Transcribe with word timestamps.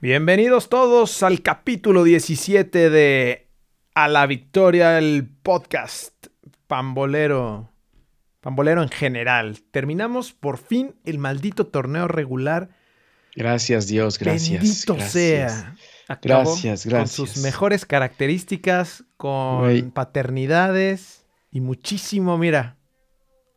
Bienvenidos 0.00 0.68
todos 0.68 1.24
al 1.24 1.42
capítulo 1.42 2.04
17 2.04 2.88
de 2.88 3.48
A 3.94 4.06
la 4.06 4.26
Victoria, 4.26 4.96
el 4.96 5.28
podcast 5.42 6.14
pambolero. 6.68 7.72
Pambolero 8.40 8.84
en 8.84 8.90
general. 8.90 9.58
Terminamos 9.72 10.32
por 10.32 10.58
fin 10.58 10.94
el 11.04 11.18
maldito 11.18 11.66
torneo 11.66 12.06
regular. 12.06 12.68
Gracias 13.34 13.88
Dios, 13.88 14.20
gracias. 14.20 14.62
Bendito 14.62 14.94
gracias. 14.94 15.12
sea. 15.12 15.76
Acabó 16.06 16.44
gracias, 16.44 16.86
gracias. 16.86 17.16
Con 17.16 17.26
sus 17.26 17.42
mejores 17.42 17.84
características, 17.84 19.02
con 19.16 19.62
Wey. 19.62 19.82
paternidades 19.82 21.26
y 21.50 21.60
muchísimo, 21.60 22.38
mira, 22.38 22.76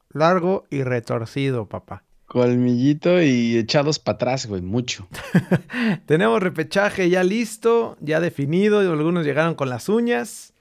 largo 0.10 0.64
y 0.71 0.82
retorcido, 0.82 1.70
papá. 1.70 2.04
Colmillito 2.32 3.21
y 3.21 3.57
echados 3.57 4.00
para 4.00 4.16
atrás, 4.16 4.45
güey, 4.45 4.61
mucho. 4.61 5.05
Tenemos 6.05 6.41
repechaje 6.41 7.09
ya 7.09 7.25
listo, 7.25 7.97
ya 8.00 8.21
definido, 8.21 8.79
algunos 8.79 9.25
llegaron 9.25 9.54
con 9.54 9.69
las 9.69 9.89
uñas 9.89 10.54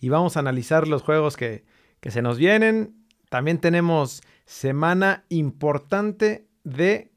y 0.00 0.08
vamos 0.08 0.38
a 0.38 0.40
analizar 0.40 0.88
los 0.88 1.02
juegos 1.02 1.36
que, 1.36 1.66
que 2.00 2.10
se 2.10 2.22
nos 2.22 2.38
vienen. 2.38 2.94
También 3.28 3.58
tenemos 3.58 4.22
semana 4.46 5.26
importante 5.28 6.46
de 6.64 7.12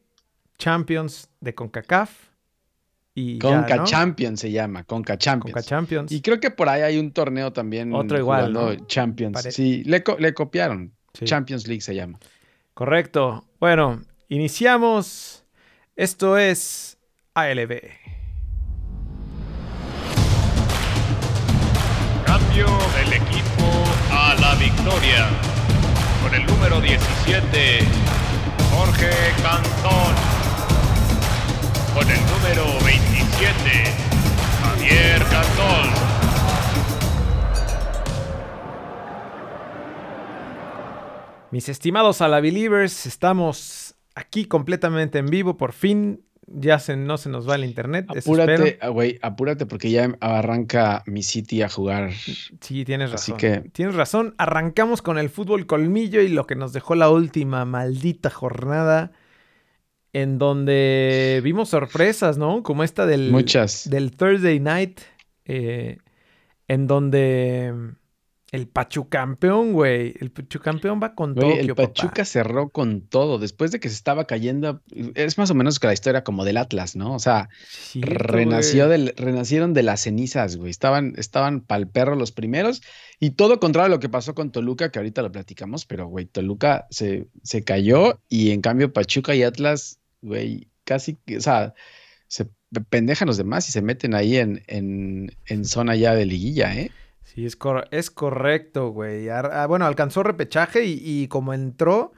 Champions 0.58 1.30
de 1.40 1.56
CONCACAF. 1.56 2.12
Y 3.16 3.40
Conca 3.40 3.66
ya, 3.70 3.76
¿no? 3.78 3.84
Champions 3.86 4.42
se 4.42 4.52
llama, 4.52 4.84
Conca 4.84 5.18
Champions. 5.18 5.54
Conca 5.54 5.66
Champions. 5.66 6.12
Y 6.12 6.22
creo 6.22 6.42
que 6.42 6.52
por 6.52 6.68
ahí 6.68 6.82
hay 6.82 6.98
un 6.98 7.14
torneo 7.14 7.54
también. 7.54 7.96
Otro 7.96 8.18
igual, 8.18 8.52
¿no? 8.52 8.76
Champions. 8.88 9.36
Pare 9.36 9.54
sí, 9.54 9.86
le, 9.86 10.04
le 10.20 10.34
copiaron. 10.34 10.92
Sí. 11.14 11.24
Champions 11.24 11.66
League 11.66 11.82
se 11.82 11.96
llama. 11.96 12.20
Correcto. 12.82 13.46
Bueno, 13.60 14.02
iniciamos. 14.28 15.46
Esto 15.96 16.36
es 16.40 16.98
ALB. 17.36 17.80
Cambio 22.26 22.66
del 22.96 23.14
equipo 23.22 23.68
a 24.12 24.34
la 24.34 24.56
victoria. 24.56 25.28
Con 26.24 26.34
el 26.34 26.44
número 26.48 26.82
17, 26.82 27.82
Jorge 28.72 29.12
Cantón. 29.44 30.16
Con 31.94 32.10
el 32.10 32.20
número 32.32 32.84
27, 32.84 33.94
Javier 34.64 35.24
Cantón. 35.26 36.11
Mis 41.52 41.68
estimados 41.68 42.22
Alabelievers, 42.22 43.06
estamos 43.06 43.96
aquí 44.16 44.46
completamente 44.46 45.20
en 45.20 45.26
vivo, 45.26 45.58
por 45.58 45.74
fin. 45.74 46.24
Ya 46.48 46.80
se, 46.80 46.96
no 46.96 47.18
se 47.18 47.30
nos 47.30 47.48
va 47.48 47.56
el 47.56 47.66
internet. 47.66 48.06
Apúrate, 48.10 48.80
güey, 48.90 49.20
apúrate 49.22 49.66
porque 49.66 49.92
ya 49.92 50.18
arranca 50.22 51.04
mi 51.06 51.24
City 51.24 51.62
a 51.62 51.70
jugar. 51.70 52.12
Sí, 52.14 52.86
tienes 52.86 53.12
razón. 53.12 53.36
Así 53.36 53.46
que... 53.46 53.70
Tienes 53.70 53.96
razón. 53.96 54.34
Arrancamos 54.38 55.02
con 55.02 55.18
el 55.18 55.30
fútbol 55.30 55.66
colmillo 55.66 56.22
y 56.22 56.30
lo 56.30 56.48
que 56.48 56.56
nos 56.56 56.72
dejó 56.74 56.96
la 56.96 57.10
última 57.10 57.66
maldita 57.66 58.30
jornada 58.30 59.12
en 60.14 60.38
donde 60.38 61.42
vimos 61.44 61.70
sorpresas, 61.70 62.38
¿no? 62.38 62.64
Como 62.64 62.84
esta 62.84 63.06
del, 63.06 63.32
Muchas. 63.32 63.90
del 63.90 64.12
Thursday 64.12 64.60
Night, 64.60 65.02
eh, 65.46 65.98
en 66.68 66.88
donde 66.88 67.94
el 68.52 68.68
Pachucampeón, 68.68 69.72
güey. 69.72 70.14
El 70.20 70.30
Pachucampeón 70.30 71.00
va 71.02 71.16
con 71.16 71.36
todo. 71.36 71.52
El 71.52 71.74
Pachuca 71.74 72.10
papá. 72.10 72.26
cerró 72.26 72.70
con 72.70 73.00
todo. 73.00 73.40
Después 73.40 73.72
de 73.72 73.80
que 73.80 73.88
se 73.88 73.96
estaba 73.96 74.26
cayendo. 74.26 74.82
Es 75.16 75.38
más 75.38 75.50
o 75.52 75.56
menos 75.56 75.80
que 75.80 75.88
la 75.88 75.94
historia 75.94 76.26
como 76.26 76.44
del 76.44 76.58
Atlas, 76.58 76.98
¿no? 76.98 77.16
O 77.16 77.20
sea, 77.20 77.48
renació 77.96 78.90
del, 78.90 79.14
renacieron 79.16 79.74
de 79.74 79.84
las 79.84 80.02
cenizas, 80.02 80.58
güey. 80.58 80.70
Estaban, 80.70 81.14
estaban 81.18 81.62
pa'l 81.62 81.88
perro 81.88 82.16
los 82.16 82.34
primeros. 82.34 82.82
Y 83.22 83.32
todo 83.32 83.62
contrario 83.62 83.86
a 83.86 83.96
lo 83.96 84.02
que 84.02 84.10
pasó 84.10 84.36
con 84.36 84.52
Toluca, 84.52 84.92
que 84.92 85.00
ahorita 85.00 85.22
lo 85.22 85.32
platicamos, 85.32 85.86
pero, 85.86 86.08
güey, 86.08 86.26
Toluca 86.26 86.88
se, 86.90 87.28
se 87.44 87.64
cayó. 87.64 88.20
Y 88.28 88.52
en 88.52 88.60
cambio, 88.60 88.92
Pachuca 88.92 89.34
y 89.34 89.44
Atlas, 89.44 90.00
güey, 90.22 90.68
casi, 90.84 91.18
o 91.38 91.40
sea, 91.40 91.74
se 92.28 92.48
pendejan 92.90 93.28
los 93.28 93.38
demás 93.38 93.68
y 93.70 93.72
se 93.72 93.82
meten 93.82 94.14
ahí 94.14 94.38
en, 94.38 94.64
en, 94.68 95.36
en 95.46 95.66
zona 95.66 95.96
ya 95.96 96.16
de 96.16 96.26
liguilla, 96.26 96.74
¿eh? 96.74 96.92
Sí, 97.34 97.46
es, 97.46 97.56
cor 97.56 97.88
es 97.92 98.12
correcto, 98.12 98.90
güey. 98.90 99.30
Ah, 99.30 99.66
bueno, 99.66 99.86
alcanzó 99.86 100.22
repechaje 100.22 100.84
y, 100.84 101.00
y 101.02 101.30
como 101.30 101.54
entró 101.54 102.12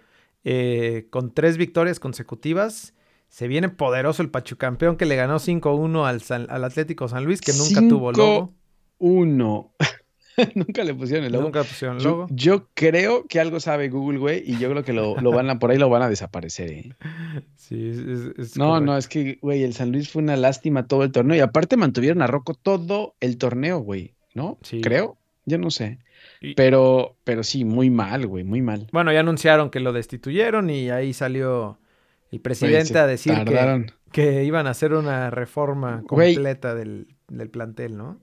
eh, 0.43 1.05
con 1.11 1.35
tres 1.35 1.57
victorias 1.57 1.99
consecutivas, 1.99 2.95
se 3.29 3.47
viene 3.47 3.69
poderoso 3.69 4.23
el 4.23 4.31
Pachucampeón 4.31 4.97
que 4.97 5.05
le 5.05 5.15
ganó 5.15 5.35
5-1 5.35 6.07
al, 6.07 6.21
San, 6.23 6.47
al 6.49 6.63
Atlético 6.63 7.07
San 7.07 7.25
Luis, 7.25 7.41
que 7.41 7.53
nunca 7.53 7.87
tuvo 7.87 8.11
logo. 8.11 8.53
1 8.97 9.73
Nunca 10.55 10.83
le 10.83 10.95
pusieron 10.95 11.25
el 11.25 11.33
logo. 11.33 11.43
Nunca 11.43 11.59
le 11.59 11.65
pusieron 11.65 11.97
el 11.97 12.03
logo. 12.03 12.27
Yo, 12.31 12.35
yo, 12.35 12.69
creo 12.73 13.27
que 13.27 13.39
algo 13.39 13.59
sabe 13.59 13.89
Google, 13.89 14.17
güey, 14.17 14.43
y 14.43 14.57
yo 14.57 14.71
creo 14.71 14.83
que 14.83 14.93
lo, 14.93 15.15
lo 15.21 15.31
van 15.31 15.47
a, 15.51 15.59
por 15.59 15.69
ahí 15.69 15.77
lo 15.77 15.89
van 15.89 16.01
a 16.01 16.09
desaparecer, 16.09 16.71
¿eh? 16.71 16.95
Sí, 17.55 17.89
es, 17.89 17.99
es 18.37 18.57
No, 18.57 18.69
correcto. 18.69 18.85
no, 18.85 18.97
es 18.97 19.07
que, 19.07 19.37
güey, 19.43 19.61
el 19.63 19.75
San 19.75 19.91
Luis 19.91 20.09
fue 20.09 20.23
una 20.23 20.37
lástima 20.37 20.87
todo 20.87 21.03
el 21.03 21.11
torneo. 21.11 21.37
Y 21.37 21.41
aparte 21.41 21.77
mantuvieron 21.77 22.23
a 22.23 22.27
Rocco 22.27 22.55
todo 22.55 23.15
el 23.19 23.37
torneo, 23.37 23.77
güey. 23.77 24.12
¿No? 24.33 24.57
Sí. 24.61 24.81
Creo, 24.81 25.17
yo 25.45 25.57
no 25.57 25.71
sé. 25.71 25.99
Y... 26.41 26.55
Pero, 26.55 27.15
pero 27.23 27.43
sí, 27.43 27.65
muy 27.65 27.89
mal, 27.89 28.27
güey, 28.27 28.43
muy 28.43 28.61
mal. 28.61 28.87
Bueno, 28.91 29.11
ya 29.11 29.19
anunciaron 29.19 29.69
que 29.69 29.79
lo 29.79 29.93
destituyeron 29.93 30.69
y 30.69 30.89
ahí 30.89 31.13
salió 31.13 31.79
el 32.31 32.41
presidente 32.41 32.97
a 32.97 33.07
decir 33.07 33.33
que, 33.45 33.85
que, 34.11 34.43
iban 34.43 34.67
a 34.67 34.71
hacer 34.71 34.93
una 34.93 35.29
reforma 35.29 36.03
completa 36.07 36.73
del, 36.73 37.07
del, 37.27 37.49
plantel, 37.49 37.95
¿no? 37.95 38.19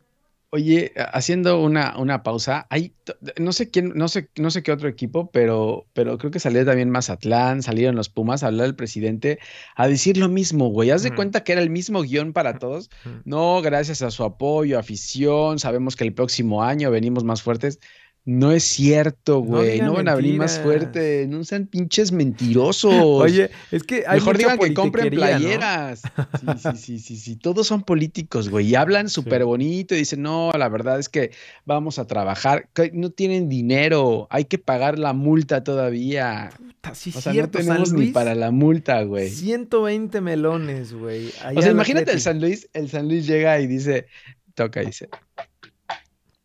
Oye, 0.53 0.93
haciendo 1.13 1.63
una, 1.63 1.97
una 1.97 2.25
pausa, 2.25 2.67
hay, 2.71 2.93
no 3.39 3.53
sé 3.53 3.71
quién, 3.71 3.93
no 3.95 4.09
sé, 4.09 4.31
no 4.37 4.51
sé 4.51 4.65
qué 4.65 4.73
otro 4.73 4.89
equipo, 4.89 5.31
pero, 5.31 5.87
pero 5.93 6.19
creo 6.19 6.33
que 6.33 6.41
salió 6.41 6.65
también 6.65 6.91
Mazatlán, 6.91 7.63
salieron 7.63 7.95
los 7.95 8.09
Pumas 8.09 8.43
a 8.43 8.49
hablar 8.49 8.67
del 8.67 8.75
presidente, 8.75 9.39
a 9.77 9.87
decir 9.87 10.17
lo 10.17 10.29
mismo, 10.29 10.69
güey. 10.71 10.91
Haz 10.91 11.05
de 11.05 11.11
uh 11.11 11.13
-huh. 11.13 11.17
cuenta 11.17 11.45
que 11.45 11.53
era 11.53 11.63
el 11.63 11.71
mismo 11.71 12.03
guion 12.03 12.33
para 12.33 12.59
todos. 12.59 12.91
Uh 13.05 13.09
-huh. 13.11 13.23
No, 13.25 13.63
gracias 13.63 14.03
a 14.03 14.11
su 14.11 14.25
apoyo, 14.25 14.77
afición, 14.77 15.61
sabemos 15.61 15.95
que 15.95 16.03
el 16.03 16.15
próximo 16.15 16.65
año 16.65 16.91
venimos 16.91 17.23
más 17.23 17.43
fuertes. 17.43 17.79
No 18.27 18.53
es 18.53 18.65
cierto, 18.65 19.41
güey. 19.41 19.81
No, 19.81 19.87
no, 19.87 19.93
van 19.95 20.09
a 20.09 20.15
venir 20.15 20.37
más 20.37 20.61
fuerte. 20.61 21.27
No 21.27 21.43
sean 21.43 21.67
pinches 21.67 22.13
mentirosos. 22.13 22.93
Oye, 22.95 23.51
es 23.71 23.83
que 23.83 24.05
hay 24.07 24.19
mejor 24.19 24.37
digan 24.37 24.59
que 24.59 24.75
compren 24.75 25.11
playeras. 25.11 26.03
¿no? 26.43 26.59
Sí, 26.59 26.71
sí, 26.73 26.77
sí, 26.77 26.99
sí, 26.99 27.17
sí. 27.17 27.37
Todos 27.37 27.67
son 27.67 27.83
políticos, 27.83 28.51
güey. 28.51 28.69
Y 28.69 28.75
hablan 28.75 29.09
súper 29.09 29.41
sí. 29.41 29.45
bonito 29.45 29.95
y 29.95 29.99
dicen, 29.99 30.21
no, 30.23 30.53
la 30.57 30.69
verdad 30.69 30.99
es 30.99 31.09
que 31.09 31.31
vamos 31.65 31.99
a 31.99 32.07
trabajar. 32.07 32.69
No 32.93 33.11
tienen 33.11 33.49
dinero. 33.49 34.29
Hay 34.31 34.45
que 34.45 34.59
pagar 34.59 34.99
la 34.99 35.15
multa 35.15 35.65
todavía. 35.65 36.51
Puta, 36.57 36.95
sí, 36.95 37.13
o 37.15 37.21
sea, 37.21 37.33
cierto, 37.33 37.59
no 37.59 37.65
tenemos 37.65 37.93
ni 37.95 38.09
para 38.09 38.35
la 38.35 38.51
multa, 38.51 39.03
güey. 39.03 39.31
120 39.31 40.21
melones, 40.21 40.93
güey. 40.93 41.33
O 41.57 41.63
sea, 41.63 41.71
imagínate 41.71 42.13
el 42.13 42.21
San 42.21 42.41
Luis, 42.41 42.69
el 42.75 42.91
San 42.91 43.09
Luis 43.09 43.27
llega 43.27 43.59
y 43.61 43.67
dice, 43.67 44.07
toca 44.55 44.83
y 44.83 44.87
dice, 44.87 45.09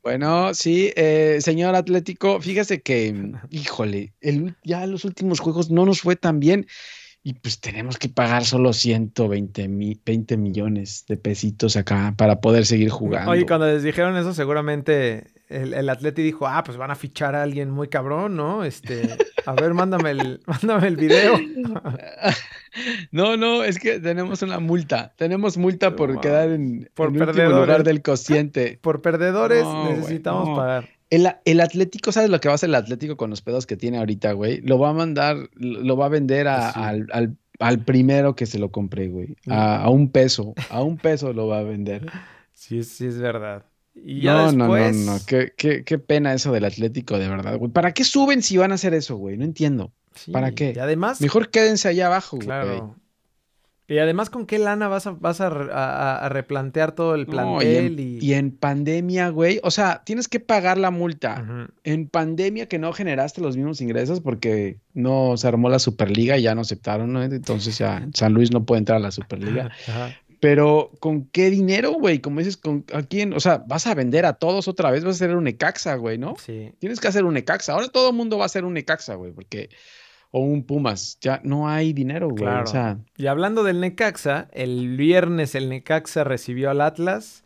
bueno, 0.06 0.54
sí, 0.54 0.94
eh, 0.96 1.40
señor 1.42 1.74
Atlético, 1.74 2.40
fíjese 2.40 2.80
que, 2.80 3.34
híjole, 3.50 4.14
el, 4.22 4.56
ya 4.64 4.86
los 4.86 5.04
últimos 5.04 5.40
juegos 5.40 5.72
no 5.72 5.84
nos 5.84 6.02
fue 6.02 6.16
tan 6.16 6.40
bien 6.40 6.68
y 7.24 7.34
pues 7.34 7.60
tenemos 7.60 7.98
que 7.98 8.08
pagar 8.08 8.46
solo 8.46 8.72
120 8.72 9.68
mi, 9.68 10.00
20 10.06 10.38
millones 10.38 11.06
de 11.08 11.18
pesitos 11.18 11.76
acá 11.76 12.14
para 12.16 12.40
poder 12.40 12.68
seguir 12.68 12.92
jugando. 12.92 13.32
Oye, 13.32 13.48
cuando 13.48 13.66
les 13.66 13.82
dijeron 13.82 14.16
eso, 14.16 14.32
seguramente 14.36 15.26
el, 15.50 15.74
el 15.74 15.90
Atleti 15.90 16.22
dijo, 16.24 16.48
ah, 16.48 16.64
pues 16.64 16.78
van 16.78 16.92
a 16.92 16.96
fichar 16.96 17.36
a 17.36 17.44
alguien 17.44 17.70
muy 17.70 17.88
cabrón, 17.88 18.36
¿no? 18.36 18.64
Este, 18.64 19.16
a 19.46 19.54
ver, 19.54 19.74
mándame 19.74 20.12
el, 20.12 20.42
mándame 20.48 20.88
el 20.88 20.98
video. 20.98 21.38
no, 23.12 23.38
no, 23.38 23.64
es 23.64 23.80
que 23.80 24.00
tenemos 24.00 24.42
una 24.42 24.60
multa. 24.60 25.14
Tenemos 25.18 25.58
multa 25.58 25.96
por 25.96 26.20
quedar 26.20 26.50
en, 26.50 26.90
por 26.94 27.10
en 27.16 27.52
lugar 27.52 27.84
del 27.84 28.02
cociente. 28.02 28.80
Por 28.86 29.02
perdedores 29.02 29.64
no, 29.64 29.90
necesitamos 29.90 30.46
wey, 30.46 30.52
no. 30.52 30.56
pagar. 30.56 30.90
El, 31.12 31.28
el, 31.46 31.62
Atlético, 31.62 32.12
¿sabes 32.12 32.30
lo 32.30 32.40
que 32.40 32.48
va 32.48 32.54
a 32.54 32.56
hacer 32.56 32.70
el 32.70 32.76
Atlético 32.76 33.16
con 33.16 33.30
los 33.30 33.42
pedos 33.42 33.66
que 33.66 33.78
tiene 33.78 34.00
ahorita, 34.00 34.34
güey? 34.34 34.62
Lo 34.62 34.80
va 34.80 34.90
a 34.90 34.94
mandar, 34.94 35.38
lo 35.56 35.96
va 35.96 36.08
a 36.08 36.10
vender 36.10 36.48
a, 36.48 36.74
sí. 36.74 36.80
al, 36.82 37.08
al, 37.14 37.38
al, 37.60 37.80
primero 37.86 38.36
que 38.36 38.48
se 38.48 38.58
lo 38.58 38.72
compre, 38.72 39.08
güey. 39.08 39.36
A, 39.48 39.84
a, 39.84 39.90
un 39.90 40.10
peso, 40.12 40.56
a 40.70 40.82
un 40.82 40.98
peso 40.98 41.32
lo 41.32 41.48
va 41.48 41.60
a 41.60 41.64
vender. 41.64 42.08
Sí, 42.54 42.84
sí, 42.84 43.06
es 43.06 43.20
verdad. 43.20 43.66
Y 43.96 44.26
no, 44.26 44.52
después... 44.52 44.96
no, 44.96 45.06
no, 45.06 45.14
no, 45.14 45.20
qué, 45.26 45.54
qué, 45.56 45.84
qué, 45.84 45.98
pena 45.98 46.34
eso 46.34 46.52
del 46.52 46.66
Atlético, 46.66 47.18
de 47.18 47.30
verdad, 47.30 47.58
güey. 47.58 47.72
¿Para 47.72 47.94
qué 47.94 48.04
suben 48.04 48.42
si 48.42 48.58
van 48.58 48.72
a 48.72 48.76
hacer 48.76 48.94
eso, 48.94 49.16
güey? 49.16 49.38
No 49.38 49.46
entiendo. 49.46 49.92
Sí, 50.14 50.32
¿Para 50.32 50.52
qué? 50.52 50.74
Y 50.76 50.80
además... 50.80 51.22
Mejor 51.22 51.50
quédense 51.50 51.88
allá 51.88 52.08
abajo, 52.08 52.38
güey. 52.38 52.48
Claro. 52.48 52.96
Y 53.88 54.00
además, 54.00 54.32
¿con 54.32 54.48
qué 54.48 54.58
lana 54.58 54.88
vas 54.88 55.06
a, 55.06 55.12
vas 55.12 55.42
a, 55.42 55.48
a, 55.48 56.26
a 56.26 56.30
replantear 56.30 56.94
todo 56.94 57.14
el 57.14 57.28
plantel? 57.28 57.56
No, 57.56 57.62
y, 57.62 57.76
en, 57.76 58.00
y... 58.00 58.18
y, 58.20 58.34
en, 58.34 58.52
pandemia, 58.52 59.30
güey. 59.30 59.60
O 59.62 59.70
sea, 59.70 60.02
tienes 60.04 60.28
que 60.28 60.40
pagar 60.40 60.80
la 60.80 60.90
multa. 60.90 61.44
Uh 61.44 61.52
-huh. 61.52 61.70
En 61.84 62.08
pandemia 62.08 62.68
que 62.68 62.80
no 62.80 62.94
generaste 62.94 63.42
los 63.42 63.56
mismos 63.58 63.82
ingresos 63.82 64.22
porque 64.22 64.80
no 64.96 65.38
se 65.38 65.48
armó 65.48 65.70
la 65.70 65.78
Superliga 65.78 66.36
y 66.36 66.44
ya 66.44 66.56
no 66.56 66.62
aceptaron, 66.62 67.14
¿no? 67.14 67.22
Entonces 67.22 67.78
ya 67.78 68.08
San 68.16 68.34
Luis 68.34 68.52
no 68.52 68.66
puede 68.66 68.80
entrar 68.80 68.98
a 68.98 69.02
la 69.02 69.12
Superliga. 69.12 69.70
Ajá. 69.88 70.16
Pero 70.46 70.92
¿con 71.00 71.26
qué 71.30 71.50
dinero, 71.50 71.94
güey? 71.94 72.20
Como 72.20 72.38
dices, 72.38 72.56
¿con 72.56 72.86
a 72.94 73.02
quién? 73.02 73.34
O 73.34 73.40
sea, 73.40 73.64
vas 73.66 73.88
a 73.88 73.96
vender 73.96 74.28
a 74.28 74.34
todos 74.34 74.68
otra 74.68 74.92
vez, 74.92 75.04
vas 75.04 75.20
a 75.20 75.26
hacer 75.26 75.36
un 75.36 75.46
Necaxa, 75.46 75.96
güey, 75.96 76.20
¿no? 76.20 76.36
Sí. 76.38 76.72
Tienes 76.78 77.00
que 77.00 77.08
hacer 77.08 77.26
un 77.26 77.34
Necaxa. 77.34 77.74
Ahora 77.74 77.88
todo 77.88 78.12
el 78.12 78.16
mundo 78.16 78.38
va 78.38 78.44
a 78.44 78.46
hacer 78.46 78.64
un 78.64 78.76
Necaxa, 78.76 79.16
güey, 79.16 79.32
porque 79.32 79.70
o 80.30 80.42
un 80.42 80.64
Pumas, 80.64 81.18
ya 81.20 81.42
no 81.44 81.68
hay 81.68 81.94
dinero, 81.94 82.30
güey. 82.30 82.44
Claro. 82.44 82.64
O 82.66 82.68
sea, 82.68 83.00
Y 83.18 83.26
hablando 83.26 83.64
del 83.64 83.80
Necaxa, 83.80 84.48
el 84.52 84.96
viernes 84.98 85.56
el 85.56 85.68
Necaxa 85.68 86.24
recibió 86.24 86.70
al 86.70 86.82
Atlas 86.82 87.44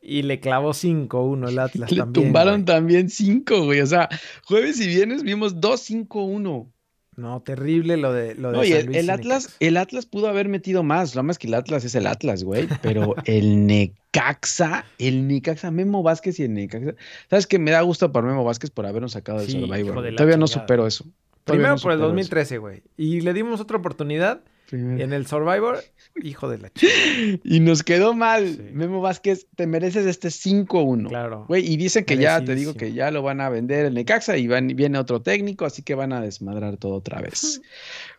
y 0.00 0.22
le 0.22 0.40
clavó 0.40 0.70
5-1 0.70 1.50
el 1.50 1.58
Atlas 1.58 1.90
le 1.90 1.98
también. 1.98 2.26
tumbaron 2.28 2.54
güey. 2.54 2.64
también 2.64 3.10
cinco, 3.10 3.64
güey. 3.66 3.82
O 3.82 3.86
sea, 3.86 4.08
jueves 4.46 4.80
y 4.80 4.86
viernes 4.86 5.22
vimos 5.22 5.56
2-5-1. 5.56 6.72
No, 7.16 7.42
terrible 7.42 7.96
lo 7.96 8.12
de 8.12 8.34
lo 8.34 8.52
de 8.52 8.56
No, 8.58 8.64
San 8.64 8.72
el, 8.78 8.86
Luis 8.86 8.98
el 8.98 9.06
y 9.06 9.10
Atlas, 9.10 9.42
Necaxa. 9.44 9.56
el 9.60 9.76
Atlas 9.76 10.06
pudo 10.06 10.28
haber 10.28 10.48
metido 10.48 10.82
más, 10.82 11.10
nada 11.14 11.22
más 11.24 11.38
que 11.38 11.48
el 11.48 11.54
Atlas 11.54 11.84
es 11.84 11.94
el 11.94 12.06
Atlas, 12.06 12.44
güey, 12.44 12.68
pero 12.82 13.14
el 13.24 13.66
Necaxa, 13.66 14.84
el 14.98 15.26
Necaxa, 15.28 15.70
Memo 15.70 16.02
Vázquez 16.02 16.38
y 16.40 16.44
el 16.44 16.54
Necaxa, 16.54 16.94
¿sabes 17.28 17.46
qué? 17.46 17.58
Me 17.58 17.72
da 17.72 17.80
gusto 17.82 18.10
por 18.12 18.24
Memo 18.24 18.44
Vázquez 18.44 18.70
por 18.70 18.86
habernos 18.86 19.12
sacado 19.12 19.38
del 19.40 19.48
Sí, 19.48 19.60
Survivor. 19.60 20.02
de 20.02 20.12
Todavía 20.12 20.36
no 20.36 20.46
supero 20.46 20.86
eso. 20.86 21.04
Todavía 21.44 21.64
Primero 21.68 21.74
no 21.76 21.80
por 21.82 21.92
el 21.92 21.98
supero 21.98 22.06
eso. 22.06 22.08
2013, 22.14 22.58
güey. 22.58 22.82
Y 22.96 23.20
le 23.22 23.32
dimos 23.34 23.60
otra 23.60 23.76
oportunidad 23.78 24.40
Primero. 24.70 25.02
en 25.04 25.12
el 25.12 25.26
Survivor. 25.26 25.80
Hijo 26.22 26.48
de 26.48 26.58
la 26.58 26.70
chica. 26.70 26.92
Y 27.44 27.60
nos 27.60 27.82
quedó 27.82 28.14
mal. 28.14 28.46
Sí. 28.56 28.62
Memo 28.72 29.00
Vázquez, 29.00 29.46
te 29.56 29.66
mereces 29.66 30.06
este 30.06 30.28
5-1. 30.28 31.08
Claro. 31.08 31.44
Güey, 31.48 31.70
y 31.70 31.76
dicen 31.76 32.04
que 32.04 32.16
ya, 32.16 32.42
te 32.44 32.54
digo 32.54 32.74
que 32.74 32.92
ya 32.92 33.10
lo 33.10 33.22
van 33.22 33.40
a 33.40 33.48
vender 33.48 33.86
el 33.86 33.94
Necaxa 33.94 34.36
y 34.36 34.46
van- 34.46 34.68
viene 34.68 34.98
otro 34.98 35.20
técnico, 35.22 35.64
así 35.64 35.82
que 35.82 35.94
van 35.94 36.12
a 36.12 36.20
desmadrar 36.20 36.76
todo 36.76 36.94
otra 36.94 37.20
vez. 37.20 37.60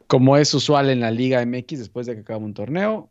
Como 0.07 0.35
es 0.37 0.53
usual 0.53 0.89
en 0.89 0.99
la 0.99 1.09
Liga 1.11 1.45
MX 1.45 1.79
después 1.79 2.05
de 2.05 2.15
que 2.15 2.21
acaba 2.21 2.39
un 2.43 2.53
torneo, 2.53 3.09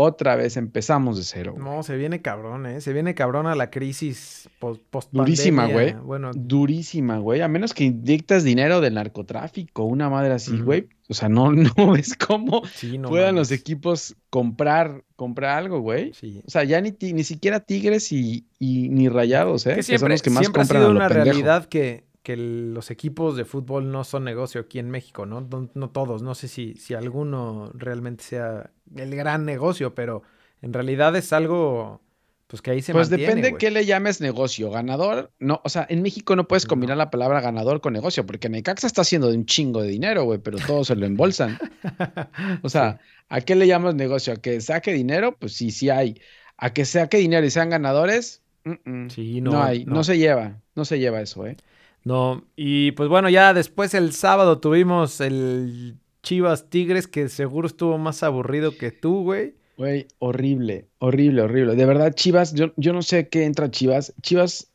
otra 0.00 0.36
vez 0.36 0.56
empezamos 0.56 1.16
de 1.18 1.24
cero. 1.24 1.54
güey. 1.56 1.64
No, 1.64 1.82
se 1.82 1.96
viene 1.96 2.22
cabrón, 2.22 2.66
¿eh? 2.66 2.80
Se 2.80 2.92
viene 2.92 3.14
cabrón 3.16 3.46
a 3.48 3.54
la 3.56 3.68
crisis 3.70 4.48
post 4.60 4.80
Durísima, 5.10 5.66
güey. 5.66 5.92
Bueno, 5.94 6.30
Durísima, 6.34 7.18
güey. 7.18 7.40
A 7.40 7.48
menos 7.48 7.74
que 7.74 7.84
inyectas 7.84 8.44
dinero 8.44 8.80
del 8.80 8.94
narcotráfico, 8.94 9.84
una 9.84 10.08
madre 10.08 10.32
así, 10.34 10.56
güey. 10.58 10.88
O 11.08 11.14
sea, 11.14 11.28
no, 11.28 11.52
no 11.52 11.92
ves 11.92 12.16
cómo 12.16 12.62
sí, 12.66 12.98
no 12.98 13.08
puedan 13.08 13.34
los 13.36 13.50
equipos 13.50 14.16
comprar, 14.30 15.04
comprar 15.16 15.58
algo, 15.58 15.80
güey. 15.80 16.12
Sí. 16.14 16.42
O 16.46 16.50
sea, 16.50 16.64
ya 16.64 16.80
ni, 16.80 16.92
ni 17.00 17.24
siquiera 17.24 17.60
Tigres 17.60 18.12
y, 18.12 18.46
y 18.58 18.88
ni 18.90 19.08
Rayados, 19.08 19.66
¿eh? 19.66 19.76
Que 19.76 19.82
Que 19.84 19.98
son 19.98 20.08
siempre, 20.08 20.08
los 20.10 20.22
que 20.22 20.30
más 20.30 20.40
siempre 20.40 20.62
ha 20.62 20.64
compran 20.64 20.66
sido 20.66 20.90
a 20.90 20.92
lo 20.92 21.00
una 21.00 21.08
pendejo. 21.08 21.24
realidad 21.24 21.64
que, 21.66 22.04
que 22.22 22.36
los 22.36 22.90
equipos 22.90 23.36
de 23.36 23.44
fútbol 23.44 23.90
no 23.90 24.04
son 24.04 24.24
negocio 24.24 24.60
aquí 24.60 24.78
en 24.78 24.90
México, 24.90 25.24
¿no? 25.26 25.40
No, 25.40 25.70
no 25.74 25.90
todos. 25.90 26.22
No 26.22 26.34
sé 26.34 26.48
si, 26.48 26.74
si 26.76 26.94
alguno 26.94 27.70
realmente 27.74 28.24
sea 28.24 28.70
el 28.96 29.14
gran 29.16 29.44
negocio, 29.46 29.94
pero 29.94 30.22
en 30.60 30.72
realidad 30.72 31.16
es 31.16 31.32
algo 31.32 32.02
pues 32.48 32.60
que 32.62 32.72
ahí 32.72 32.82
se 32.82 32.92
Pues 32.92 33.10
mantiene, 33.10 33.42
depende 33.42 33.48
güey. 33.50 33.58
qué 33.58 33.70
le 33.70 33.86
llames 33.86 34.20
negocio. 34.20 34.70
Ganador, 34.70 35.32
no, 35.38 35.60
o 35.64 35.68
sea, 35.68 35.86
en 35.88 36.02
México 36.02 36.34
no 36.34 36.48
puedes 36.48 36.64
No. 36.64 36.70
combinar 36.70 36.96
la 36.96 37.10
palabra 37.10 37.40
ganador 37.40 37.80
con 37.80 37.92
negocio, 37.92 38.26
porque 38.26 38.48
Necaxa 38.48 38.86
está 38.88 39.02
haciendo 39.02 39.30
de 39.30 39.36
un 39.36 39.46
chingo 39.46 39.82
de 39.82 39.88
dinero, 39.88 40.24
güey, 40.24 40.40
pero 40.40 40.58
todos 40.66 40.88
se 40.88 40.96
lo 40.96 41.06
embolsan. 41.06 41.58
O 42.62 42.68
sea, 42.68 42.98
¿a 43.28 43.40
qué 43.42 43.54
le 43.54 43.66
llamas 43.66 43.94
negocio? 43.94 44.32
¿A 44.32 44.36
que 44.36 44.60
saque 44.60 44.92
dinero? 44.92 45.36
Pues 45.38 45.52
sí, 45.54 45.70
sí 45.70 45.90
hay. 45.90 46.20
¿A 46.56 46.72
que 46.72 46.84
saque 46.84 47.18
dinero 47.18 47.46
y 47.46 47.50
sean 47.50 47.70
ganadores? 47.70 48.42
Mm, 48.64 48.90
mm. 49.04 49.10
Sí, 49.10 49.40
no, 49.40 49.52
no, 49.52 49.62
hay, 49.62 49.84
no. 49.84 49.94
no. 49.96 50.04
se 50.04 50.18
lleva, 50.18 50.60
no 50.74 50.84
se 50.84 50.98
lleva 50.98 51.20
eso, 51.20 51.46
¿eh? 51.46 51.56
No, 52.04 52.46
y 52.56 52.92
pues 52.92 53.08
bueno, 53.10 53.28
ya 53.28 53.52
después 53.54 53.92
el 53.94 54.12
sábado 54.12 54.58
tuvimos 54.60 55.20
el 55.20 55.98
Chivas 56.22 56.70
Tigres, 56.70 57.06
que 57.06 57.28
seguro 57.28 57.66
estuvo 57.66 57.98
más 57.98 58.22
aburrido 58.22 58.76
que 58.76 58.90
tú, 58.90 59.22
güey. 59.22 59.54
Güey, 59.78 60.08
horrible, 60.18 60.88
horrible, 60.98 61.42
horrible. 61.42 61.76
De 61.76 61.86
verdad, 61.86 62.12
Chivas, 62.12 62.52
yo, 62.52 62.72
yo 62.76 62.92
no 62.92 63.00
sé 63.00 63.28
qué 63.28 63.44
entra 63.44 63.70
Chivas. 63.70 64.12
Chivas 64.22 64.72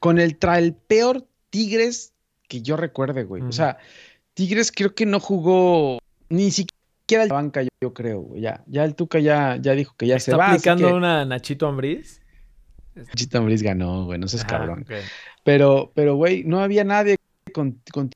con 0.00 0.18
el, 0.18 0.38
tra 0.38 0.58
el 0.58 0.72
peor 0.72 1.26
Tigres 1.50 2.14
que 2.48 2.62
yo 2.62 2.78
recuerde, 2.78 3.24
güey. 3.24 3.42
O 3.42 3.52
sea, 3.52 3.76
Tigres 4.32 4.72
creo 4.72 4.94
que 4.94 5.04
no 5.04 5.20
jugó 5.20 5.98
ni 6.30 6.50
siquiera 6.50 7.26
la 7.26 7.34
banca, 7.34 7.62
yo, 7.62 7.68
yo 7.78 7.92
creo, 7.92 8.20
güey. 8.22 8.40
Ya, 8.40 8.64
ya 8.66 8.84
el 8.84 8.94
Tuca 8.94 9.18
ya, 9.18 9.58
ya 9.60 9.72
dijo 9.74 9.94
que 9.98 10.06
ya 10.06 10.18
se 10.18 10.30
Está 10.30 10.38
va. 10.38 10.46
así 10.46 10.54
aplicando 10.54 10.88
que 10.88 10.94
una 10.94 11.26
Nachito 11.26 11.66
Ambriz. 11.66 12.22
Chita 13.14 13.38
Ambriz 13.38 13.62
ganó, 13.62 14.06
güey, 14.06 14.18
no 14.18 14.28
seas 14.28 14.44
Ajá, 14.44 14.58
cabrón. 14.60 14.86
Pero, 15.44 15.92
pero, 15.94 16.16
güey, 16.16 16.42
no 16.44 16.60
había 16.60 16.84
nadie 16.84 17.16
con, 17.52 17.80
con 17.92 18.10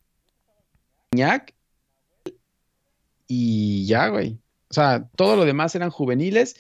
y 3.29 3.87
ya, 3.87 4.09
güey. 4.09 4.42
O 4.73 4.75
sea, 4.75 5.07
todo 5.17 5.37
lo 5.37 5.45
demás 5.45 5.75
eran 5.75 5.91
juveniles 5.91 6.57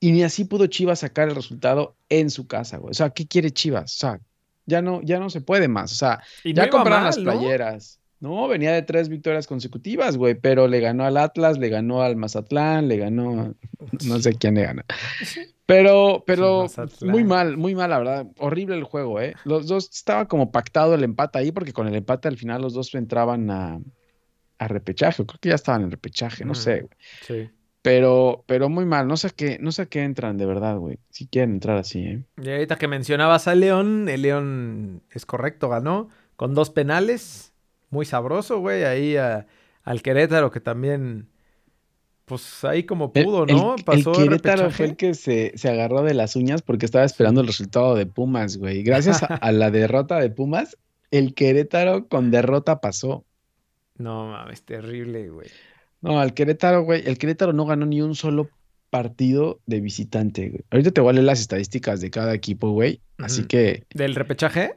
y 0.00 0.12
ni 0.12 0.22
así 0.22 0.46
pudo 0.46 0.66
Chivas 0.66 1.00
sacar 1.00 1.28
el 1.28 1.34
resultado 1.34 1.94
en 2.08 2.30
su 2.30 2.46
casa, 2.46 2.78
güey. 2.78 2.92
O 2.92 2.94
sea, 2.94 3.10
¿qué 3.10 3.26
quiere 3.26 3.50
Chivas? 3.50 3.94
O 3.96 3.98
sea, 3.98 4.20
ya 4.64 4.80
no, 4.80 5.02
ya 5.02 5.20
no 5.20 5.28
se 5.28 5.42
puede 5.42 5.68
más. 5.68 5.92
O 5.92 5.94
sea, 5.94 6.22
Y 6.42 6.54
no 6.54 6.62
ya 6.62 6.68
iba 6.68 6.70
compraron 6.78 7.02
mal, 7.02 7.08
las 7.10 7.18
¿no? 7.18 7.24
playeras. 7.24 8.00
¿no? 8.20 8.48
venía 8.48 8.72
de 8.72 8.80
tres 8.82 9.10
victorias 9.10 9.46
consecutivas, 9.46 10.16
güey, 10.16 10.34
pero 10.34 10.68
le 10.68 10.80
ganó 10.80 11.04
al 11.04 11.18
Atlas, 11.18 11.58
le 11.58 11.68
ganó 11.68 12.02
al 12.02 12.16
Mazatlán, 12.16 12.88
le 12.88 12.96
ganó, 12.98 13.54
no 14.06 14.18
sé 14.20 14.34
quién 14.34 14.54
le 14.54 14.62
ganó. 14.62 14.82
Pero, 15.66 16.24
pero 16.26 16.66
muy 17.02 17.24
mal, 17.24 17.58
muy 17.58 17.74
mal, 17.74 17.90
la 17.90 17.98
verdad. 17.98 18.26
Horrible 18.38 18.76
el 18.76 18.84
juego, 18.84 19.20
¿eh? 19.20 19.34
Los 19.44 19.66
dos 19.66 19.90
estaba 19.90 20.28
como 20.28 20.50
pactado 20.50 20.94
el 20.94 21.04
empate 21.04 21.38
ahí, 21.38 21.52
porque 21.52 21.72
con 21.72 21.88
el 21.88 21.94
empate 21.94 22.28
al 22.28 22.36
final 22.36 22.62
los 22.62 22.74
dos 22.74 22.94
entraban 22.94 23.50
a, 23.50 23.80
a 24.60 24.68
repechaje. 24.68 25.24
Creo 25.26 25.38
que 25.40 25.48
ya 25.48 25.54
estaban 25.56 25.82
en 25.82 25.90
repechaje, 25.90 26.44
no 26.44 26.54
sé. 26.54 26.82
güey. 26.82 26.90
Sí. 27.26 27.50
Pero, 27.82 28.44
pero 28.46 28.68
muy 28.68 28.84
mal. 28.84 29.08
No 29.08 29.16
sé 29.16 29.28
a 29.28 29.30
qué, 29.30 29.58
no 29.60 29.72
sé 29.72 29.82
a 29.82 29.86
qué 29.86 30.02
entran, 30.04 30.36
de 30.36 30.44
verdad, 30.46 30.76
güey. 30.76 30.98
Si 31.08 31.26
quieren 31.26 31.52
entrar 31.52 31.78
así, 31.78 32.00
¿eh? 32.04 32.22
Y 32.42 32.50
ahorita 32.50 32.76
que 32.76 32.86
mencionabas 32.88 33.48
a 33.48 33.54
León, 33.54 34.08
el 34.08 34.22
León 34.22 35.02
es 35.10 35.24
correcto, 35.26 35.68
ganó 35.70 36.08
con 36.36 36.54
dos 36.54 36.70
penales. 36.70 37.52
Muy 37.88 38.04
sabroso, 38.04 38.60
güey. 38.60 38.84
Ahí 38.84 39.16
a- 39.16 39.46
al 39.82 40.02
Querétaro, 40.02 40.50
que 40.50 40.60
también, 40.60 41.28
pues 42.26 42.62
ahí 42.64 42.84
como 42.84 43.12
pudo, 43.14 43.44
el- 43.44 43.56
¿no? 43.56 43.74
El, 43.76 43.84
Pasó 43.84 44.10
el 44.12 44.24
Querétaro 44.28 44.56
repechaje. 44.64 44.76
fue 44.76 44.86
el 44.86 44.96
que 44.96 45.14
se, 45.14 45.52
se 45.56 45.68
agarró 45.70 46.02
de 46.02 46.14
las 46.14 46.36
uñas 46.36 46.62
porque 46.62 46.84
estaba 46.86 47.04
esperando 47.04 47.40
el 47.40 47.46
resultado 47.46 47.94
de 47.94 48.04
Pumas, 48.06 48.58
güey. 48.58 48.82
Gracias 48.82 49.22
a, 49.22 49.26
a 49.26 49.52
la 49.52 49.70
derrota 49.70 50.18
de 50.20 50.28
Pumas, 50.30 50.76
el 51.10 51.34
Querétaro 51.34 52.08
con 52.08 52.30
derrota 52.30 52.80
pasó. 52.80 53.24
No 54.00 54.28
mames, 54.30 54.62
terrible, 54.62 55.28
güey. 55.30 55.48
No, 56.00 56.18
al 56.18 56.32
Querétaro, 56.34 56.82
güey, 56.82 57.02
el 57.06 57.18
Querétaro 57.18 57.52
no 57.52 57.66
ganó 57.66 57.84
ni 57.86 58.00
un 58.00 58.14
solo 58.14 58.48
partido 58.88 59.60
de 59.66 59.80
visitante, 59.80 60.48
güey. 60.48 60.64
Ahorita 60.70 60.90
te 60.90 61.00
voy 61.00 61.10
a 61.10 61.12
leer 61.12 61.24
las 61.26 61.40
estadísticas 61.40 62.00
de 62.00 62.10
cada 62.10 62.34
equipo, 62.34 62.70
güey. 62.70 63.00
Así 63.18 63.44
que, 63.44 63.84
¿Del 63.94 64.14
repechaje? 64.14 64.76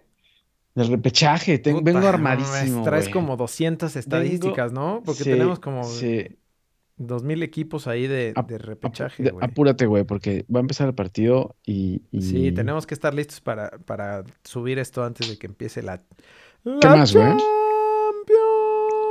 del 0.75 0.87
repechaje, 0.89 1.59
Puta, 1.59 1.79
vengo 1.83 1.99
no 2.01 2.07
armadísimo, 2.07 2.79
mames, 2.79 2.83
Traes 2.83 3.03
güey. 3.05 3.13
como 3.13 3.37
200 3.37 3.95
estadísticas, 3.95 4.73
¿no? 4.73 5.01
Porque 5.05 5.23
Sí, 5.23 5.29
tenemos 5.29 5.59
como 5.59 5.83
sí. 5.83 6.27
2000 6.97 7.43
equipos 7.43 7.87
ahí 7.87 8.07
de, 8.07 8.33
repechaje, 8.57 9.29
güey. 9.29 9.45
apúrate, 9.45 9.85
güey, 9.85 10.03
porque 10.03 10.45
va 10.53 10.59
a 10.59 10.61
empezar 10.61 10.87
el 10.87 10.95
partido 10.95 11.55
y... 11.65 12.01
y- 12.11 12.21
Sí, 12.23 12.51
tenemos 12.51 12.85
que 12.87 12.93
estar 12.95 13.13
listos 13.13 13.39
para, 13.39 13.69
para 13.85 14.23
subir 14.43 14.79
esto 14.79 15.03
antes 15.03 15.29
de 15.29 15.37
que 15.37 15.45
empiece 15.47 15.81
la... 15.83 16.01
¿Qué 16.81 16.87
más, 16.87 17.13
güey? 17.15 17.33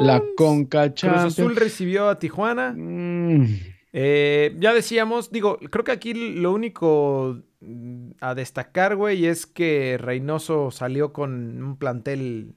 La 0.06 0.22
Conca 0.36 0.84
Cruz 0.86 0.94
Champions. 0.94 1.38
Azul 1.38 1.56
recibió 1.56 2.08
a 2.08 2.18
Tijuana. 2.18 2.74
Mm, 2.76 3.46
Eh, 3.94 4.56
ya 4.58 4.72
decíamos, 4.72 5.30
digo, 5.30 5.58
creo 5.70 5.84
que 5.84 5.92
aquí 5.92 6.14
lo 6.14 6.52
único 6.52 7.40
mm, 7.60 8.12
a 8.22 8.34
destacar, 8.34 8.96
güey, 8.96 9.26
es 9.26 9.44
que 9.44 9.98
Reynoso 9.98 10.70
salió 10.70 11.12
con 11.12 11.62
un 11.62 11.76
plantel, 11.76 12.54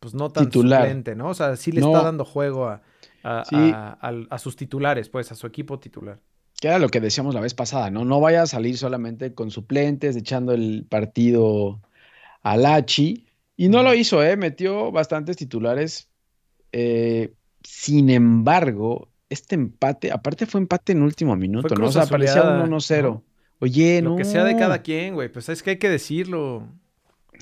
pues 0.00 0.14
no 0.14 0.30
tan 0.30 0.46
Titular. 0.46 0.80
suplente, 0.82 1.14
¿no? 1.14 1.28
O 1.28 1.34
sea, 1.34 1.54
sí 1.54 1.70
le 1.70 1.80
No. 1.80 1.92
está 1.92 2.02
dando 2.02 2.24
juego 2.24 2.66
a, 2.66 2.82
a- 3.22 3.44
Sí. 3.44 3.54
a- 3.56 4.38
sus 4.38 4.56
titulares, 4.56 5.08
pues, 5.08 5.30
a 5.30 5.36
su 5.36 5.46
equipo 5.46 5.78
titular. 5.78 6.18
que 6.60 6.68
era 6.68 6.78
lo 6.78 6.88
que 6.88 7.00
decíamos 7.00 7.34
la 7.34 7.40
vez 7.42 7.52
pasada, 7.54 7.90
¿no? 7.90 8.04
No 8.04 8.20
vaya 8.20 8.42
a 8.42 8.46
salir 8.46 8.76
solamente 8.78 9.32
con 9.34 9.50
suplentes, 9.50 10.16
echando 10.16 10.52
el 10.52 10.86
partido 10.88 11.80
al 12.42 12.64
Hachi. 12.66 13.26
Y 13.56 13.68
no 13.68 13.82
lo 13.82 13.92
hizo, 13.94 14.22
¿eh? 14.24 14.36
Metió 14.36 14.90
bastantes 14.90 15.36
titulares. 15.36 16.08
Eh, 16.76 17.32
sin 17.62 18.10
embargo, 18.10 19.08
este 19.30 19.54
empate, 19.54 20.10
aparte 20.10 20.44
fue 20.44 20.60
empate 20.60 20.90
en 20.90 21.02
último 21.02 21.36
minuto, 21.36 21.72
¿no? 21.76 21.86
O 21.86 21.92
sea, 21.92 22.06
parecía 22.06 22.42
un 22.42 22.48
azuleada, 22.48 22.66
1-0. 22.66 23.02
¿no? 23.02 23.22
Oye, 23.60 24.02
Lo 24.02 24.10
no. 24.10 24.16
que 24.16 24.24
sea 24.24 24.42
de 24.42 24.56
cada 24.56 24.82
quien, 24.82 25.14
güey, 25.14 25.30
pues 25.30 25.48
es 25.48 25.62
que 25.62 25.70
hay 25.70 25.78
que 25.78 25.88
decirlo. 25.88 26.66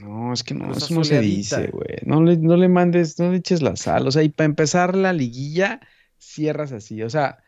No, 0.03 0.35
es 0.35 0.45
que 0.45 0.53
no, 0.53 0.67
Cruz 0.67 0.85
eso 0.85 0.95
no 0.95 1.05
se 1.05 1.21
dice, 1.21 1.69
güey. 1.69 1.97
No 2.05 2.23
le, 2.23 2.37
no 2.37 2.59
le 2.59 2.69
mandes, 2.69 3.19
no 3.19 3.31
le 3.31 3.39
eches 3.39 3.63
la 3.63 3.75
sal. 3.77 4.07
O 4.07 4.11
sea, 4.11 4.23
y 4.23 4.29
para 4.29 4.45
empezar 4.45 4.95
la 4.95 5.15
liguilla, 5.15 5.81
cierras 6.19 6.73
así. 6.73 7.03
O 7.03 7.09
sea, 7.09 7.39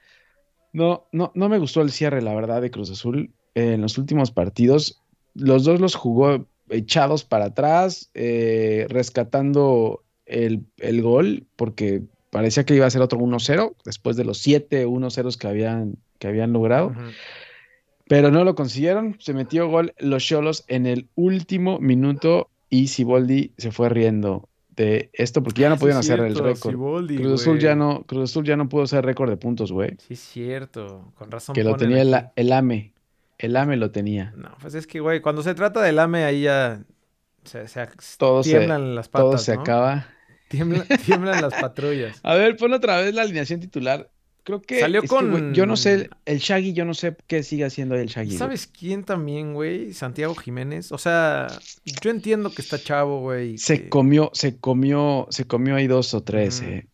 no, 0.72 1.06
no, 1.12 1.32
no 1.34 1.50
me 1.50 1.58
gustó 1.58 1.82
el 1.82 1.92
cierre, 1.92 2.22
la 2.22 2.34
verdad, 2.34 2.62
de 2.62 2.70
Cruz 2.70 2.90
Azul. 2.90 3.34
Eh, 3.54 3.74
en 3.74 3.82
los 3.82 3.98
últimos 3.98 4.30
partidos, 4.30 5.02
los 5.34 5.64
dos 5.64 5.80
los 5.80 5.94
jugó 5.94 6.46
echados 6.70 7.24
para 7.24 7.46
atrás, 7.46 8.10
eh, 8.14 8.86
rescatando 8.88 10.03
el, 10.26 10.64
el 10.78 11.02
gol, 11.02 11.44
porque 11.56 12.02
parecía 12.30 12.64
que 12.64 12.74
iba 12.74 12.86
a 12.86 12.90
ser 12.90 13.02
otro 13.02 13.18
1-0, 13.18 13.74
después 13.84 14.16
de 14.16 14.24
los 14.24 14.38
7 14.38 14.86
1-0 14.86 15.38
que 15.38 15.46
habían, 15.46 15.96
que 16.18 16.28
habían 16.28 16.52
logrado. 16.52 16.92
Pero 18.08 18.30
no 18.30 18.44
lo 18.44 18.54
consiguieron. 18.54 19.16
Se 19.20 19.32
metió 19.32 19.68
gol 19.68 19.94
los 19.98 20.24
Cholos 20.24 20.64
en 20.68 20.86
el 20.86 21.08
último 21.14 21.78
minuto 21.78 22.50
y 22.68 22.88
Siboldi 22.88 23.52
se 23.56 23.70
fue 23.70 23.88
riendo 23.88 24.48
de 24.76 25.10
esto 25.12 25.42
porque 25.42 25.62
ya 25.62 25.68
no 25.68 25.74
Ah, 25.74 25.78
sí 25.78 25.80
podían 25.80 25.98
hacer 25.98 26.20
el 26.20 26.34
récord. 26.34 26.74
Cruz 27.06 27.40
Azul 27.40 27.58
ya 27.60 27.74
no, 27.74 28.02
Cruz 28.02 28.30
Azul 28.30 28.44
ya 28.44 28.56
no 28.56 28.68
pudo 28.68 28.82
hacer 28.82 29.04
récord 29.04 29.30
de 29.30 29.36
puntos, 29.36 29.70
güey. 29.72 29.96
Sí, 29.98 30.14
es 30.14 30.20
cierto. 30.20 31.12
Con 31.14 31.30
razón. 31.30 31.54
Que 31.54 31.64
lo 31.64 31.76
tenía 31.76 32.02
el, 32.02 32.14
el 32.34 32.52
AME. 32.52 32.92
El 33.38 33.56
AME 33.56 33.76
lo 33.76 33.90
tenía. 33.90 34.32
No, 34.36 34.50
pues 34.60 34.74
es 34.74 34.86
que, 34.86 35.00
güey, 35.00 35.20
cuando 35.20 35.42
se 35.42 35.54
trata 35.54 35.82
del 35.82 35.98
AME, 35.98 36.24
ahí 36.24 36.42
ya 36.42 36.82
se, 37.44 37.68
se 37.68 37.86
Todo 38.18 38.42
se- 38.42 38.50
tiemblan 38.50 38.94
las 38.94 39.08
patas, 39.08 39.24
Todo 39.26 39.38
se 39.38 39.54
¿no? 39.56 39.60
acaba. 39.62 40.06
Tiemblan, 40.48 40.86
tiemblan 41.06 41.40
las 41.42 41.54
patrullas. 41.54 42.18
A 42.22 42.34
ver, 42.34 42.56
pon 42.56 42.72
otra 42.72 43.00
vez 43.00 43.14
la 43.14 43.22
alineación 43.22 43.60
titular. 43.60 44.10
Creo 44.44 44.60
que 44.60 44.80
Salió 44.80 44.98
es 45.00 45.02
que, 45.04 45.08
con- 45.08 45.54
yo 45.54 45.64
no 45.64 45.74
sé, 45.74 46.10
el 46.26 46.38
Shaggy, 46.38 46.74
yo 46.74 46.84
no 46.84 46.92
sé 46.92 47.16
qué 47.26 47.42
sigue 47.42 47.64
haciendo 47.64 47.94
ahí 47.94 48.02
el 48.02 48.08
Shaggy. 48.08 48.36
¿Sabes 48.36 48.66
quién 48.66 49.02
también, 49.02 49.54
güey? 49.54 49.94
Santiago 49.94 50.34
Jiménez. 50.34 50.92
O 50.92 50.98
sea, 50.98 51.46
yo 52.02 52.10
entiendo 52.10 52.50
que 52.52 52.60
está 52.60 52.78
chavo, 52.78 53.20
güey. 53.20 53.56
Se 53.56 53.84
que- 53.84 53.88
comió, 53.88 54.30
se 54.34 54.58
comió, 54.58 55.26
se 55.30 55.46
comió 55.46 55.76
ahí 55.76 55.86
dos 55.86 56.12
o 56.12 56.22
tres, 56.22 56.60
eh. 56.60 56.86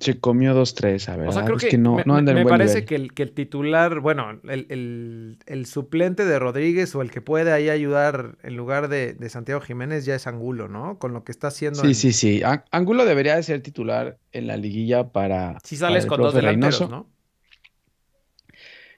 Se 0.00 0.18
comió 0.18 0.54
dos, 0.54 0.74
tres, 0.74 1.08
a 1.08 1.16
ver. 1.16 1.28
O 1.28 1.32
sea, 1.32 1.44
creo 1.44 1.56
es 1.58 1.64
que, 1.64 1.68
que 1.70 1.78
no, 1.78 1.96
me, 1.96 2.04
no 2.06 2.16
anda 2.16 2.32
en 2.32 2.38
me 2.38 2.46
parece 2.46 2.74
nivel. 2.76 2.86
que 2.86 2.94
el, 2.96 3.12
que 3.12 3.22
el 3.22 3.32
titular, 3.32 4.00
bueno, 4.00 4.30
el, 4.48 4.66
el- 4.70 5.38
el 5.46 5.66
suplente 5.66 6.24
de 6.24 6.38
Rodríguez 6.38 6.94
o 6.94 7.02
el 7.02 7.10
que 7.10 7.20
puede 7.20 7.52
ahí 7.52 7.68
ayudar 7.68 8.38
en 8.42 8.56
lugar 8.56 8.88
de, 8.88 9.12
de 9.12 9.28
Santiago 9.28 9.60
Jiménez 9.60 10.06
ya 10.06 10.14
es 10.14 10.26
Angulo, 10.26 10.68
¿no? 10.68 10.98
Con 10.98 11.12
lo 11.12 11.22
que 11.22 11.32
está 11.32 11.48
haciendo. 11.48 11.80
Sí, 11.82 11.88
en- 11.88 11.94
sí, 11.94 12.12
sí. 12.12 12.42
Ángulo 12.70 13.04
debería 13.04 13.36
de 13.36 13.42
ser 13.42 13.60
titular 13.62 14.18
en 14.32 14.46
la 14.46 14.56
liguilla 14.56 15.08
para, 15.12 15.58
Si 15.64 15.76
sales 15.76 16.06
con 16.06 16.20
dos 16.20 16.34
delanteros, 16.34 16.80
Reynoso. 16.80 16.96
¿no? 16.96 17.20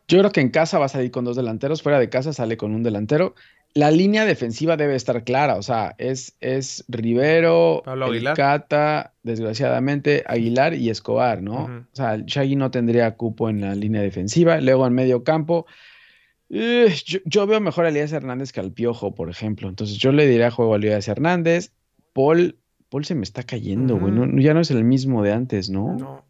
Yo 0.08 0.18
creo 0.18 0.30
que 0.30 0.40
en 0.40 0.50
casa 0.50 0.78
va 0.78 0.86
a 0.86 0.88
salir 0.88 1.10
con 1.10 1.24
dos 1.24 1.36
delanteros, 1.36 1.82
fuera 1.82 1.98
de 1.98 2.10
casa 2.10 2.32
sale 2.32 2.56
con 2.56 2.74
un 2.74 2.82
delantero. 2.82 3.34
La 3.74 3.90
línea 3.90 4.26
defensiva 4.26 4.76
debe 4.76 4.94
estar 4.94 5.24
clara, 5.24 5.56
o 5.56 5.62
sea, 5.62 5.94
es, 5.96 6.36
es 6.40 6.84
Rivero, 6.88 7.80
Pablo 7.84 8.06
Aguilar. 8.06 8.36
Cata, 8.36 9.14
desgraciadamente, 9.22 10.24
Aguilar 10.26 10.74
y 10.74 10.90
Escobar, 10.90 11.42
¿no? 11.42 11.64
O 11.92 11.96
sea, 11.96 12.18
Shaggy 12.18 12.56
no 12.56 12.70
tendría 12.70 13.14
cupo 13.16 13.48
en 13.48 13.62
la 13.62 13.74
línea 13.74 14.02
defensiva. 14.02 14.60
Luego 14.60 14.86
en 14.86 14.92
medio 14.92 15.24
campo, 15.24 15.64
eh, 16.50 16.94
yo, 17.06 17.20
yo 17.24 17.46
veo 17.46 17.60
mejor 17.60 17.86
a 17.86 17.88
Elías 17.88 18.12
Hernández 18.12 18.52
que 18.52 18.60
al 18.60 18.72
Piojo, 18.72 19.14
por 19.14 19.30
ejemplo. 19.30 19.68
Entonces 19.70 19.96
yo 19.96 20.12
le 20.12 20.26
diría 20.26 20.50
juego 20.50 20.74
a 20.74 20.76
Elías 20.76 21.08
Hernández. 21.08 21.72
Paul, 22.12 22.58
Paul 22.90 23.06
se 23.06 23.14
me 23.14 23.22
está 23.22 23.42
cayendo, 23.42 23.98
güey. 23.98 24.12
No- 24.12 24.38
ya 24.38 24.52
no 24.52 24.60
es 24.60 24.70
el 24.70 24.84
mismo 24.84 25.22
de 25.22 25.32
antes, 25.32 25.70
¿no? 25.70 25.96
No. 25.96 26.24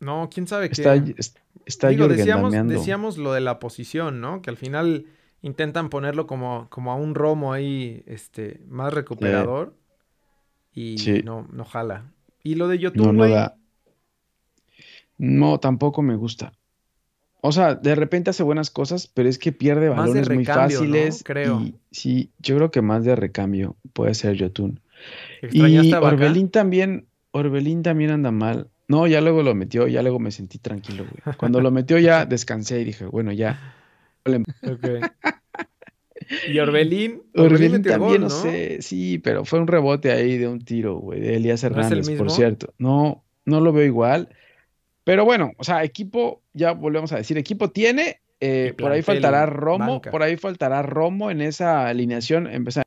No, 0.00 0.28
quién 0.32 0.48
sabe 0.48 0.68
qué. 0.68 0.80
Está, 0.80 0.96
es- 0.96 1.36
está 1.64 1.88
Digo, 1.90 2.08
decíamos, 2.08 2.52
decíamos 2.66 3.18
lo 3.18 3.32
de 3.34 3.40
la 3.40 3.60
posición, 3.60 4.20
¿no? 4.20 4.42
Que 4.42 4.50
al 4.50 4.56
final 4.56 5.06
intentan 5.42 5.88
ponerlo 5.90 6.26
como, 6.26 6.68
como 6.70 6.92
a 6.92 6.96
un 6.96 7.14
romo 7.14 7.52
ahí, 7.52 8.02
este, 8.06 8.60
más 8.68 8.92
recuperador. 8.92 9.74
Y 10.72 10.98
Sí. 10.98 11.22
no, 11.24 11.48
no 11.52 11.64
jala. 11.64 12.12
Y 12.42 12.54
lo 12.54 12.68
de 12.68 12.76
No, 12.76 12.82
YouTube, 12.82 13.12
no 13.12 13.18
güey. 13.18 13.32
da. 13.32 13.56
No, 15.18 15.58
tampoco 15.60 16.02
me 16.02 16.16
gusta. 16.16 16.52
O 17.42 17.52
sea, 17.52 17.74
de 17.74 17.94
repente 17.94 18.30
hace 18.30 18.42
buenas 18.42 18.70
cosas, 18.70 19.06
pero 19.06 19.28
es 19.28 19.38
que 19.38 19.52
pierde 19.52 19.88
Más 19.88 19.96
de 19.96 20.00
balones 20.20 20.28
muy 20.28 20.38
recambio, 20.44 20.80
¿no? 20.80 20.84
fáciles. 20.86 21.22
Creo. 21.24 21.60
Y 21.60 21.74
sí, 21.90 22.30
yo 22.38 22.56
creo 22.56 22.70
que 22.70 22.82
más 22.82 23.04
de 23.04 23.16
recambio 23.16 23.76
puede 23.92 24.14
ser 24.14 24.34
Yotun. 24.36 24.80
¿Extrañaste 25.42 25.88
Y? 25.88 25.94
Orbelín 25.94 26.50
también, 26.50 27.06
Orbelín 27.30 27.82
también 27.82 28.10
anda 28.10 28.30
mal. 28.30 28.68
No, 28.88 29.06
ya 29.06 29.20
luego 29.20 29.42
lo 29.42 29.54
metió, 29.54 29.86
ya 29.88 30.02
luego 30.02 30.18
me 30.18 30.32
sentí 30.32 30.58
tranquilo, 30.58 31.04
güey. 31.04 31.36
Cuando 31.36 31.60
lo 31.60 31.70
metió 31.70 31.98
ya 31.98 32.26
descansé 32.26 32.80
y 32.80 32.84
dije, 32.84 33.06
bueno, 33.06 33.32
ya. 33.32 33.74
Ok. 34.62 34.86
Y 36.48 36.58
Orbelín. 36.58 37.22
Orbelín 37.34 37.82
también, 37.82 37.98
gol, 37.98 38.20
no 38.20 38.30
sé, 38.30 38.82
sí, 38.82 39.18
pero 39.18 39.44
fue 39.44 39.60
un 39.60 39.66
rebote 39.66 40.12
ahí 40.12 40.38
de 40.38 40.48
un 40.48 40.60
tiro, 40.64 40.96
güey, 40.96 41.20
de 41.20 41.36
Elías 41.36 41.62
¿No 41.62 41.70
es 41.70 41.90
el 41.90 41.98
Hernández, 41.98 42.18
por 42.18 42.30
cierto. 42.30 42.72
No, 42.78 43.24
no 43.44 43.60
lo 43.60 43.72
veo 43.72 43.84
igual. 43.84 44.28
Pero 45.04 45.24
bueno, 45.24 45.52
o 45.56 45.64
sea, 45.64 45.82
equipo, 45.82 46.42
ya 46.52 46.72
volvemos 46.72 47.12
a 47.12 47.16
decir, 47.16 47.36
equipo 47.38 47.70
tiene, 47.70 48.20
eh, 48.38 48.74
por 48.78 48.92
ahí 48.92 49.02
faltará 49.02 49.46
Romo, 49.46 49.94
banca. 49.94 50.10
por 50.10 50.22
ahí 50.22 50.36
faltará 50.36 50.82
Romo 50.82 51.30
en 51.30 51.40
esa 51.40 51.88
alineación, 51.88 52.46
empezar, 52.46 52.84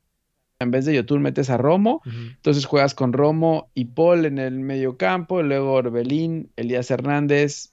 en 0.58 0.70
vez 0.70 0.84
de 0.84 0.94
Yotun 0.94 1.20
metes 1.20 1.50
a 1.50 1.56
Romo, 1.56 2.00
entonces 2.06 2.64
juegas 2.64 2.94
con 2.94 3.12
Romo 3.12 3.70
y 3.74 3.86
Paul 3.86 4.24
en 4.24 4.38
el 4.38 4.58
medio 4.60 4.96
campo, 4.96 5.42
luego 5.42 5.72
Orbelín, 5.72 6.50
Elías 6.56 6.90
Hernández, 6.90 7.72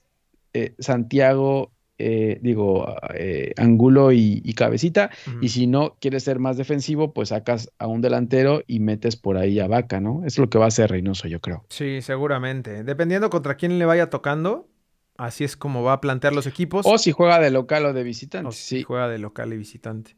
eh, 0.52 0.74
Santiago, 0.78 1.72
eh, 2.04 2.38
digo, 2.42 2.94
eh, 3.14 3.52
Angulo 3.56 4.10
y, 4.12 4.42
y 4.44 4.52
Cabecita, 4.54 5.10
y 5.40 5.48
si 5.50 5.66
no 5.66 5.96
quieres 6.00 6.24
ser 6.24 6.38
más 6.38 6.56
defensivo, 6.56 7.12
pues 7.12 7.28
sacas 7.30 7.70
a 7.78 7.86
un 7.86 8.00
delantero 8.00 8.62
y 8.66 8.80
metes 8.80 9.16
por 9.16 9.36
ahí 9.36 9.60
a 9.60 9.68
Vaca, 9.68 10.00
¿no? 10.00 10.22
Es 10.26 10.38
lo 10.38 10.50
que 10.50 10.58
va 10.58 10.64
a 10.64 10.68
hacer 10.68 10.90
Reynoso, 10.90 11.28
yo 11.28 11.40
creo. 11.40 11.64
Sí, 11.68 12.02
seguramente. 12.02 12.84
Dependiendo 12.84 13.30
contra 13.30 13.56
quién 13.56 13.78
le 13.78 13.84
vaya 13.84 14.10
tocando, 14.10 14.68
así 15.16 15.44
es 15.44 15.56
como 15.56 15.82
va 15.82 15.94
a 15.94 16.00
plantear 16.00 16.32
los 16.32 16.46
equipos. 16.46 16.84
O 16.86 16.98
si 16.98 17.12
juega 17.12 17.38
de 17.38 17.50
local 17.50 17.86
o 17.86 17.92
de 17.92 18.02
visitante, 18.02 18.48
o 18.48 18.52
si 18.52 18.78
sí. 18.78 18.82
juega 18.82 19.08
de 19.08 19.18
local 19.18 19.52
y 19.52 19.56
visitante. 19.56 20.16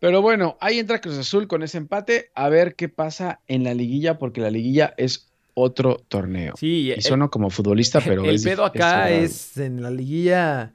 Pero 0.00 0.22
bueno, 0.22 0.56
ahí 0.60 0.78
entra 0.78 1.00
Cruz 1.00 1.18
Azul 1.18 1.48
con 1.48 1.62
ese 1.62 1.76
empate, 1.78 2.30
a 2.34 2.48
ver 2.48 2.76
qué 2.76 2.88
pasa 2.88 3.40
en 3.48 3.64
la 3.64 3.74
liguilla, 3.74 4.16
porque 4.18 4.40
la 4.40 4.50
liguilla 4.50 4.94
es 4.96 5.32
otro 5.54 5.96
torneo. 6.06 6.54
Sí, 6.56 6.82
Y 6.86 6.90
el- 6.92 7.02
sueno 7.02 7.30
como 7.30 7.50
futbolista, 7.50 8.00
pero 8.06 8.22
el 8.24 8.36
es 8.36 8.44
pedo 8.44 8.64
acá 8.64 9.10
es 9.10 9.56
en 9.56 9.82
la 9.82 9.90
liguilla, 9.90 10.72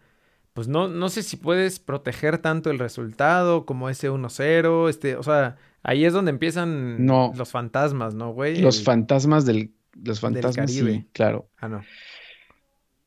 pues 0.54 0.68
no, 0.68 0.88
no 0.88 1.10
sé 1.10 1.24
si 1.24 1.36
puedes 1.38 1.80
proteger 1.80 2.38
tanto 2.38 2.70
el 2.72 2.80
resultado 2.80 3.66
como 3.66 3.90
ese 3.90 4.10
1-0, 4.10 4.90
este, 4.90 5.16
o 5.16 5.24
sea, 5.24 5.58
ahí 5.84 6.06
es 6.06 6.14
donde 6.14 6.32
empiezan 6.32 7.06
No. 7.06 7.32
los 7.36 7.52
fantasmas, 7.52 8.14
¿no, 8.16 8.32
güey? 8.34 8.60
Los 8.62 8.80
El- 8.80 8.86
fantasmas 8.86 9.46
del... 9.46 9.74
Los 10.04 10.20
fantasmas, 10.20 10.56
Caribe. 10.56 11.06
claro. 11.14 11.50
Ah, 11.58 11.68
no. 11.70 11.82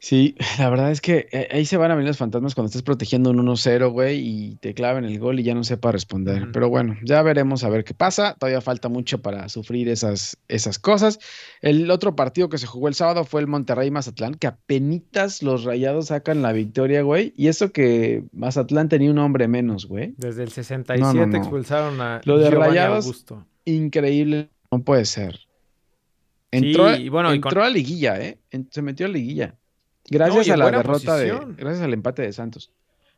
Sí, 0.07 0.37
la 0.61 0.71
verdad 0.71 0.93
es 0.93 1.01
que 1.01 1.27
eh, 1.33 1.49
ahí 1.51 1.67
se 1.67 1.77
van 1.77 1.91
a 1.91 1.97
venir 1.97 2.07
los 2.07 2.17
fantasmas 2.17 2.55
cuando 2.55 2.69
estés 2.69 2.85
protegiendo 2.85 3.31
un 3.31 3.39
1-0, 3.45 3.91
güey, 3.91 4.21
y 4.21 4.55
te 4.55 4.73
claven 4.73 5.05
el 5.05 5.19
gol 5.19 5.41
y 5.41 5.43
ya 5.43 5.53
no 5.53 5.65
sepa 5.65 5.91
responder. 5.91 6.53
Pero 6.53 6.69
bueno, 6.69 6.95
ya 7.03 7.23
veremos 7.23 7.65
a 7.65 7.71
ver 7.71 7.83
qué 7.83 7.93
pasa. 7.93 8.37
Todavía 8.39 8.61
falta 8.61 8.89
mucho 8.89 9.21
para 9.21 9.49
sufrir 9.49 9.89
esas, 9.89 10.37
esas 10.47 10.79
cosas. 10.79 11.19
El 11.61 11.91
otro 11.91 12.15
partido 12.15 12.49
que 12.49 12.59
se 12.59 12.69
jugó 12.69 12.87
el 12.87 12.95
sábado 12.95 13.25
fue 13.25 13.41
el 13.41 13.49
Monterrey-Mazatlán, 13.49 14.35
que 14.35 14.47
apenitas 14.47 15.43
los 15.43 15.65
rayados 15.65 16.07
sacan 16.07 16.41
la 16.41 16.53
victoria, 16.53 17.03
güey. 17.03 17.33
Y 17.37 17.49
eso 17.49 17.73
que 17.73 18.23
Mazatlán 18.33 18.89
tenía 18.89 19.11
un 19.11 19.19
hombre 19.19 19.49
menos, 19.49 19.87
güey. 19.87 20.15
Desde 20.19 20.45
el 20.45 20.53
67 20.53 21.01
No, 21.03 21.15
no, 21.15 21.27
no. 21.27 21.37
expulsaron 21.37 22.01
a 22.01 22.21
Lo 22.23 22.39
de 22.39 22.49
Giovanni 22.49 22.69
Rayados, 22.77 23.07
Augusto. 23.07 23.45
Increíble, 23.65 24.51
no 24.71 24.85
puede 24.85 25.05
ser. 25.05 25.41
Entró, 26.53 26.95
y 26.95 27.09
bueno, 27.09 27.35
y 27.35 27.41
con- 27.41 27.51
entró 27.51 27.65
a 27.65 27.71
liguilla, 27.71 28.21
¿eh? 28.21 28.39
Se 28.71 28.83
metió 28.83 29.07
a 29.07 29.09
liguilla. 29.09 29.57
Gracias 30.11 30.49
No, 30.49 30.55
a 30.55 30.57
la 30.57 30.71
derrota 30.71 31.17
de. 31.17 31.39
Gracias 31.57 31.83
al 31.83 31.93
empate 31.93 32.23
de 32.23 32.33
Santos. 32.33 32.71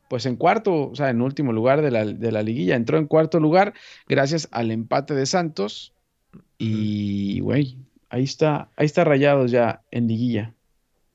Pues 0.08 0.24
en 0.24 0.36
cuarto, 0.36 0.90
o 0.90 0.94
sea, 0.94 1.10
en 1.10 1.20
último 1.20 1.52
lugar 1.52 1.82
de 1.82 1.90
la, 1.90 2.04
de 2.04 2.32
la 2.32 2.42
liguilla. 2.42 2.76
Entró 2.76 2.96
en 2.98 3.06
cuarto 3.06 3.40
lugar 3.40 3.74
gracias 4.08 4.48
al 4.52 4.70
empate 4.70 5.14
de 5.14 5.26
Santos. 5.26 5.92
Y, 6.56 7.40
güey, 7.40 7.76
ahí 8.08 8.24
está, 8.24 8.70
ahí 8.76 8.86
está 8.86 9.04
Rayados 9.04 9.50
ya 9.50 9.82
en 9.90 10.08
liguilla. 10.08 10.54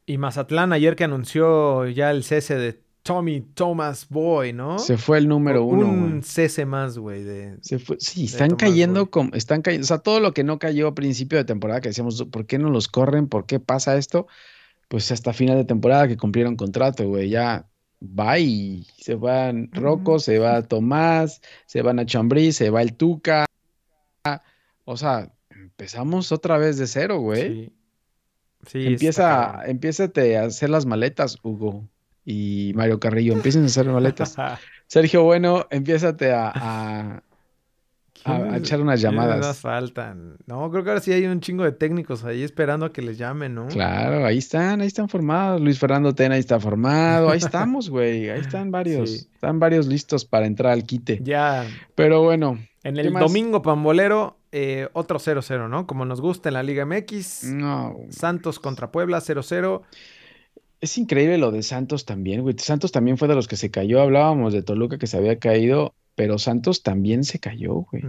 Y 0.05 0.17
Mazatlán 0.17 0.73
ayer 0.73 0.95
que 0.95 1.05
anunció 1.05 1.87
ya 1.87 2.11
el 2.11 2.23
cese 2.23 2.55
de 2.55 2.79
Tommy 3.03 3.41
Thomas 3.41 4.07
Boy, 4.09 4.53
¿no? 4.53 4.79
Se 4.79 4.97
fue 4.97 5.17
el 5.17 5.27
número 5.27 5.63
uno, 5.63 5.87
Un 5.87 6.23
cese 6.23 6.65
más, 6.65 6.97
güey. 6.97 7.25
Se 7.61 7.79
fue, 7.79 7.97
sí, 7.99 8.25
están 8.25 8.55
cayendo 8.55 9.09
como, 9.09 9.33
están 9.33 9.61
cayendo, 9.61 9.83
o 9.83 9.87
sea, 9.87 9.99
todo 9.99 10.19
lo 10.19 10.33
que 10.33 10.43
no 10.43 10.57
cayó 10.59 10.87
a 10.87 10.95
principio 10.95 11.37
de 11.37 11.43
temporada, 11.43 11.81
que 11.81 11.89
decíamos, 11.89 12.23
¿por 12.31 12.45
qué 12.45 12.57
no 12.57 12.69
los 12.69 12.87
corren? 12.87 13.27
¿Por 13.27 13.45
qué 13.45 13.59
pasa 13.59 13.97
esto? 13.97 14.27
Pues 14.93 15.11
hasta 15.11 15.33
final 15.33 15.57
de 15.57 15.65
temporada 15.65 16.07
que 16.07 16.17
cumplieron 16.17 16.55
contrato, 16.55 17.07
güey, 17.07 17.27
ya 17.27 17.67
va 17.99 18.37
y 18.37 18.85
se 18.99 19.15
van 19.15 19.71
Rocco, 19.71 20.19
se 20.19 20.37
va 20.37 20.61
Tomás, 20.61 21.41
se 21.65 21.81
van 21.81 21.97
a 21.97 22.05
Chambrí, 22.05 22.51
se 22.51 22.69
va 22.69 22.83
el 22.83 22.93
Tuca, 22.93 23.45
o 24.85 24.95
sea, 24.95 25.33
empezamos 25.49 26.31
otra 26.31 26.59
vez 26.59 26.77
de 26.77 26.85
cero, 26.85 27.17
güey. 27.17 27.41
Sí. 27.41 27.73
Sí, 28.67 28.85
Empieza, 28.85 29.61
a 29.63 30.45
hacer 30.45 30.69
las 30.69 30.85
maletas, 30.85 31.39
Hugo 31.41 31.89
y 32.23 32.73
Mario 32.75 32.99
Carrillo, 32.99 33.33
empiecen 33.33 33.63
a 33.63 33.65
hacer 33.65 33.87
maletas. 33.87 34.35
Sergio 34.85 35.23
Bueno, 35.23 35.65
empiézate 35.71 36.31
a, 36.31 36.51
a, 36.53 37.23
a- 38.25 38.35
a 38.35 38.39
¿Quiénes- 38.41 38.59
echar 38.61 38.81
unas 38.81 39.01
llamadas. 39.01 39.57
faltan? 39.59 40.37
No, 40.47 40.69
creo 40.71 40.83
que 40.83 40.89
ahora 40.91 41.01
sí 41.01 41.11
hay 41.11 41.25
un 41.25 41.39
chingo 41.41 41.63
de 41.63 41.71
técnicos 41.71 42.23
ahí 42.23 42.43
esperando 42.43 42.85
a 42.85 42.93
que 42.93 43.01
les 43.01 43.17
llamen, 43.17 43.55
¿no? 43.55 43.67
Claro, 43.67 44.25
ahí 44.25 44.37
están, 44.37 44.81
ahí 44.81 44.87
están 44.87 45.09
formados. 45.09 45.61
Luis 45.61 45.79
Fernando 45.79 46.13
Tena 46.15 46.35
ahí 46.35 46.39
está 46.41 46.59
formado. 46.59 47.29
Ahí 47.29 47.39
estamos, 47.39 47.89
güey. 47.89 48.29
Ahí 48.29 48.39
están 48.41 48.71
varios. 48.71 49.09
Sí. 49.09 49.27
Están 49.33 49.59
varios 49.59 49.87
listos 49.87 50.25
para 50.25 50.45
entrar 50.45 50.71
al 50.71 50.83
quite. 50.83 51.19
Ya 51.23 51.65
Pero 51.95 52.21
bueno, 52.23 52.59
en 52.83 52.95
¿Qué 52.95 53.01
el 53.01 53.11
más? 53.11 53.21
domingo 53.23 53.61
pambolero, 53.61 54.37
eh, 54.51 54.87
otro 54.93 55.19
0-0, 55.19 55.67
¿no? 55.69 55.87
Como 55.87 56.05
nos 56.05 56.21
gusta 56.21 56.49
en 56.49 56.53
la 56.53 56.63
Liga 56.63 56.85
MX. 56.85 57.43
no. 57.45 57.95
Santos 58.09 58.59
contra 58.59 58.91
Puebla 58.91 59.19
0-0. 59.21 59.81
Es 60.81 60.97
increíble 60.97 61.37
lo 61.37 61.51
de 61.51 61.63
Santos 61.63 62.03
también, 62.05 62.41
güey. 62.41 62.55
Santos 62.57 62.91
también 62.91 63.17
fue 63.17 63.27
de 63.29 63.35
los 63.35 63.47
que 63.47 63.55
se 63.55 63.71
cayó. 63.71 64.01
Hablábamos 64.01 64.51
de 64.53 64.63
Toluca 64.63 64.97
que 64.97 65.07
se 65.07 65.15
había 65.17 65.39
caído, 65.39 65.93
pero 66.15 66.37
Santos 66.37 66.83
también 66.83 67.23
se 67.23 67.39
cayó, 67.39 67.73
güey. 67.91 68.03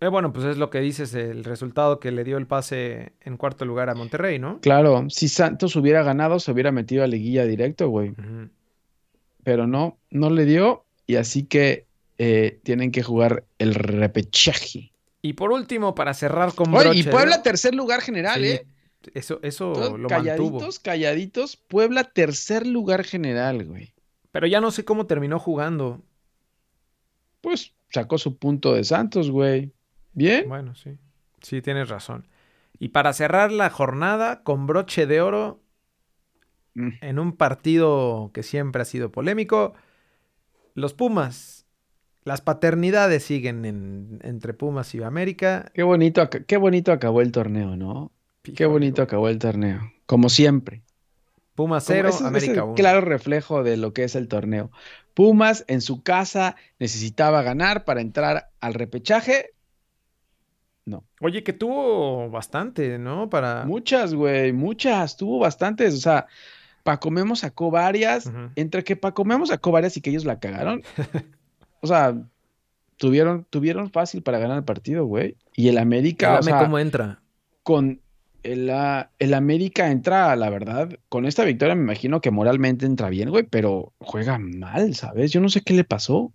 Eh, 0.00 0.08
bueno, 0.08 0.32
pues 0.32 0.46
es 0.46 0.56
lo 0.56 0.68
que 0.68 0.80
dices, 0.80 1.14
el 1.14 1.44
resultado 1.44 2.00
que 2.00 2.10
le 2.10 2.24
dio 2.24 2.36
el 2.36 2.46
pase 2.46 3.12
en 3.20 3.36
cuarto 3.36 3.64
lugar 3.64 3.88
a 3.88 3.94
Monterrey, 3.94 4.38
¿no? 4.38 4.60
Claro, 4.60 5.08
si 5.10 5.28
Santos 5.28 5.76
hubiera 5.76 6.02
ganado, 6.02 6.40
se 6.40 6.50
hubiera 6.50 6.72
metido 6.72 7.04
a 7.04 7.06
liguilla 7.06 7.44
directo, 7.44 7.88
güey. 7.88 8.14
Pero 9.44 9.66
no, 9.66 9.98
no 10.10 10.30
le 10.30 10.44
dio, 10.44 10.84
y 11.06 11.16
así 11.16 11.44
que 11.44 11.86
eh, 12.18 12.60
tienen 12.62 12.90
que 12.90 13.02
jugar 13.02 13.44
el 13.58 13.74
repechaje. 13.74 14.92
Y 15.22 15.34
por 15.34 15.52
último, 15.52 15.94
para 15.94 16.14
cerrar 16.14 16.54
con 16.54 16.74
Oye, 16.74 16.98
y 16.98 17.02
Puebla 17.04 17.42
tercer 17.42 17.74
lugar 17.74 18.00
general, 18.00 18.44
¿eh? 18.44 18.66
Eso, 19.14 19.40
eso 19.42 19.96
lo 19.96 20.08
calladitos, 20.08 20.52
mantuvo. 20.52 20.82
Calladitos, 20.82 21.56
Puebla 21.56 22.04
tercer 22.04 22.66
lugar 22.66 23.04
general, 23.04 23.64
güey. 23.64 23.94
Pero 24.30 24.46
ya 24.46 24.60
no 24.60 24.70
sé 24.70 24.84
cómo 24.84 25.06
terminó 25.06 25.38
jugando. 25.38 26.02
Pues 27.42 27.74
sacó 27.90 28.16
su 28.16 28.38
punto 28.38 28.72
de 28.72 28.84
Santos, 28.84 29.30
güey. 29.30 29.72
Bien. 30.14 30.48
Bueno, 30.48 30.74
sí. 30.74 30.96
Sí, 31.42 31.60
tienes 31.60 31.90
razón. 31.90 32.26
Y 32.78 32.88
para 32.88 33.12
cerrar 33.12 33.52
la 33.52 33.68
jornada 33.68 34.42
con 34.42 34.66
broche 34.66 35.06
de 35.06 35.20
oro, 35.20 35.60
mm. 36.74 36.88
en 37.02 37.18
un 37.18 37.36
partido 37.36 38.30
que 38.32 38.42
siempre 38.42 38.82
ha 38.82 38.86
sido 38.86 39.12
polémico, 39.12 39.74
los 40.74 40.94
Pumas. 40.94 41.66
Las 42.24 42.40
paternidades 42.40 43.24
siguen 43.24 44.20
entre 44.22 44.54
Pumas 44.54 44.94
y 44.94 45.02
América. 45.02 45.72
Qué 45.74 45.82
bonito, 45.82 46.28
qué 46.30 46.56
bonito 46.56 46.92
acabó 46.92 47.20
el 47.20 47.32
torneo, 47.32 47.76
¿no? 47.76 48.12
qué 48.42 48.66
bonito 48.66 49.02
acabó 49.02 49.28
el 49.28 49.38
torneo. 49.38 49.92
Como 50.06 50.28
siempre. 50.28 50.81
Pumas 51.62 51.84
0, 51.86 52.10
América 52.24 52.64
1. 52.64 52.74
Claro 52.74 53.00
reflejo 53.00 53.62
de 53.62 53.76
lo 53.76 53.92
que 53.92 54.04
es 54.04 54.14
el 54.14 54.28
torneo. 54.28 54.70
Pumas 55.14 55.64
en 55.68 55.80
su 55.80 56.02
casa 56.02 56.56
necesitaba 56.78 57.42
ganar 57.42 57.84
para 57.84 58.00
entrar 58.00 58.50
al 58.60 58.74
repechaje 58.74 59.50
no. 60.84 61.04
Oye, 61.20 61.44
que 61.44 61.52
tuvo 61.52 62.28
bastante, 62.30 62.98
¿no? 62.98 63.30
Para. 63.30 63.64
Muchas, 63.64 64.14
güey, 64.14 64.52
muchas, 64.52 65.16
tuvo 65.16 65.38
bastantes. 65.38 65.94
O 65.94 65.98
sea, 65.98 66.26
Paco 66.82 67.10
Memo 67.10 67.36
sacó 67.36 67.70
varias. 67.70 68.30
Entre 68.56 68.82
que 68.82 68.96
Paco 68.96 69.24
Memo 69.24 69.46
sacó 69.46 69.70
varias 69.70 69.96
y 69.96 70.00
que 70.00 70.10
ellos 70.10 70.24
la 70.24 70.40
cagaron. 70.40 70.82
o 71.80 71.86
sea, 71.86 72.20
tuvieron, 72.96 73.46
tuvieron 73.48 73.90
fácil 73.90 74.22
para 74.22 74.38
ganar 74.38 74.58
el 74.58 74.64
partido, 74.64 75.06
güey. 75.06 75.36
Y 75.54 75.68
el 75.68 75.78
América. 75.78 76.40
Dígame 76.40 76.64
cómo 76.64 76.78
entra. 76.78 77.20
Con 77.62 78.00
el, 78.42 78.70
el, 79.18 79.34
América 79.34 79.90
entra, 79.90 80.34
la 80.36 80.50
verdad, 80.50 80.90
con 81.08 81.26
esta 81.26 81.44
victoria 81.44 81.74
me 81.74 81.82
imagino 81.82 82.20
que 82.20 82.30
moralmente 82.30 82.86
entra 82.86 83.08
bien, 83.08 83.30
güey, 83.30 83.44
pero 83.44 83.92
juega 83.98 84.38
mal, 84.38 84.94
¿sabes? 84.94 85.32
Yo 85.32 85.40
no 85.40 85.48
sé 85.48 85.62
qué 85.62 85.74
le 85.74 85.84
pasó. 85.84 86.32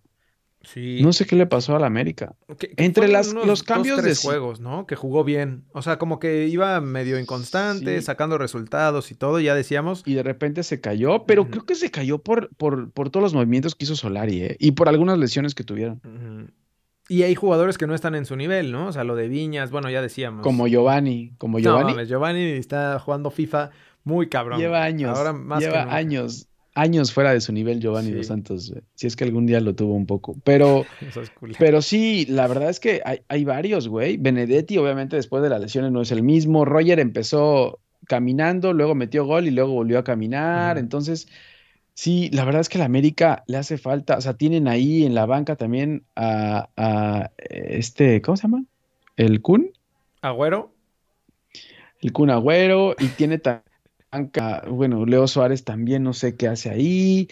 No 0.76 1.14
sé 1.14 1.26
qué 1.26 1.36
le 1.36 1.46
pasó 1.46 1.76
al 1.76 1.84
América. 1.86 2.36
Entre 2.76 3.08
las, 3.08 3.34
los 3.34 3.64
cambios 3.64 4.04
de 4.04 4.16
juegos, 4.16 4.60
¿no? 4.60 4.86
Que 4.86 4.96
jugó 4.96 5.24
bien. 5.24 5.64
O 5.72 5.82
sea, 5.82 5.98
como 5.98 6.20
que 6.20 6.48
iba 6.48 6.82
medio 6.82 7.18
inconstante, 7.20 8.02
sacando 8.02 8.38
resultados 8.38 9.12
y 9.12 9.16
todo, 9.16 9.40
ya 9.40 9.56
decíamos. 9.56 10.04
Y 10.06 10.16
de 10.16 10.24
repente 10.24 10.64
se 10.64 10.82
cayó, 10.82 11.26
pero 11.26 11.50
creo 11.50 11.66
que 11.66 11.76
se 11.76 11.90
cayó 11.90 12.20
por, 12.20 12.50
por, 12.56 12.92
por, 12.92 13.10
todos 13.10 13.24
los 13.24 13.34
movimientos 13.34 13.76
que 13.76 13.86
hizo 13.86 13.96
Solari, 13.96 14.44
¿eh? 14.44 14.58
Y 14.60 14.72
por 14.72 14.90
algunas 14.90 15.18
lesiones 15.18 15.56
que 15.56 15.64
tuvieron. 15.64 16.02
Y 17.10 17.24
hay 17.24 17.36
jugadores 17.36 17.78
que 17.78 17.88
no 17.88 17.96
están 17.96 18.16
en 18.16 18.26
su 18.26 18.36
nivel, 18.36 18.72
¿no? 18.72 18.88
O 18.88 18.92
sea, 18.92 19.04
lo 19.04 19.16
de 19.16 19.28
Viñas, 19.28 19.72
bueno, 19.72 19.90
ya 19.90 20.02
decíamos. 20.02 20.44
Como 20.44 20.68
Giovanni. 20.68 21.32
Como 21.38 21.60
Giovanni. 21.60 21.94
No, 21.94 22.04
Giovanni 22.04 22.42
está 22.42 23.00
jugando 23.00 23.32
FIFA 23.32 23.72
muy 24.04 24.28
cabrón. 24.28 24.60
Lleva 24.60 24.84
años. 24.84 25.18
Ahora 25.18 25.34
más 25.34 25.62
lleva 25.62 25.84
años 25.94 26.48
años 26.78 27.12
fuera 27.12 27.34
de 27.34 27.42
su 27.42 27.52
nivel 27.52 27.80
Giovanni 27.80 28.12
Dos 28.12 28.28
Santos, 28.28 28.74
si 28.94 29.08
es 29.08 29.16
que 29.16 29.24
algún 29.24 29.48
día 29.48 29.60
lo 29.60 29.74
tuvo 29.74 29.96
un 29.96 30.06
poco. 30.06 30.36
Pero, 30.44 30.86
pero 31.60 31.82
sí, 31.82 32.26
la 32.30 32.48
verdad 32.48 32.70
es 32.70 32.80
que 32.80 33.02
hay, 33.28 33.46
varios, 33.46 33.88
güey. 33.88 34.18
Benedetti, 34.18 34.78
obviamente, 34.78 35.16
después 35.16 35.42
de 35.42 35.50
las 35.50 35.60
lesiones 35.60 35.92
no 35.92 36.02
es 36.02 36.12
el 36.12 36.22
mismo. 36.22 36.66
Roger 36.66 37.00
empezó 37.00 37.80
caminando, 38.08 38.74
luego 38.74 38.94
metió 38.94 39.26
gol 39.26 39.48
y 39.48 39.52
luego 39.52 39.74
volvió 39.74 39.98
a 39.98 40.04
caminar. 40.04 40.78
Entonces, 40.78 41.28
sí, 41.98 42.30
la 42.32 42.46
verdad 42.46 42.62
es 42.62 42.70
que 42.70 42.78
a 42.78 42.80
la 42.80 42.86
América 42.86 43.44
le 43.48 43.58
hace 43.58 43.80
falta. 43.80 44.18
O 44.18 44.22
sea, 44.22 44.36
tienen 44.36 44.68
ahí 44.68 45.04
en 45.04 45.16
la 45.16 45.26
banca 45.26 45.56
también 45.56 46.04
a, 46.16 46.70
a 46.78 47.32
este, 47.38 48.22
¿cómo 48.22 48.38
se 48.38 48.44
llama? 48.44 48.64
¿El 49.16 49.42
Kun? 49.42 49.72
Agüero. 50.22 50.72
El 52.00 52.14
Kun 52.14 52.30
Agüero 52.30 52.96
y 53.00 53.08
tiene 53.08 53.40
también 53.40 53.68
bueno, 54.70 55.06
Leo 55.06 55.28
Suárez 55.28 55.64
también 55.64 56.04
no 56.04 56.14
sé 56.14 56.36
qué 56.36 56.48
hace 56.48 56.70
ahí. 56.70 57.28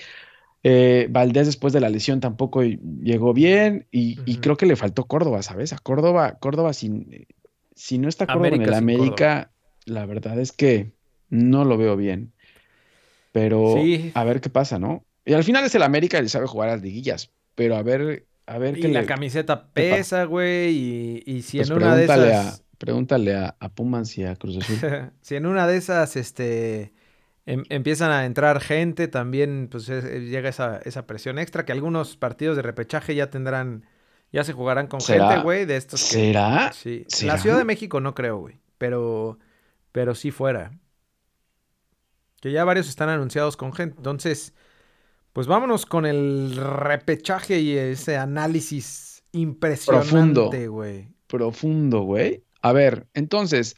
Eh, 0.64 1.08
Valdés 1.12 1.46
después 1.46 1.74
de 1.74 1.80
la 1.80 1.90
lesión 1.90 2.20
tampoco 2.20 2.64
llegó 2.64 3.34
bien 3.34 3.86
y, 3.92 4.38
creo 4.38 4.58
que 4.58 4.66
le 4.66 4.76
faltó 4.76 5.06
Córdoba, 5.06 5.44
¿sabes? 5.44 5.74
A 5.74 5.78
Córdoba, 5.78 6.38
Córdoba 6.40 6.74
sin, 6.74 7.28
si 7.76 8.00
no 8.00 8.10
está 8.10 8.26
Córdoba 8.26 8.48
en 8.56 8.62
el 8.64 8.74
América, 8.74 9.52
la 9.86 10.06
verdad 10.08 10.40
es 10.40 10.52
que 10.52 10.92
no 11.30 11.66
lo 11.66 11.78
veo 11.78 11.96
bien. 11.96 12.32
Pero 13.36 13.76
a 14.14 14.24
ver 14.24 14.40
qué 14.40 14.50
pasa, 14.50 14.80
¿no? 14.80 15.04
Y 15.26 15.34
al 15.34 15.44
final 15.44 15.66
es 15.66 15.76
el 15.76 15.84
América 15.84 16.22
y 16.22 16.30
sabe 16.30 16.48
jugar 16.48 16.70
a 16.70 16.72
las 16.72 16.82
liguillas, 16.82 17.32
pero 17.54 17.76
a 17.76 17.84
ver, 17.84 18.28
a 18.46 18.58
ver 18.58 18.80
qué 18.80 18.88
la 18.88 19.06
camiseta 19.06 19.68
pesa, 19.74 20.24
güey, 20.24 21.22
y, 21.26 21.42
si 21.42 21.58
pues 21.58 21.70
en 21.70 21.76
una 21.76 21.98
de 21.98 22.06
esas... 22.06 22.64
Pregúntale 22.78 23.36
a, 23.36 23.58
a, 23.60 23.68
Pumas 23.68 24.18
y 24.18 24.24
a 24.24 24.38
Cruz 24.38 24.58
Azul. 24.58 25.12
si 25.22 25.36
en 25.36 25.48
una 25.48 25.68
de 25.68 25.76
esas 25.76 26.16
este, 26.16 26.94
em, 27.46 27.64
empiezan 27.68 28.12
a 28.12 28.26
entrar 28.26 28.62
gente, 28.62 29.10
también 29.10 29.68
pues 29.70 29.88
llega 29.88 30.48
esa, 30.48 30.78
esa, 30.86 31.06
presión 31.06 31.38
extra, 31.38 31.66
que 31.66 31.74
algunos 31.74 32.16
partidos 32.16 32.56
de 32.56 32.62
repechaje 32.62 33.16
ya 33.16 33.30
tendrán, 33.30 33.84
ya 34.32 34.46
se 34.46 34.54
jugarán 34.54 34.88
con 34.88 35.02
gente, 35.02 35.40
güey, 35.40 35.66
de 35.66 35.76
estos. 35.76 36.00
¿Será? 36.00 36.72
Sí. 36.72 37.06
La 37.24 37.38
Ciudad 37.38 37.58
de 37.58 37.66
México 37.66 38.00
no 38.00 38.16
creo, 38.16 38.38
güey, 38.38 38.60
pero, 38.78 39.40
pero 39.92 40.16
sí 40.16 40.32
fuera. 40.32 40.72
Que 42.42 42.52
ya 42.52 42.64
varios 42.64 42.88
están 42.88 43.10
anunciados 43.10 43.58
con 43.58 43.74
gente. 43.74 43.96
Entonces, 43.98 44.54
pues 45.34 45.48
vámonos 45.48 45.86
con 45.86 46.06
el 46.06 46.56
repechaje 46.56 47.60
y 47.60 47.78
ese 47.78 48.18
análisis 48.18 49.24
impresionante, 49.32 50.68
güey. 50.68 51.10
Profundo, 51.28 52.02
güey. 52.02 52.44
A 52.62 52.72
ver, 52.72 53.08
entonces, 53.14 53.76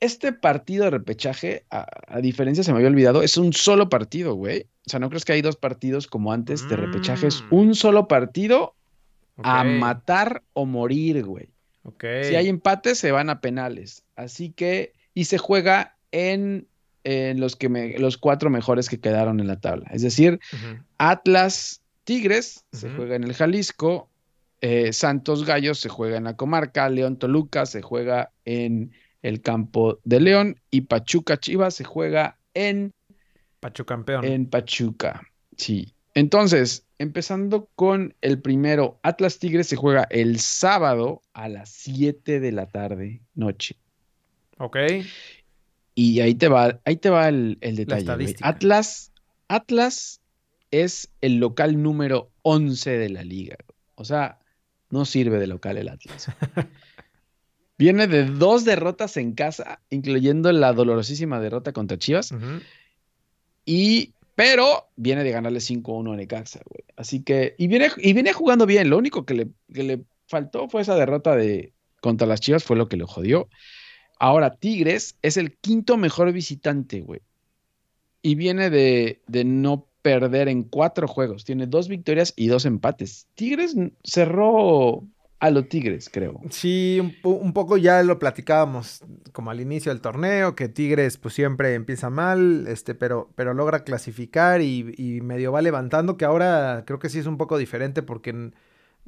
este 0.00 0.32
partido 0.32 0.84
de 0.84 0.90
repechaje, 0.90 1.64
a, 1.70 2.20
diferencia, 2.20 2.62
se 2.64 2.72
me 2.72 2.78
había 2.78 2.88
olvidado, 2.88 3.22
es 3.22 3.36
un 3.36 3.52
solo 3.52 3.88
partido, 3.88 4.34
güey. 4.34 4.66
O 4.86 4.90
sea, 4.90 5.00
no 5.00 5.08
crees 5.08 5.24
que 5.24 5.32
hay 5.32 5.42
dos 5.42 5.56
partidos 5.56 6.06
como 6.06 6.32
antes 6.32 6.68
de 6.68 6.76
repechaje, 6.76 7.26
es 7.26 7.42
mm. 7.42 7.54
un 7.54 7.74
solo 7.74 8.08
partido 8.08 8.74
a 9.42 9.64
matar 9.64 10.42
o 10.52 10.66
morir, 10.66 11.24
güey. 11.24 11.50
Si 12.00 12.34
hay 12.34 12.48
empates, 12.48 12.98
se 12.98 13.12
van 13.12 13.30
a 13.30 13.40
penales. 13.40 14.04
Así 14.14 14.50
que, 14.50 14.92
y 15.14 15.24
se 15.24 15.38
juega 15.38 15.96
en, 16.12 16.67
los, 17.36 17.56
que 17.56 17.96
los 17.98 18.18
cuatro 18.18 18.50
mejores 18.50 18.88
que 18.88 19.00
quedaron 19.00 19.40
en 19.40 19.46
la 19.46 19.60
tabla. 19.60 19.88
Es 19.92 20.02
decir, 20.02 20.40
Atlas 20.98 21.82
Tigres 22.04 22.64
se 22.72 22.90
juega 22.90 23.16
en 23.16 23.24
el 23.24 23.34
Jalisco, 23.34 24.08
eh, 24.60 24.92
Santos 24.92 25.44
Gallos 25.44 25.78
se 25.78 25.88
juega 25.88 26.16
en 26.16 26.24
la 26.24 26.36
comarca, 26.36 26.88
León 26.88 27.18
Toluca 27.18 27.66
se 27.66 27.82
juega 27.82 28.32
en 28.44 28.92
el 29.22 29.40
campo 29.40 29.98
de 30.04 30.20
León 30.20 30.60
y 30.70 30.82
Pachuca 30.82 31.38
Chivas 31.38 31.74
se 31.74 31.84
juega 31.84 32.38
en 32.54 32.92
Pachuca 33.60 33.94
campeón. 33.94 34.24
En 34.24 34.46
Pachuca, 34.46 35.22
sí. 35.56 35.94
Entonces, 36.14 36.86
empezando 36.98 37.68
con 37.74 38.14
el 38.20 38.40
primero, 38.40 38.98
Atlas 39.02 39.38
Tigres 39.38 39.68
se 39.68 39.76
juega 39.76 40.06
el 40.10 40.40
sábado 40.40 41.22
a 41.32 41.48
las 41.48 41.70
7 41.70 42.40
de 42.40 42.52
la 42.52 42.66
tarde, 42.66 43.20
noche. 43.34 43.76
Ok. 44.58 44.76
Y 46.00 46.20
ahí 46.20 46.36
te 46.36 46.46
va, 46.46 46.78
ahí 46.84 46.94
te 46.94 47.10
va 47.10 47.28
el, 47.28 47.58
detalle. 47.60 48.36
Atlas, 48.42 49.10
Atlas 49.48 50.20
es 50.70 51.10
el 51.20 51.38
local 51.38 51.82
número 51.82 52.30
11 52.42 52.98
de 52.98 53.08
la 53.08 53.24
liga. 53.24 53.56
O 53.96 54.04
sea, 54.04 54.38
no 54.90 55.04
sirve 55.04 55.40
de 55.40 55.48
local 55.48 55.76
el 55.76 55.88
Atlas. 55.88 56.28
Viene 57.78 58.06
de 58.06 58.26
dos 58.26 58.64
derrotas 58.64 59.16
en 59.16 59.32
casa, 59.32 59.80
incluyendo 59.90 60.52
la 60.52 60.72
dolorosísima 60.72 61.40
derrota 61.40 61.72
contra 61.72 61.98
Chivas. 61.98 62.32
Y, 63.64 64.12
pero 64.36 64.90
viene 64.94 65.24
de 65.24 65.32
ganarle 65.32 65.58
5-1 65.58 66.12
a 66.12 66.16
Necaxa, 66.16 66.60
güey. 66.64 66.84
Así 66.96 67.24
que, 67.24 67.56
y 67.58 67.66
viene, 67.66 67.88
y 67.96 68.12
viene 68.12 68.32
jugando 68.32 68.66
bien. 68.66 68.88
Lo 68.88 68.98
único 68.98 69.26
que 69.26 69.34
le, 69.34 69.48
le 69.66 70.04
faltó 70.28 70.68
fue 70.68 70.82
esa 70.82 70.94
derrota 70.94 71.34
de, 71.34 71.72
contra 72.00 72.28
las 72.28 72.40
Chivas, 72.40 72.62
fue 72.62 72.76
lo 72.76 72.88
que 72.88 72.96
le 72.96 73.04
jodió. 73.04 73.48
Ahora, 74.18 74.56
Tigres 74.56 75.16
es 75.22 75.36
el 75.36 75.56
quinto 75.56 75.96
mejor 75.96 76.32
visitante, 76.32 77.00
güey. 77.00 77.20
Y 78.22 78.34
viene 78.34 78.70
de, 78.70 79.22
de 79.26 79.44
no 79.44 79.86
perder 80.02 80.48
en 80.48 80.64
cuatro 80.64 81.06
juegos. 81.06 81.44
Tiene 81.44 81.66
dos 81.66 81.88
victorias 81.88 82.32
y 82.36 82.48
dos 82.48 82.64
empates. 82.64 83.28
Tigres 83.34 83.74
cerró 84.02 85.04
a 85.40 85.50
los 85.50 85.68
Tigres, 85.68 86.10
creo. 86.12 86.40
Sí, 86.50 87.16
un, 87.22 87.52
poco 87.52 87.76
ya 87.76 88.02
lo 88.02 88.18
platicábamos 88.18 89.04
como 89.32 89.50
al 89.50 89.60
inicio 89.60 89.92
del 89.92 90.00
torneo, 90.00 90.56
que 90.56 90.68
Tigres 90.68 91.16
pues 91.16 91.34
siempre 91.34 91.74
empieza 91.74 92.10
mal, 92.10 92.66
este, 92.66 92.94
pero, 92.94 93.30
pero 93.36 93.54
logra 93.54 93.84
clasificar 93.84 94.62
y, 94.62 95.20
medio 95.22 95.52
va 95.52 95.62
levantando, 95.62 96.16
que 96.16 96.24
ahora 96.24 96.84
creo 96.86 96.98
que 96.98 97.08
sí 97.08 97.18
es 97.18 97.26
un 97.26 97.36
poco 97.36 97.56
diferente 97.56 98.02
porque 98.02 98.50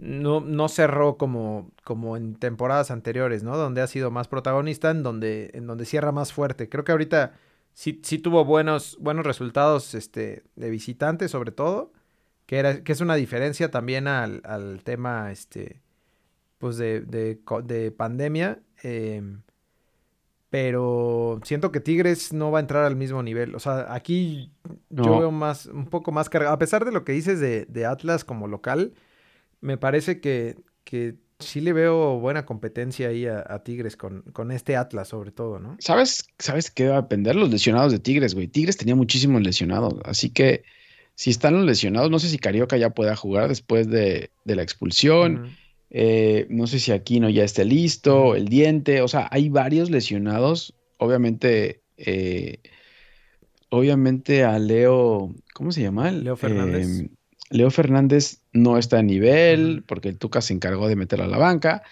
no, 0.01 0.41
no 0.41 0.69
cerró 0.69 1.17
como, 1.17 1.71
como 1.85 2.17
en 2.17 2.35
temporadas 2.35 2.91
anteriores, 2.91 3.43
¿no? 3.43 3.57
Donde 3.57 3.83
ha 3.83 3.87
sido 3.87 4.11
más 4.11 4.29
protagonista, 4.29 4.91
en 4.91 5.03
donde, 5.03 5.51
en 5.55 5.67
donde 5.67 5.85
cierra 5.85 6.13
más 6.13 6.33
fuerte. 6.33 6.69
Creo 6.69 6.85
que 6.85 6.93
ahorita 6.93 7.35
sí, 7.75 8.01
sí 8.03 8.19
tuvo 8.19 8.45
buenos, 8.45 8.97
buenos 9.01 9.27
resultados 9.27 9.95
este, 9.95 10.43
de 10.57 10.71
visitante 10.71 11.29
sobre 11.29 11.53
todo, 11.53 11.93
que, 12.47 12.59
era, 12.59 12.83
que 12.83 12.93
es 12.93 13.01
una 13.01 13.15
diferencia 13.15 13.71
también 13.71 14.09
al, 14.09 14.41
al 14.45 14.83
tema, 14.83 15.31
este 15.31 15.83
pues 16.61 16.77
de, 16.77 17.01
de, 17.01 17.91
pandemia. 17.91 18.61
Em, 18.83 19.41
pero 20.51 21.41
siento 21.43 21.73
que 21.73 21.81
Tigres 21.81 22.33
no 22.33 22.51
va 22.51 22.59
a 22.59 22.61
entrar 22.61 22.85
al 22.85 22.97
mismo 22.97 23.23
nivel. 23.23 23.55
O 23.55 23.61
sea, 23.61 23.93
aquí 23.95 24.53
yo 24.91 25.19
veo 25.19 25.31
más, 25.31 25.67
un 25.67 25.87
poco 25.87 26.13
más 26.13 26.29
cargado. 26.29 26.55
A 26.55 26.59
pesar 26.59 26.85
de 26.85 26.93
lo 26.93 27.03
que 27.03 27.13
dices 27.13 27.41
de, 27.41 27.87
Atlas 27.87 28.25
como 28.25 28.47
local, 28.47 28.93
me 29.61 29.77
parece 29.77 30.21
que, 30.21 30.57
que, 30.85 31.17
sí 31.39 31.61
le 31.61 31.73
veo 31.73 32.19
buena 32.19 32.45
competencia 32.45 33.09
ahí 33.09 33.27
a, 33.27 33.63
Tigres 33.65 33.97
con, 33.97 34.23
con, 34.33 34.51
este 34.51 34.77
Atlas, 34.77 35.09
sobre 35.09 35.31
todo, 35.33 35.59
¿no? 35.59 35.77
¿Sabes, 35.81 36.27
¿Sabes 36.39 36.71
qué 36.71 36.89
va 36.89 36.99
a 36.99 37.03
depender? 37.03 37.35
Los 37.35 37.51
lesionados 37.51 37.93
de 37.93 37.99
Tigres, 37.99 38.35
güey. 38.35 38.47
Tigres 38.47 38.77
tenía 38.77 38.95
muchísimos 38.95 39.43
lesionados. 39.43 39.95
Así 40.05 40.31
que 40.31 40.65
si 41.21 41.31
están 41.31 41.55
los 41.55 41.67
lesionados, 41.67 42.11
no 42.11 42.19
sé 42.19 42.29
si 42.29 42.39
Carioca 42.39 42.77
ya 42.77 42.91
pueda 42.91 43.15
jugar 43.17 43.49
después 43.49 43.89
de, 43.89 44.31
la 44.45 44.63
expulsión. 44.63 45.55
Eh, 45.91 46.47
no 46.49 46.67
sé 46.67 46.79
si 46.79 46.93
Aquino 46.93 47.29
ya 47.29 47.45
esté 47.45 47.65
listo, 47.65 48.37
el 48.37 48.49
diente, 48.49 49.03
o 49.03 49.09
sea, 49.09 49.29
hay 49.31 49.49
varios 49.49 49.91
lesionados. 49.91 50.75
Obviamente, 50.99 51.83
eh, 51.97 52.61
obviamente 53.69 54.45
a 54.45 54.59
Leo, 54.59 55.35
¿cómo 55.53 55.73
se 55.73 55.83
llama? 55.83 56.11
Leo 56.11 56.37
Fernández. 56.37 57.01
Em, 57.01 57.09
Leo 57.51 57.71
Fernández 57.71 58.43
no 58.53 58.79
está 58.79 58.99
a 58.99 59.03
nivel 59.03 59.85
porque 59.87 60.09
el 60.09 60.19
Tuca 60.19 60.41
se 60.41 60.55
encargó 60.55 60.89
de 60.89 60.97
meterlo 60.97 61.25
a 61.25 61.29
la 61.29 61.39
banca. 61.39 61.83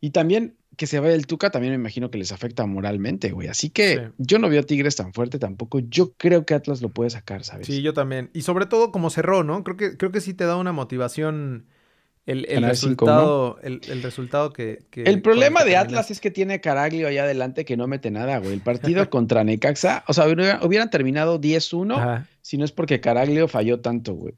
Y 0.00 0.10
también 0.10 0.56
que 0.76 0.86
se 0.86 0.98
vaya 0.98 1.14
el 1.14 1.26
Tuca, 1.26 1.50
también 1.50 1.72
me 1.72 1.78
imagino 1.78 2.10
que 2.10 2.18
les 2.18 2.32
afecta 2.32 2.66
moralmente, 2.66 3.30
güey. 3.30 3.48
Así 3.48 3.70
que 3.70 4.10
yo 4.18 4.38
no 4.38 4.48
veo 4.48 4.60
a 4.60 4.64
Tigres 4.64 4.96
tan 4.96 5.12
fuerte 5.12 5.38
tampoco. 5.38 5.78
Yo 5.78 6.14
creo 6.14 6.44
que 6.44 6.54
Atlas 6.54 6.82
lo 6.82 6.88
puede 6.88 7.10
sacar, 7.10 7.44
¿sabes? 7.44 7.66
Sí, 7.66 7.80
yo 7.80 7.94
también. 7.94 8.30
Y 8.34 8.42
sobre 8.42 8.66
todo 8.66 8.90
como 8.90 9.08
cerró, 9.08 9.44
¿no? 9.44 9.62
Creo 9.62 9.76
que, 9.76 9.96
creo 9.96 10.10
que 10.10 10.20
sí 10.20 10.34
te 10.34 10.44
da 10.44 10.56
una 10.56 10.72
motivación 10.72 11.66
el, 12.26 12.62
resultado, 12.62 13.58
el, 13.62 14.02
resultado 14.02 14.52
que, 14.52 14.84
El 14.94 15.20
problema 15.20 15.62
de 15.62 15.76
Atlas 15.76 16.10
es 16.10 16.20
que 16.20 16.30
tiene 16.30 16.60
Caraglio 16.60 17.06
allá 17.06 17.24
adelante 17.24 17.66
que 17.66 17.76
no 17.76 17.86
mete 17.86 18.10
nada, 18.10 18.38
güey. 18.38 18.54
El 18.54 18.62
partido 18.62 19.08
contra 19.10 19.44
Necaxa, 19.44 20.04
o 20.08 20.14
sea, 20.14 20.26
hubieran, 20.26 20.90
terminado 20.90 21.40
10-1 21.40 22.26
si 22.40 22.56
no 22.56 22.64
es 22.64 22.72
porque 22.72 23.00
Caraglio 23.00 23.46
falló 23.46 23.80
tanto, 23.80 24.14
güey. 24.14 24.34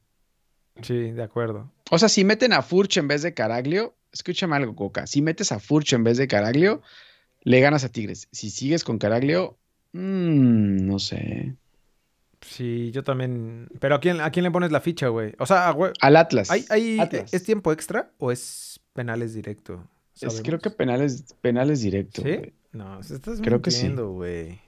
Sí, 0.83 1.13
de 1.13 1.23
acuerdo. 1.23 1.71
O 1.91 1.99
sea, 1.99 2.09
si 2.09 2.25
meten 2.25 2.53
a 2.53 2.63
Furch 2.63 2.97
en 2.99 3.09
vez 3.09 3.23
de 3.23 3.35
Caraglio, 3.35 3.95
escúchame 4.13 4.57
algo, 4.57 4.75
Coca. 4.75 5.07
Si 5.07 5.23
metes 5.23 5.53
a 5.53 5.59
Furch 5.59 5.93
en 5.93 6.05
vez 6.05 6.19
de 6.19 6.29
Caraglio, 6.29 6.83
le 7.43 7.61
ganas 7.61 7.85
a 7.85 7.91
Tigres. 7.91 8.29
Si 8.33 8.51
sigues 8.51 8.85
con 8.85 8.99
Caraglio, 8.99 9.57
mmm, 9.93 10.87
no 10.87 10.99
sé. 10.99 11.55
Sí, 12.41 12.91
yo 12.93 13.03
también. 13.03 13.69
Pero 13.81 13.97
¿a 13.97 14.01
quién, 14.01 14.21
a 14.21 14.31
quién 14.31 14.45
le 14.45 14.51
pones 14.51 14.71
la 14.71 14.81
ficha, 14.81 15.09
güey? 15.09 15.35
O 15.39 15.47
sea, 15.47 15.71
güey, 15.71 15.93
al 16.01 16.17
Atlas. 16.17 16.51
¿hay, 16.51 16.99
¿Es 17.33 17.43
tiempo 17.45 17.73
extra 17.73 18.13
o 18.19 18.31
es 18.31 18.81
penales 18.93 19.35
directo? 19.35 19.89
creo 20.43 20.59
que 20.59 20.71
penales, 20.71 21.35
penales 21.41 21.81
directo. 21.83 22.23
¿Sí? 22.23 22.53
No, 22.73 23.01
estás 23.01 23.41
creo 23.41 23.61
güey. 23.61 24.51
Sí, 24.51 24.61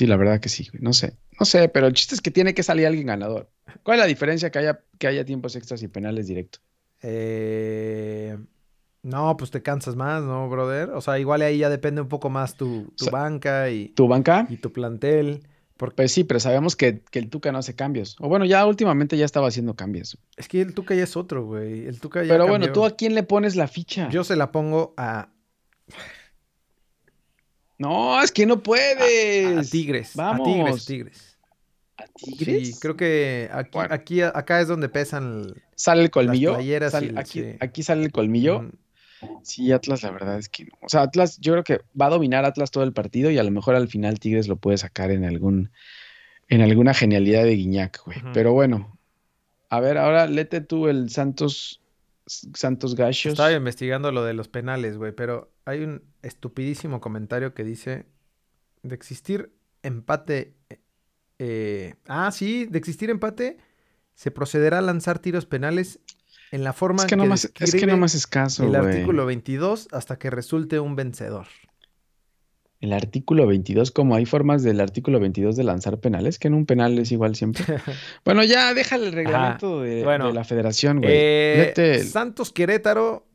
la 0.00 0.16
verdad 0.16 0.40
que 0.40 0.48
sí, 0.48 0.68
güey. 0.70 0.82
No 0.82 0.92
sé. 0.92 1.16
No 1.38 1.46
sé, 1.46 1.68
pero 1.68 1.86
el 1.86 1.94
chiste 1.94 2.14
es 2.14 2.20
que 2.20 2.30
tiene 2.30 2.54
que 2.54 2.62
salir 2.62 2.86
alguien 2.86 3.06
ganador. 3.06 3.50
¿Cuál 3.82 3.98
es 3.98 4.02
la 4.02 4.06
diferencia 4.06 4.50
que 4.50 4.58
haya, 4.58 4.80
que 4.98 5.06
haya 5.06 5.24
tiempos 5.24 5.56
extras 5.56 5.82
y 5.82 5.88
penales 5.88 6.26
directo? 6.26 6.58
Eh, 7.02 8.36
no, 9.02 9.36
pues 9.36 9.50
te 9.50 9.62
cansas 9.62 9.96
más, 9.96 10.22
¿no, 10.22 10.48
brother? 10.48 10.90
O 10.90 11.00
sea, 11.00 11.18
igual 11.18 11.42
ahí 11.42 11.58
ya 11.58 11.70
depende 11.70 12.00
un 12.00 12.08
poco 12.08 12.28
más 12.28 12.56
tu, 12.56 12.92
tu 12.96 13.06
banca 13.10 13.70
y... 13.70 13.88
¿Tu 13.88 14.08
banca? 14.08 14.46
Y 14.50 14.56
tu 14.56 14.72
plantel. 14.72 15.42
Pues 15.78 16.10
sí, 16.10 16.24
pero 16.24 16.40
sabemos 16.40 16.74
que, 16.74 17.02
el 17.12 17.30
Tuca 17.30 17.52
no 17.52 17.58
hace 17.58 17.76
cambios. 17.76 18.16
O 18.18 18.28
bueno, 18.28 18.44
ya 18.44 18.66
últimamente 18.66 19.16
ya 19.16 19.24
estaba 19.24 19.46
haciendo 19.46 19.74
cambios. 19.74 20.18
Es 20.36 20.48
que 20.48 20.60
el 20.60 20.74
Tuca 20.74 20.94
ya 20.96 21.04
es 21.04 21.16
otro, 21.16 21.46
güey. 21.46 21.86
El 21.86 22.00
Tuca 22.00 22.24
ya 22.24 22.28
Pero 22.34 22.48
bueno, 22.48 22.72
¿tú 22.72 22.84
a 22.84 22.96
quién 22.96 23.14
le 23.14 23.22
pones 23.22 23.54
la 23.54 23.68
ficha? 23.68 24.08
Yo 24.10 24.24
se 24.24 24.34
la 24.34 24.50
pongo 24.50 24.92
a. 24.96 25.28
No, 27.78 28.20
es 28.22 28.32
que 28.32 28.44
no 28.46 28.62
puedes. 28.62 29.68
A, 29.68 29.70
Tigres. 29.70 30.12
Vamos. 30.14 30.48
A 30.48 30.52
Tigres, 30.52 30.84
Tigres. 30.84 31.36
¿A 31.96 32.04
Tigres? 32.06 32.68
Sí, 32.68 32.80
creo 32.80 32.96
que 32.96 33.48
aquí, 33.90 34.20
acá 34.20 34.60
es 34.60 34.68
donde 34.68 34.88
pesan. 34.88 35.54
Sale 35.74 36.02
el 36.02 36.10
colmillo. 36.10 36.56
aquí, 36.56 37.82
sale 37.82 38.04
el 38.04 38.12
colmillo. 38.12 38.70
Sí, 39.42 39.72
Atlas, 39.72 40.02
la 40.02 40.10
verdad 40.10 40.38
es 40.38 40.48
que 40.48 40.64
no. 40.64 40.70
O 40.80 40.88
sea, 40.88 41.02
Atlas, 41.02 41.38
yo 41.40 41.52
creo 41.52 41.64
que 41.64 41.80
va 42.00 42.06
a 42.06 42.10
dominar 42.10 42.44
Atlas 42.44 42.70
todo 42.70 42.84
el 42.84 42.92
partido 42.92 43.30
y 43.30 43.38
a 43.38 43.42
lo 43.42 43.50
mejor 43.50 43.74
al 43.74 43.88
final 43.88 44.20
Tigres 44.20 44.48
lo 44.48 44.56
puede 44.56 44.78
sacar 44.78 45.10
en 45.10 45.24
algún, 45.24 45.70
en 46.48 46.60
alguna 46.60 46.94
genialidad 46.94 47.44
de 47.44 47.56
Guiñac, 47.56 48.04
güey. 48.04 48.18
Pero 48.32 48.52
bueno, 48.52 48.96
a 49.70 49.80
ver, 49.80 49.98
ahora 49.98 50.26
lete 50.26 50.60
tú 50.60 50.88
el 50.88 51.10
Santos, 51.10 51.80
Santos 52.26 52.94
Gachos. 52.94 53.32
Estaba 53.32 53.52
investigando 53.52 54.12
lo 54.12 54.24
de 54.24 54.34
los 54.34 54.48
penales, 54.48 54.96
güey, 54.96 55.12
pero 55.12 55.50
hay 55.68 55.82
un 55.82 56.02
estupidísimo 56.22 57.00
comentario 57.00 57.52
que 57.52 57.62
dice 57.62 58.06
de 58.82 58.94
existir 58.94 59.52
empate. 59.82 60.54
Eh, 61.38 61.94
ah, 62.06 62.30
sí, 62.32 62.66
de 62.66 62.78
existir 62.78 63.10
empate, 63.10 63.58
se 64.14 64.30
procederá 64.30 64.78
a 64.78 64.82
lanzar 64.82 65.18
tiros 65.18 65.46
penales 65.46 66.00
en 66.50 66.64
la 66.64 66.72
forma 66.72 67.02
es 67.02 67.08
que, 67.08 67.16
no 67.16 67.26
más, 67.26 67.44
es 67.44 67.74
que 67.74 67.86
no 67.86 67.98
más 67.98 68.14
escaso, 68.14 68.66
el 68.66 68.74
artículo 68.74 69.26
22 69.26 69.88
hasta 69.92 70.18
que 70.18 70.30
resulte 70.30 70.80
un 70.80 70.96
vencedor. 70.96 71.46
El 72.80 72.94
artículo 72.94 73.46
22, 73.46 73.90
como 73.90 74.14
hay 74.14 74.24
formas 74.24 74.62
del 74.62 74.80
artículo 74.80 75.20
22 75.20 75.56
de 75.56 75.64
lanzar 75.64 75.98
penales, 75.98 76.38
que 76.38 76.48
en 76.48 76.54
un 76.54 76.64
penal 76.64 76.98
es 76.98 77.12
igual 77.12 77.34
siempre. 77.34 77.64
bueno, 78.24 78.42
ya 78.44 78.72
déjale 78.72 79.08
el 79.08 79.12
reglamento 79.12 79.82
de, 79.82 80.04
la 80.04 80.44
federación, 80.44 81.02
güey. 81.02 81.12
Eh, 81.12 82.04
Santos 82.08 82.52
Querétaro, 82.52 83.27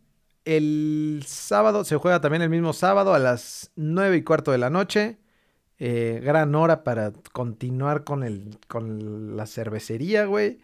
el 0.45 1.23
sábado, 1.25 1.83
se 1.85 1.97
juega 1.97 2.21
también 2.21 2.41
el 2.41 2.49
mismo 2.49 2.73
sábado 2.73 3.13
a 3.13 3.19
las 3.19 3.71
9 3.75 4.17
y 4.17 4.23
cuarto 4.23 4.51
de 4.51 4.57
la 4.57 4.69
noche. 4.69 5.17
Eh, 5.79 6.21
gran 6.23 6.53
hora 6.55 6.83
para 6.83 7.11
continuar 7.31 8.03
con, 8.03 8.23
el, 8.23 8.57
con 8.67 9.35
la 9.35 9.47
cervecería, 9.47 10.25
güey. 10.25 10.59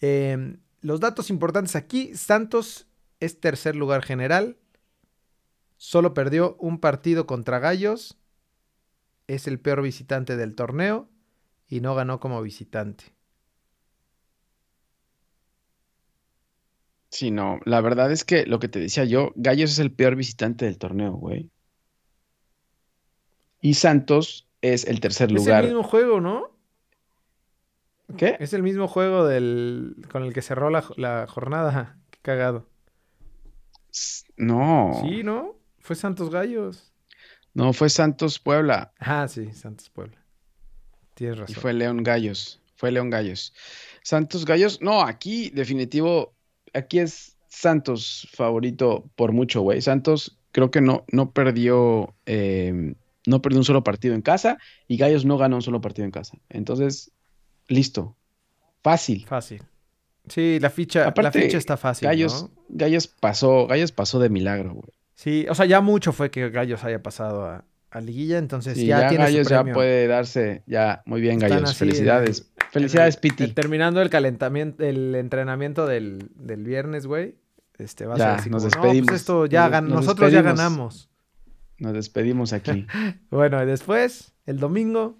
Eh, 0.00 0.56
los 0.80 1.00
datos 1.00 1.30
importantes 1.30 1.76
aquí, 1.76 2.14
Santos 2.14 2.86
es 3.20 3.40
tercer 3.40 3.76
lugar 3.76 4.02
general, 4.02 4.56
solo 5.76 6.14
perdió 6.14 6.56
un 6.60 6.78
partido 6.78 7.26
contra 7.26 7.58
Gallos, 7.58 8.18
es 9.26 9.46
el 9.46 9.58
peor 9.58 9.82
visitante 9.82 10.36
del 10.36 10.54
torneo 10.54 11.08
y 11.66 11.80
no 11.80 11.94
ganó 11.94 12.20
como 12.20 12.40
visitante. 12.42 13.15
Sí, 17.16 17.30
no, 17.30 17.60
la 17.64 17.80
verdad 17.80 18.12
es 18.12 18.24
que 18.24 18.44
lo 18.44 18.58
que 18.58 18.68
te 18.68 18.78
decía 18.78 19.06
yo, 19.06 19.32
Gallos 19.36 19.70
es 19.70 19.78
el 19.78 19.90
peor 19.90 20.16
visitante 20.16 20.66
del 20.66 20.76
torneo, 20.76 21.12
güey. 21.12 21.50
Y 23.62 23.72
Santos 23.72 24.46
es 24.60 24.84
el 24.84 25.00
tercer 25.00 25.32
lugar. 25.32 25.64
Es 25.64 25.70
el 25.70 25.76
mismo 25.76 25.88
juego, 25.88 26.20
¿no? 26.20 26.50
¿Qué? 28.18 28.36
Es 28.38 28.52
el 28.52 28.62
mismo 28.62 28.86
juego 28.86 29.26
del 29.26 29.96
con 30.12 30.24
el 30.24 30.34
que 30.34 30.42
cerró 30.42 30.68
la, 30.68 31.26
jornada. 31.26 31.96
Qué 32.10 32.18
cagado. 32.20 32.68
No. 34.36 35.00
Sí, 35.00 35.22
¿no? 35.22 35.56
Fue 35.78 35.96
Santos 35.96 36.28
Gallos. 36.28 36.92
No, 37.54 37.72
fue 37.72 37.88
Santos 37.88 38.38
Puebla. 38.38 38.92
Ah, 38.98 39.26
sí, 39.26 39.54
Santos 39.54 39.88
Puebla. 39.88 40.22
Tienes 41.14 41.38
razón. 41.38 41.56
Y 41.56 41.58
fue 41.58 41.72
León 41.72 42.02
Gallos. 42.02 42.60
Fue 42.74 42.92
León 42.92 43.08
Gallos. 43.08 43.54
Santos 44.02 44.44
Gallos. 44.44 44.82
No, 44.82 45.00
aquí, 45.00 45.48
definitivo, 45.48 46.35
aquí 46.74 46.98
es 46.98 47.36
Santos 47.48 48.28
favorito 48.32 49.10
por 49.16 49.32
mucho, 49.32 49.62
güey. 49.62 49.80
Santos 49.80 50.38
creo 50.52 50.70
que 50.70 50.80
no, 50.80 51.04
no 51.10 51.30
perdió. 51.32 52.14
Eh, 52.26 52.94
no 53.28 53.42
perdió 53.42 53.58
un 53.58 53.64
solo 53.64 53.82
partido 53.82 54.14
en 54.14 54.22
casa 54.22 54.56
y 54.86 54.98
Gallos 54.98 55.24
no 55.24 55.36
ganó 55.36 55.56
un 55.56 55.62
solo 55.62 55.80
partido 55.80 56.04
en 56.04 56.12
casa. 56.12 56.38
Entonces, 56.48 57.10
Listo. 57.68 58.16
Fácil. 58.82 59.26
Fácil. 59.26 59.62
Sí, 60.28 60.58
la 60.60 60.70
ficha, 60.70 61.12
la 61.16 61.32
ficha 61.32 61.58
está 61.58 61.76
fácil. 61.76 62.08
Gallos, 62.08 62.48
Gallos 62.68 63.06
pasó, 63.06 63.66
Gallos 63.66 63.92
pasó 63.92 64.18
de 64.18 64.28
milagro, 64.28 64.74
güey. 64.74 64.90
Sí, 65.14 65.46
o 65.48 65.54
sea, 65.54 65.66
ya 65.66 65.80
mucho 65.80 66.12
fue 66.12 66.30
que 66.30 66.50
Gallos 66.50 66.84
haya 66.84 67.02
pasado 67.02 67.46
a, 67.46 67.64
Liguilla, 67.98 68.36
entonces 68.36 68.76
ya, 68.76 69.00
ya, 69.00 69.08
tiene 69.08 69.24
Gallos 69.24 69.48
ya 69.48 69.64
puede 69.64 70.06
darse, 70.06 70.62
ya, 70.66 71.02
muy 71.06 71.22
bien, 71.22 71.38
Gallos. 71.38 71.74
Felicidades. 71.76 72.52
Felicidades, 72.80 73.16
Piti. 73.16 73.48
terminando 73.48 74.00
el 74.02 74.10
calentamiento, 74.10 74.84
el 74.84 75.14
entrenamiento 75.14 75.86
del, 75.86 76.28
del 76.34 76.64
viernes, 76.64 77.06
güey. 77.06 77.34
este, 77.78 78.06
va 78.06 78.14
a 78.14 78.16
ser 78.16 78.26
así 78.28 78.50
nos 78.50 78.62
como, 78.64 78.74
"No, 78.76 78.80
despedimos. 78.82 79.06
pues 79.08 79.20
esto 79.20 79.46
ya 79.46 79.68
Nos- 79.68 79.72
gan- 79.72 79.84
nos 79.88 79.94
nosotros 80.06 80.30
ya 80.32 80.38
despedimos. 80.42 80.58
ganamos. 80.58 81.10
Nos 81.78 81.92
despedimos 81.92 82.52
aquí. 82.54 82.86
Bueno, 83.30 83.62
y 83.62 83.66
después, 83.66 84.32
el 84.46 84.58
domingo, 84.58 85.18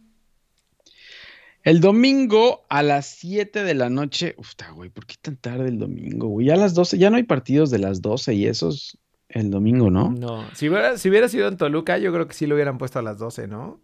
El 1.63 1.81
domingo 1.81 2.65
a 2.69 2.83
las 2.83 3.07
7 3.07 3.65
de 3.65 3.75
la 3.75 3.91
noche. 3.91 4.35
Uf, 4.39 4.53
güey, 4.75 4.89
¿por 4.89 5.05
qué 5.05 5.17
tan 5.21 5.37
tarde 5.37 5.69
el 5.69 5.79
domingo, 5.81 6.29
güey? 6.29 6.47
Ya 6.47 6.55
a 6.55 6.57
las 6.57 6.75
12, 6.75 6.97
ya 6.97 7.11
no 7.11 7.17
hay 7.17 7.25
partidos 7.25 7.71
de 7.71 7.79
las 7.81 8.01
12 8.03 8.35
y 8.35 8.47
esos 8.47 8.99
el 9.29 9.51
domingo, 9.51 9.91
¿no? 9.91 10.13
no. 10.13 10.45
Si 10.55 10.69
hubiera, 10.69 10.97
si 10.97 11.09
hubiera 11.11 11.29
sido 11.29 11.49
en 11.49 11.57
Toluca, 11.57 11.99
yo 11.99 12.13
creo 12.13 12.29
que 12.29 12.35
sí 12.35 12.47
lo 12.47 12.55
hubieran 12.55 12.79
puesto 12.79 13.01
a 13.01 13.03
las 13.03 13.19
12, 13.19 13.49
¿no? 13.49 13.81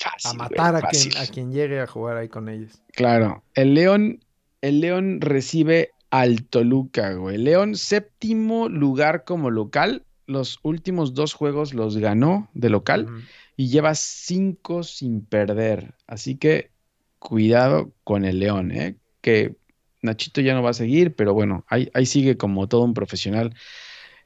Fácil, 0.00 0.40
A 0.40 0.46
güey, 0.46 0.58
matar 0.58 0.76
a, 0.76 0.88
quien, 0.88 1.16
a 1.16 1.26
quien 1.26 1.52
llegue 1.52 1.80
a 1.80 1.86
jugar 1.86 2.16
ahí 2.16 2.28
con 2.28 2.48
ellos. 2.48 2.82
Claro, 2.92 3.42
el 3.54 3.74
León, 3.74 4.24
el 4.60 4.80
León 4.80 5.20
recibe 5.20 5.90
al 6.10 6.44
Toluca, 6.44 7.14
güey. 7.14 7.38
León, 7.38 7.74
séptimo 7.74 8.68
lugar 8.68 9.24
como 9.24 9.50
local. 9.50 10.04
Los 10.26 10.60
últimos 10.62 11.14
dos 11.14 11.34
juegos 11.34 11.74
los 11.74 11.96
ganó 11.96 12.48
de 12.54 12.70
local 12.70 13.08
y 13.56 13.68
lleva 13.68 13.94
cinco 13.94 14.82
sin 14.82 15.24
perder. 15.24 15.94
Así 16.06 16.36
que 16.36 16.70
cuidado 17.18 17.92
con 18.04 18.24
el 18.24 18.38
León, 18.38 18.72
¿eh? 18.72 18.96
Que 19.20 19.56
Nachito 20.02 20.40
ya 20.40 20.54
no 20.54 20.62
va 20.62 20.70
a 20.70 20.74
seguir, 20.74 21.14
pero 21.14 21.32
bueno, 21.32 21.64
ahí, 21.68 21.90
ahí 21.94 22.06
sigue 22.06 22.36
como 22.36 22.68
todo 22.68 22.82
un 22.82 22.94
profesional. 22.94 23.54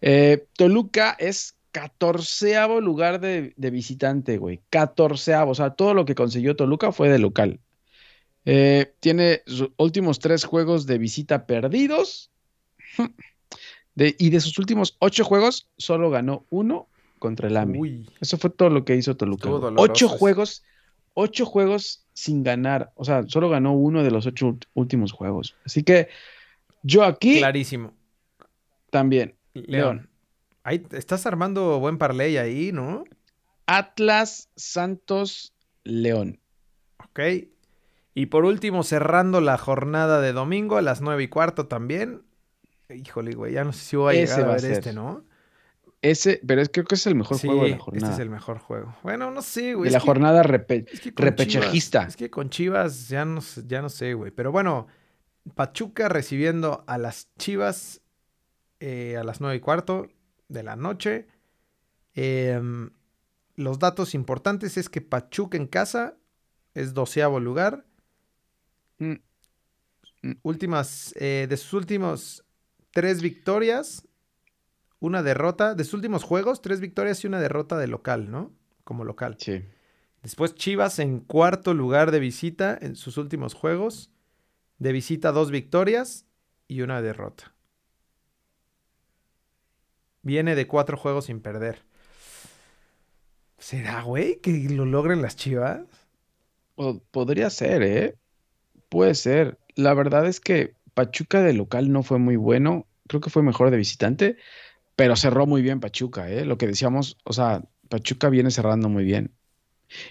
Eh, 0.01 0.47
Toluca 0.57 1.17
es 1.19 1.56
catorceavo 1.77 2.81
lugar 2.81 3.21
de, 3.21 3.53
de 3.57 3.71
visitante, 3.71 4.39
güey. 4.39 4.63
Catorceavo. 4.71 5.51
O 5.51 5.55
sea, 5.55 5.71
todo 5.71 5.93
lo 5.93 6.07
que 6.07 6.15
consiguió 6.15 6.57
Toluca 6.57 6.91
fue 6.91 7.11
de 7.11 7.19
local. 7.19 7.61
Eh, 8.47 8.95
tiene 9.01 9.43
sus 9.47 9.71
últimos 9.77 10.19
tres 10.19 10.45
juegos 10.45 10.87
de 10.87 10.97
visita 10.97 11.47
perdidos. 11.47 12.31
De- 13.95 14.15
y 14.19 14.29
de 14.31 14.41
sus 14.41 14.59
últimos 14.59 14.97
ocho 15.01 15.25
juegos, 15.25 15.69
solo 15.79 16.11
ganó 16.11 16.45
uno 16.51 16.87
contra 17.19 17.49
el. 17.49 17.77
Uy, 17.79 18.09
Eso 18.21 18.37
fue 18.37 18.51
todo 18.51 18.69
lo 18.71 18.85
que 18.85 18.95
hizo 18.97 19.17
Toluca. 19.17 19.49
Ocho 19.77 20.09
juegos, 20.09 20.65
ocho 21.15 21.45
juegos 21.47 22.05
sin 22.13 22.43
ganar. 22.43 22.93
O 22.95 23.05
sea, 23.05 23.25
solo 23.27 23.49
ganó 23.49 23.73
uno 23.75 24.03
de 24.03 24.11
los 24.11 24.27
ocho 24.27 24.59
últimos 24.75 25.13
juegos. 25.13 25.57
Así 25.65 25.83
que 25.83 26.09
yo 26.83 27.05
aquí 27.05 27.39
clarísimo. 27.39 27.93
también. 28.91 29.35
León. 29.55 30.11
Ahí 30.67 30.85
estás 30.91 31.27
armando 31.27 31.79
buen 31.79 31.97
parlay 31.97 32.39
ahí, 32.39 32.73
¿no? 32.73 33.05
Atlas, 33.67 34.49
Santos, 34.57 35.55
León. 35.85 36.41
Ok. 37.05 37.21
Y 38.15 38.27
por 38.27 38.45
último, 38.45 38.83
cerrando 38.83 39.41
la 39.41 39.59
jornada 39.59 40.21
de 40.21 40.33
domingo 40.33 40.77
a 40.77 40.83
las 40.83 41.01
nueve 41.01 41.23
y 41.23 41.29
cuarto 41.29 41.67
también. 41.69 42.23
Híjole, 42.89 43.33
güey, 43.37 43.53
ya 43.53 43.63
no 43.65 43.73
sé 43.73 43.85
si 43.85 43.97
voy 43.97 44.17
a 44.17 44.21
Ese 44.23 44.35
llegar 44.37 44.49
a 44.49 44.49
a 44.51 44.53
ver 44.55 44.61
ser. 44.61 44.73
este, 44.73 44.93
¿no? 44.93 45.25
Ese, 46.03 46.41
pero 46.47 46.61
es, 46.63 46.69
creo 46.73 46.85
que 46.85 46.95
es 46.97 47.07
el 47.07 47.15
mejor 47.15 47.39
Sí, 47.39 47.47
juego 47.47 47.63
de 47.65 47.69
la 47.71 47.77
este 47.77 47.85
jornada. 47.85 48.13
es 48.15 48.19
el 48.19 48.31
mejor 48.31 48.59
juego. 48.59 48.97
Bueno, 49.03 49.31
no 49.31 49.43
sé, 49.43 49.75
güey. 49.75 49.89
de 49.89 49.93
la 49.95 50.01
que- 50.01 50.07
jornada 50.07 50.43
repe- 50.43 50.87
es 50.93 51.01
que 51.01 51.15
con 51.15 51.25
repechajista. 51.27 52.01
Chivas- 52.03 52.09
es 52.09 52.17
que 52.17 52.31
con 52.31 52.51
Chivas 52.51 53.09
ya 53.09 53.25
no, 53.25 53.41
sé- 53.41 53.63
ya 53.67 53.83
no 53.83 53.89
sé, 53.89 54.15
güey. 54.15 54.31
Pero 54.31 54.51
bueno, 54.53 54.87
Pachuca 55.55 56.09
recibiendo 56.09 56.85
a 56.87 56.99
las 56.99 57.29
Chivas 57.39 58.01
eh, 58.81 59.17
a 59.17 59.25
las 59.25 59.41
nueve 59.41 59.57
y 59.57 59.61
cuarto 59.61 60.07
de 60.49 60.63
la 60.63 60.77
noche. 60.77 61.27
Em, 62.15 62.91
los 63.57 63.79
datos 63.79 64.15
importantes 64.15 64.77
es 64.77 64.89
que 64.89 65.01
Pachuca 65.01 65.57
en 65.57 65.67
casa 65.67 66.17
es 66.75 66.95
doceavo 66.95 67.41
lugar. 67.41 67.87
Mm, 68.99 69.15
mm. 70.23 70.33
Últimas, 70.43 71.15
eh, 71.17 71.47
de 71.49 71.57
sus 71.57 71.73
últimos 71.73 72.45
tres 72.93 73.23
victorias, 73.23 74.07
una 75.01 75.23
derrota. 75.23 75.75
De 75.75 75.85
sus 75.85 75.95
últimos 75.95 76.23
juegos, 76.25 76.63
tres 76.63 76.81
victorias 76.81 77.23
y 77.25 77.27
una 77.27 77.41
derrota 77.41 77.77
de 77.79 77.87
local, 77.87 78.31
¿no? 78.31 78.53
Como 78.85 79.05
local. 79.05 79.37
Sí. 79.39 79.65
Después 80.23 80.55
Chivas 80.55 80.99
en 80.99 81.21
cuarto 81.21 81.75
lugar 81.75 82.11
de 82.11 82.21
visita 82.21 82.77
en 82.81 82.97
sus 82.97 83.17
últimos 83.17 83.55
juegos. 83.55 84.11
De 84.79 84.93
visita 84.93 85.33
dos 85.33 85.51
victorias 85.51 86.27
y 86.69 86.83
una 86.83 87.01
derrota. 87.01 87.56
Viene 90.27 90.57
de 90.57 90.67
cuatro 90.67 90.97
juegos 90.97 91.27
sin 91.27 91.41
perder. 91.41 91.79
¿Será, 93.59 94.03
güey, 94.03 94.41
que 94.41 94.51
lo 94.71 94.85
logren 94.85 95.23
las 95.23 95.37
Chivas? 95.37 95.83
Po- 96.75 97.01
podría 97.13 97.49
ser, 97.49 97.83
¿eh? 97.85 98.17
Puede 98.89 99.15
ser. 99.15 99.57
La 99.77 99.95
verdad 99.95 100.27
es 100.27 100.41
que 100.41 100.75
Pachuca 100.95 101.43
de 101.43 101.53
local 101.53 101.93
no 101.93 102.03
fue 102.03 102.19
muy 102.19 102.35
bueno. 102.35 102.89
Creo 103.07 103.21
que 103.21 103.31
fue 103.31 103.45
mejor 103.45 103.71
de 103.71 103.77
visitante, 103.77 104.37
pero 104.97 105.15
cerró 105.15 105.47
muy 105.47 105.63
bien 105.63 105.79
Pachuca, 105.79 106.29
¿eh? 106.29 106.45
Lo 106.45 106.59
que 106.59 106.67
decíamos, 106.67 107.19
o 107.25 107.33
sea, 107.33 107.63
Pachuca 107.89 108.29
viene 108.29 108.51
cerrando 108.51 108.89
muy 108.89 109.05
bien. 109.05 109.33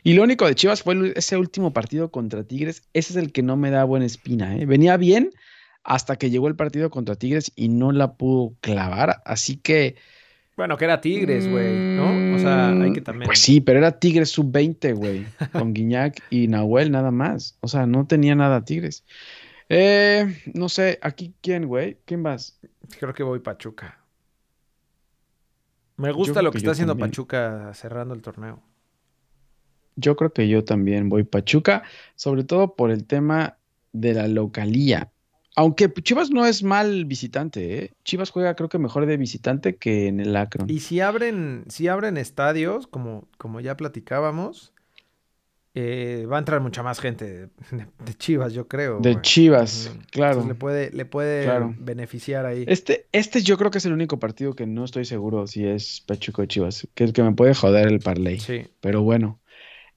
Y 0.03 0.13
lo 0.13 0.23
único 0.23 0.47
de 0.47 0.55
Chivas 0.55 0.83
fue 0.83 1.13
ese 1.17 1.37
último 1.37 1.73
partido 1.73 2.11
contra 2.11 2.45
Tigres. 2.45 2.83
Ese 2.93 3.13
es 3.13 3.17
el 3.17 3.33
que 3.33 3.43
no 3.43 3.57
me 3.57 3.71
da 3.71 3.83
buena 3.83 4.05
espina, 4.05 4.55
¿eh? 4.57 4.65
Venía 4.65 4.97
bien 4.97 5.31
hasta 5.85 6.17
que 6.17 6.29
llegó 6.29 6.47
el 6.47 6.55
partido 6.55 6.89
contra 6.89 7.15
Tigres 7.15 7.51
y 7.55 7.69
no 7.69 7.91
la 7.91 8.15
pudo 8.15 8.55
clavar. 8.59 9.21
Así 9.23 9.57
que. 9.57 9.95
Bueno, 10.57 10.77
que 10.77 10.85
era 10.85 10.99
Tigres, 10.99 11.49
güey, 11.49 11.73
¿no? 11.95 12.35
O 12.35 12.39
sea, 12.39 12.69
hay 12.69 12.93
que 12.93 13.01
también... 13.01 13.25
Pues 13.25 13.39
sí, 13.39 13.59
pero 13.59 13.79
era 13.79 13.99
Tigres 13.99 14.29
sub-20, 14.29 14.95
güey. 14.95 15.25
Con 15.51 15.73
Guiñac 15.73 16.23
y 16.29 16.47
Nahuel 16.47 16.91
nada 16.91 17.11
más. 17.11 17.57
O 17.59 17.67
sea, 17.67 17.85
no 17.85 18.07
tenía 18.07 18.35
nada 18.35 18.63
Tigres. 18.63 19.03
Eh, 19.67 20.41
no 20.53 20.69
sé, 20.69 20.97
aquí 21.01 21.33
quién, 21.41 21.67
güey. 21.67 21.97
¿Quién 22.05 22.23
vas? 22.23 22.57
Creo 22.99 23.13
que 23.13 23.23
voy 23.23 23.39
Pachuca. 23.39 23.99
Me 25.97 26.11
gusta 26.11 26.41
lo 26.41 26.51
que 26.51 26.57
está 26.57 26.71
haciendo 26.71 26.93
también. 26.93 27.11
Pachuca 27.11 27.73
cerrando 27.73 28.13
el 28.13 28.21
torneo. 28.21 28.63
Yo 29.97 30.15
creo 30.15 30.31
que 30.31 30.47
yo 30.47 30.63
también 30.63 31.09
voy 31.09 31.23
Pachuca, 31.23 31.83
sobre 32.15 32.43
todo 32.43 32.75
por 32.75 32.91
el 32.91 33.05
tema 33.05 33.57
de 33.91 34.13
la 34.13 34.27
localía. 34.27 35.11
Aunque 35.55 35.91
Chivas 35.91 36.31
no 36.31 36.45
es 36.45 36.63
mal 36.63 37.05
visitante, 37.05 37.79
¿eh? 37.85 37.91
Chivas 38.03 38.29
juega 38.29 38.55
creo 38.55 38.67
que 38.69 38.77
mejor 38.77 39.05
de 39.05 39.17
visitante 39.17 39.77
que 39.77 40.07
en 40.07 40.19
el 40.19 40.35
Akron. 40.35 40.69
Y 40.69 40.79
si 40.81 40.99
abren, 40.99 41.63
si 41.69 41.87
abren 41.87 42.17
estadios, 42.17 42.87
como, 42.87 43.27
como 43.37 43.61
ya 43.61 43.77
platicábamos, 43.77 44.73
eh, 45.77 46.25
va 46.31 46.37
a 46.37 46.39
entrar 46.39 46.61
mucha 46.61 46.83
más 46.83 46.99
gente 46.99 47.25
de, 47.25 47.49
de 48.05 48.13
Chivas, 48.17 48.53
yo 48.53 48.67
creo. 48.67 48.99
De. 49.01 49.21
Chivas, 49.21 49.91
claro. 50.11 50.33
Entonces 50.33 50.47
le 50.49 50.55
puede, 50.55 50.91
le 50.91 51.05
puede 51.05 51.43
Claro. 51.43 51.75
beneficiar 51.77 52.45
ahí. 52.45 52.63
Este, 52.67 53.07
este 53.11 53.41
yo 53.41 53.57
creo 53.57 53.71
que 53.71 53.79
es 53.79 53.85
el 53.85 53.91
único 53.93 54.17
partido 54.19 54.53
que 54.55 54.65
no 54.67 54.85
estoy 54.85 55.03
seguro 55.05 55.47
si 55.47 55.65
es 55.65 56.01
Pachuca 56.05 56.43
o 56.43 56.45
Chivas, 56.45 56.87
que 56.93 57.03
es 57.05 57.11
que 57.13 57.23
me 57.23 57.33
puede 57.33 57.53
joder 57.55 57.87
el 57.87 57.99
parlay. 57.99 58.39
Sí. 58.39 58.67
Pero 58.79 59.01
bueno, 59.03 59.39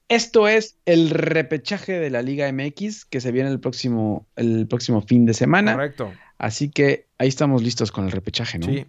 esto 0.09 0.47
es 0.47 0.77
el 0.85 1.11
repechaje 1.11 1.99
de 1.99 2.09
la 2.09 2.21
Liga 2.21 2.51
MX 2.51 3.05
que 3.05 3.21
se 3.21 3.31
viene 3.31 3.49
el 3.49 3.59
próximo, 3.59 4.27
el 4.35 4.67
próximo 4.67 5.01
fin 5.01 5.25
de 5.25 5.33
semana. 5.33 5.73
Correcto. 5.73 6.11
Así 6.37 6.69
que 6.69 7.07
ahí 7.19 7.27
estamos 7.27 7.63
listos 7.63 7.91
con 7.91 8.05
el 8.05 8.11
repechaje, 8.11 8.59
¿no? 8.59 8.65
Sí. 8.65 8.85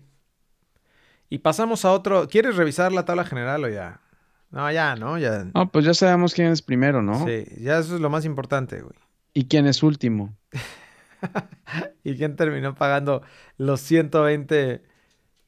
Y 1.28 1.38
pasamos 1.38 1.84
a 1.84 1.92
otro. 1.92 2.28
¿Quieres 2.28 2.56
revisar 2.56 2.90
la 2.90 3.04
tabla 3.04 3.24
general 3.24 3.64
o 3.64 3.68
ya? 3.68 4.00
No, 4.50 4.70
ya, 4.72 4.96
¿no? 4.96 5.18
Ya. 5.18 5.46
No, 5.54 5.70
pues 5.70 5.84
ya 5.84 5.94
sabemos 5.94 6.34
quién 6.34 6.48
es 6.48 6.62
primero, 6.62 7.02
¿no? 7.02 7.24
Sí, 7.26 7.44
ya 7.58 7.78
eso 7.78 7.94
es 7.94 8.00
lo 8.00 8.10
más 8.10 8.24
importante, 8.24 8.80
güey. 8.80 8.94
Y 9.32 9.46
quién 9.46 9.66
es 9.66 9.82
último. 9.82 10.34
¿Y 12.02 12.16
quién 12.16 12.34
terminó 12.34 12.74
pagando 12.74 13.22
los 13.58 13.80
120 13.82 14.82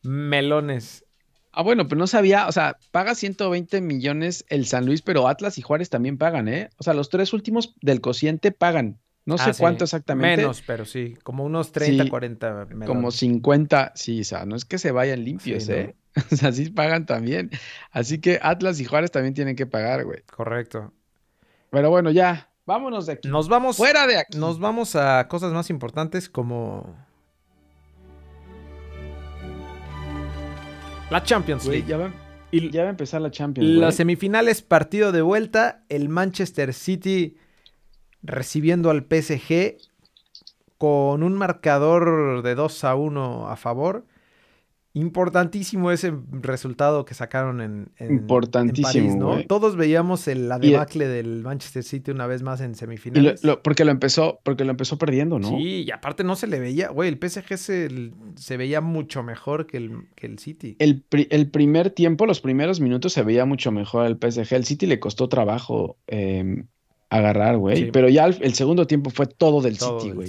melones? 0.02 1.04
Ah, 1.52 1.62
bueno, 1.62 1.86
pero 1.86 1.98
no 1.98 2.06
sabía, 2.06 2.46
o 2.48 2.52
sea, 2.52 2.78
paga 2.90 3.14
120 3.14 3.80
millones 3.82 4.44
el 4.48 4.66
San 4.66 4.86
Luis, 4.86 5.02
pero 5.02 5.28
Atlas 5.28 5.58
y 5.58 5.62
Juárez 5.62 5.90
también 5.90 6.16
pagan, 6.18 6.48
¿eh? 6.48 6.70
O 6.78 6.82
sea, 6.82 6.94
los 6.94 7.10
tres 7.10 7.32
últimos 7.32 7.74
del 7.82 8.00
cociente 8.00 8.52
pagan. 8.52 8.98
No 9.24 9.38
sé 9.38 9.50
Ah, 9.50 9.52
sí. 9.52 9.60
cuánto 9.60 9.84
exactamente. 9.84 10.38
Menos, 10.42 10.62
pero 10.66 10.84
sí, 10.84 11.14
como 11.22 11.44
unos 11.44 11.70
30, 11.70 12.04
Sí, 12.04 12.10
40 12.10 12.64
melones. 12.66 12.88
Como 12.88 13.10
50, 13.12 13.92
sí, 13.94 14.22
o 14.22 14.24
sea, 14.24 14.44
no 14.46 14.56
es 14.56 14.64
que 14.64 14.78
se 14.78 14.90
vayan 14.90 15.24
limpios, 15.24 15.64
Sí, 15.64 15.70
¿no? 15.70 15.76
¿eh? 15.76 15.96
O 16.32 16.36
sea, 16.36 16.50
sí 16.52 16.70
pagan 16.70 17.06
también. 17.06 17.50
Así 17.90 18.18
que 18.18 18.40
Atlas 18.42 18.80
y 18.80 18.84
Juárez 18.84 19.10
también 19.12 19.34
tienen 19.34 19.54
que 19.54 19.66
pagar, 19.66 20.04
güey. 20.04 20.22
Correcto. 20.34 20.92
Pero 21.70 21.88
bueno, 21.90 22.10
ya, 22.10 22.50
vámonos 22.66 23.06
de 23.06 23.12
aquí. 23.12 23.28
Nos 23.28 23.48
vamos, 23.48 23.76
Fuera 23.76 24.06
de 24.06 24.16
aquí. 24.18 24.36
nos 24.38 24.58
vamos 24.58 24.96
a 24.96 25.28
cosas 25.28 25.52
más 25.52 25.70
importantes 25.70 26.28
como 26.28 26.96
la 31.12 31.22
Champions 31.22 31.66
League. 31.66 31.85
ya, 31.87 31.96
va, 31.98 32.12
Y 32.51 32.70
ya 32.70 32.83
va 32.83 32.88
a 32.88 32.90
empezar 32.90 33.20
la 33.20 33.31
Champions, 33.31 33.68
las 33.70 33.79
güey. 33.79 33.92
semifinales, 33.92 34.62
partido 34.62 35.12
de 35.12 35.22
vuelta, 35.22 35.85
el 35.88 36.09
Manchester 36.09 36.72
City 36.75 37.37
recibiendo 38.22 38.90
al 38.90 39.03
PSG 39.09 39.77
con 40.79 41.22
un 41.22 41.35
marcador 41.35 42.42
de 42.42 42.55
2 42.55 42.85
a 42.85 42.94
1 42.94 43.48
a 43.48 43.57
favor. 43.57 44.07
Importantísimo 44.94 45.90
ese 45.90 46.12
resultado 46.33 47.05
que 47.07 47.14
sacaron 47.14 47.61
en, 47.62 47.88
en- 47.96 48.09
París, 48.83 49.16
¿no? 49.16 49.42
Todos 49.46 49.74
veíamos 49.76 50.28
el, 50.28 50.48
la 50.48 50.59
debacle 50.59 51.09
del 51.09 51.42
Manchester 51.42 51.83
City 51.83 52.11
una 52.11 52.26
vez 52.26 52.42
más 52.42 52.61
en 52.61 52.72
lo- 52.72 52.76
semifinales. 52.76 53.42
lo- 53.42 53.62
porque 53.62 53.85
lo 53.87 53.90
empezó, 53.90 54.40
porque 54.44 54.64
lo 54.64 54.70
empezó 54.70 54.98
perdiendo, 54.98 55.38
¿no? 55.38 55.48
Sí, 55.48 55.85
y 55.87 55.90
aparte 55.90 56.24
no 56.24 56.37
se 56.37 56.46
le 56.46 56.61
veía, 56.61 56.88
güey, 56.90 57.09
el 57.09 57.18
PSG 57.18 57.57
se, 57.57 58.11
se 58.37 58.57
veía 58.57 58.81
mucho 58.83 59.22
mejor 59.22 59.66
que 59.66 59.78
el, 59.78 60.09
que 60.14 60.26
el 60.26 60.38
City. 60.38 60.76
El, 60.78 61.02
pri- 61.02 61.28
el 61.31 61.50
primer 61.50 61.90
tiempo, 61.90 62.26
los 62.26 62.40
primeros 62.40 62.81
minutos 62.81 63.12
se 63.14 63.22
veía 63.22 63.44
mucho 63.46 63.72
mejor 63.72 64.05
al 64.05 64.18
PSG. 64.18 64.52
El 64.55 64.64
City 64.64 64.87
le 64.87 65.00
costó 65.00 65.28
trabajo 65.28 65.96
eh, 66.07 66.64
agarrar, 67.09 67.57
güey. 67.57 67.76
Sí. 67.85 67.88
Pero 67.92 68.09
ya 68.11 68.26
el, 68.26 68.37
el 68.42 68.52
segundo 68.55 68.87
tiempo 68.87 69.09
fue 69.11 69.26
todo 69.26 69.62
del 69.62 69.78
Todo 69.78 70.00
City, 70.00 70.12
güey. 70.14 70.28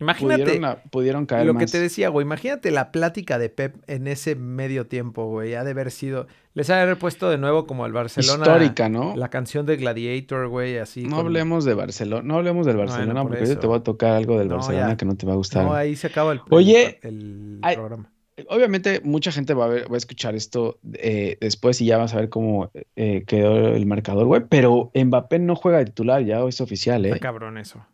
Imagínate 0.00 0.44
Pudieron, 0.44 0.76
pudieron 0.90 1.26
caer 1.26 1.46
lo 1.46 1.54
que 1.56 1.66
te 1.66 1.78
decía, 1.78 2.08
güey. 2.08 2.24
Imagínate 2.24 2.70
la 2.70 2.90
plática 2.90 3.38
de 3.38 3.50
Pep 3.50 3.76
en 3.86 4.06
ese 4.06 4.34
medio 4.34 4.86
tiempo, 4.86 5.26
güey. 5.26 5.54
Ha 5.54 5.62
de 5.62 5.72
haber 5.72 5.90
sido. 5.90 6.26
Les 6.54 6.70
ha 6.70 6.76
de 6.76 6.82
haber 6.82 6.96
puesto 6.96 7.28
de 7.28 7.36
nuevo 7.36 7.66
como 7.66 7.84
el 7.84 7.92
Barcelona. 7.92 8.44
Histórica, 8.44 8.88
¿no? 8.88 9.14
La 9.14 9.28
canción 9.28 9.66
de 9.66 9.76
Gladiator, 9.76 10.48
güey, 10.48 10.78
así. 10.78 11.04
No 11.04 11.16
con- 11.16 11.26
hablemos 11.26 11.66
de 11.66 11.74
Barcelona, 11.74 12.22
no 12.26 12.36
hablemos 12.36 12.64
del 12.66 12.78
Barcelona, 12.78 13.20
por 13.22 13.32
porque 13.32 13.44
eso. 13.44 13.58
te 13.58 13.66
va 13.66 13.76
a 13.76 13.82
tocar 13.82 14.12
algo 14.12 14.38
del 14.38 14.48
No, 14.48 14.56
Barcelona 14.56 14.88
ya. 14.88 14.96
que 14.96 15.04
no 15.04 15.16
te 15.16 15.26
va 15.26 15.34
a 15.34 15.36
gustar. 15.36 15.64
No, 15.64 15.74
ahí 15.74 15.94
se 15.96 16.06
acaba 16.06 16.32
el, 16.32 16.40
Oye, 16.48 16.98
el, 17.02 17.60
programa. 17.74 18.10
Obviamente, 18.48 19.02
mucha 19.04 19.30
gente 19.32 19.52
va 19.52 19.66
a 19.66 19.68
ver, 19.68 19.90
va 19.92 19.96
a 19.96 19.98
escuchar 19.98 20.34
esto 20.34 20.78
eh, 20.94 21.36
después 21.42 21.78
y 21.82 21.84
ya 21.84 21.98
vas 21.98 22.14
a 22.14 22.16
ver 22.16 22.30
cómo 22.30 22.70
eh, 22.96 23.24
quedó 23.26 23.68
el 23.68 23.84
marcador, 23.84 24.24
güey. 24.24 24.42
Pero 24.48 24.90
Mbappé 24.94 25.38
no 25.40 25.56
juega 25.56 25.76
de 25.76 25.84
titular, 25.84 26.24
ya 26.24 26.40
es 26.46 26.60
oficial, 26.62 27.04
Está 27.04 27.16
¿eh? 27.18 27.20
cabrón 27.20 27.58
eso. 27.58 27.84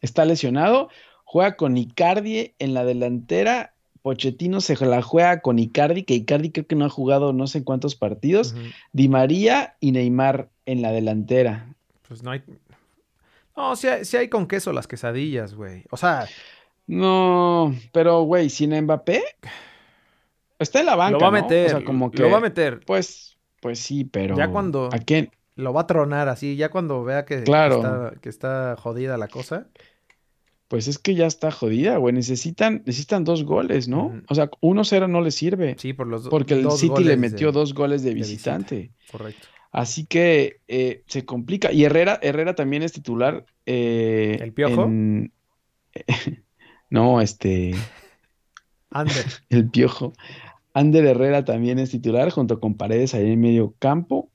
Está 0.00 0.24
lesionado, 0.24 0.88
juega 1.30 1.56
con 1.56 1.76
Icardi 1.76 2.54
en 2.58 2.72
la 2.72 2.84
delantera. 2.86 3.74
Pochettino 4.00 4.62
se 4.62 4.74
la 4.86 5.02
juega 5.02 5.40
con 5.40 5.58
Icardi, 5.58 6.02
que 6.04 6.14
Icardi 6.14 6.50
creo 6.52 6.66
que 6.66 6.74
no 6.74 6.86
ha 6.86 6.88
jugado 6.88 7.34
no 7.34 7.46
sé 7.46 7.64
cuántos 7.64 7.96
partidos. 7.96 8.54
Di 8.92 9.08
María 9.10 9.76
y 9.80 9.92
Neymar 9.92 10.48
en 10.64 10.80
la 10.80 10.90
delantera. 10.92 11.74
Pues 12.08 12.22
no 12.22 12.30
hay. 12.30 12.42
No, 13.54 13.76
sí 13.76 13.88
hay, 13.88 14.04
sí 14.06 14.16
hay 14.16 14.28
con 14.28 14.46
queso 14.46 14.72
las 14.72 14.86
quesadillas, 14.86 15.54
güey. 15.54 15.84
O 15.90 15.98
sea, 15.98 16.26
No, 16.86 17.74
pero 17.92 18.22
güey, 18.22 18.48
sin 18.48 18.74
Mbappé 18.80 19.22
está 20.58 20.80
en 20.80 20.86
la 20.86 20.96
banca, 20.96 21.12
lo 21.12 21.20
va 21.20 21.28
a 21.28 21.30
¿no? 21.32 21.42
meter. 21.42 21.66
O 21.66 21.70
sea, 21.70 21.84
como 21.84 22.10
que 22.10 22.22
Lo 22.22 22.30
va 22.30 22.38
a 22.38 22.40
meter. 22.40 22.80
pues 22.86 23.36
pues 23.60 23.80
sí, 23.80 24.04
pero 24.04 24.36
Ya 24.36 24.48
cuando- 24.50 24.88
¿a 24.92 24.98
quién? 24.98 25.30
Lo 25.56 25.72
va 25.72 25.80
a 25.82 25.86
tronar 25.88 26.28
así. 26.28 26.54
Ya 26.56 26.68
cuando 26.70 27.02
vea 27.02 27.24
que, 27.24 27.38
está, 27.38 28.12
que 28.22 28.28
está 28.28 28.76
jodida 28.78 29.18
la 29.18 29.26
cosa. 29.26 29.66
Pues 30.68 30.86
es 30.86 30.98
que 30.98 31.14
ya 31.14 31.26
está 31.26 31.50
jodida, 31.50 31.96
güey. 31.96 32.14
Necesitan, 32.14 32.82
necesitan 32.84 33.24
dos 33.24 33.44
goles, 33.44 33.88
¿no? 33.88 34.20
O 34.28 34.34
sea, 34.34 34.50
1-0 34.60 35.08
no 35.08 35.20
les 35.22 35.34
sirve. 35.34 35.76
Sí, 35.78 35.94
por 35.94 36.06
los 36.06 36.24
do- 36.24 36.30
Porque 36.30 36.54
el 36.54 36.62
dos 36.62 36.78
City 36.78 37.04
le 37.04 37.16
metió 37.16 37.46
de- 37.48 37.52
dos 37.54 37.72
goles 37.74 38.02
de 38.02 38.10
de 38.10 38.14
visita. 38.16 38.58
visitante. 38.58 38.90
Correcto. 39.10 39.48
Así 39.72 40.04
que 40.06 40.60
eh, 40.68 41.02
se 41.06 41.24
complica. 41.24 41.72
Y 41.72 41.84
Herrera, 41.84 42.18
Herrera 42.22 42.54
también 42.54 42.82
es 42.82 42.92
titular. 42.92 43.46
eh, 43.66 44.38
¿El 44.40 44.52
Piojo? 44.52 44.84
en- 44.84 45.32
No, 46.90 47.20
este, 47.20 47.74
Ander. 48.90 49.24
el 49.50 49.68
Piojo. 49.70 50.12
Ander 50.74 51.04
Herrera 51.06 51.44
también 51.44 51.78
es 51.78 51.90
titular 51.90 52.30
junto 52.30 52.60
con 52.60 52.74
Paredes 52.76 53.14
ahí 53.14 53.32
en 53.32 53.40
medio 53.40 53.74
campo. 53.78 54.30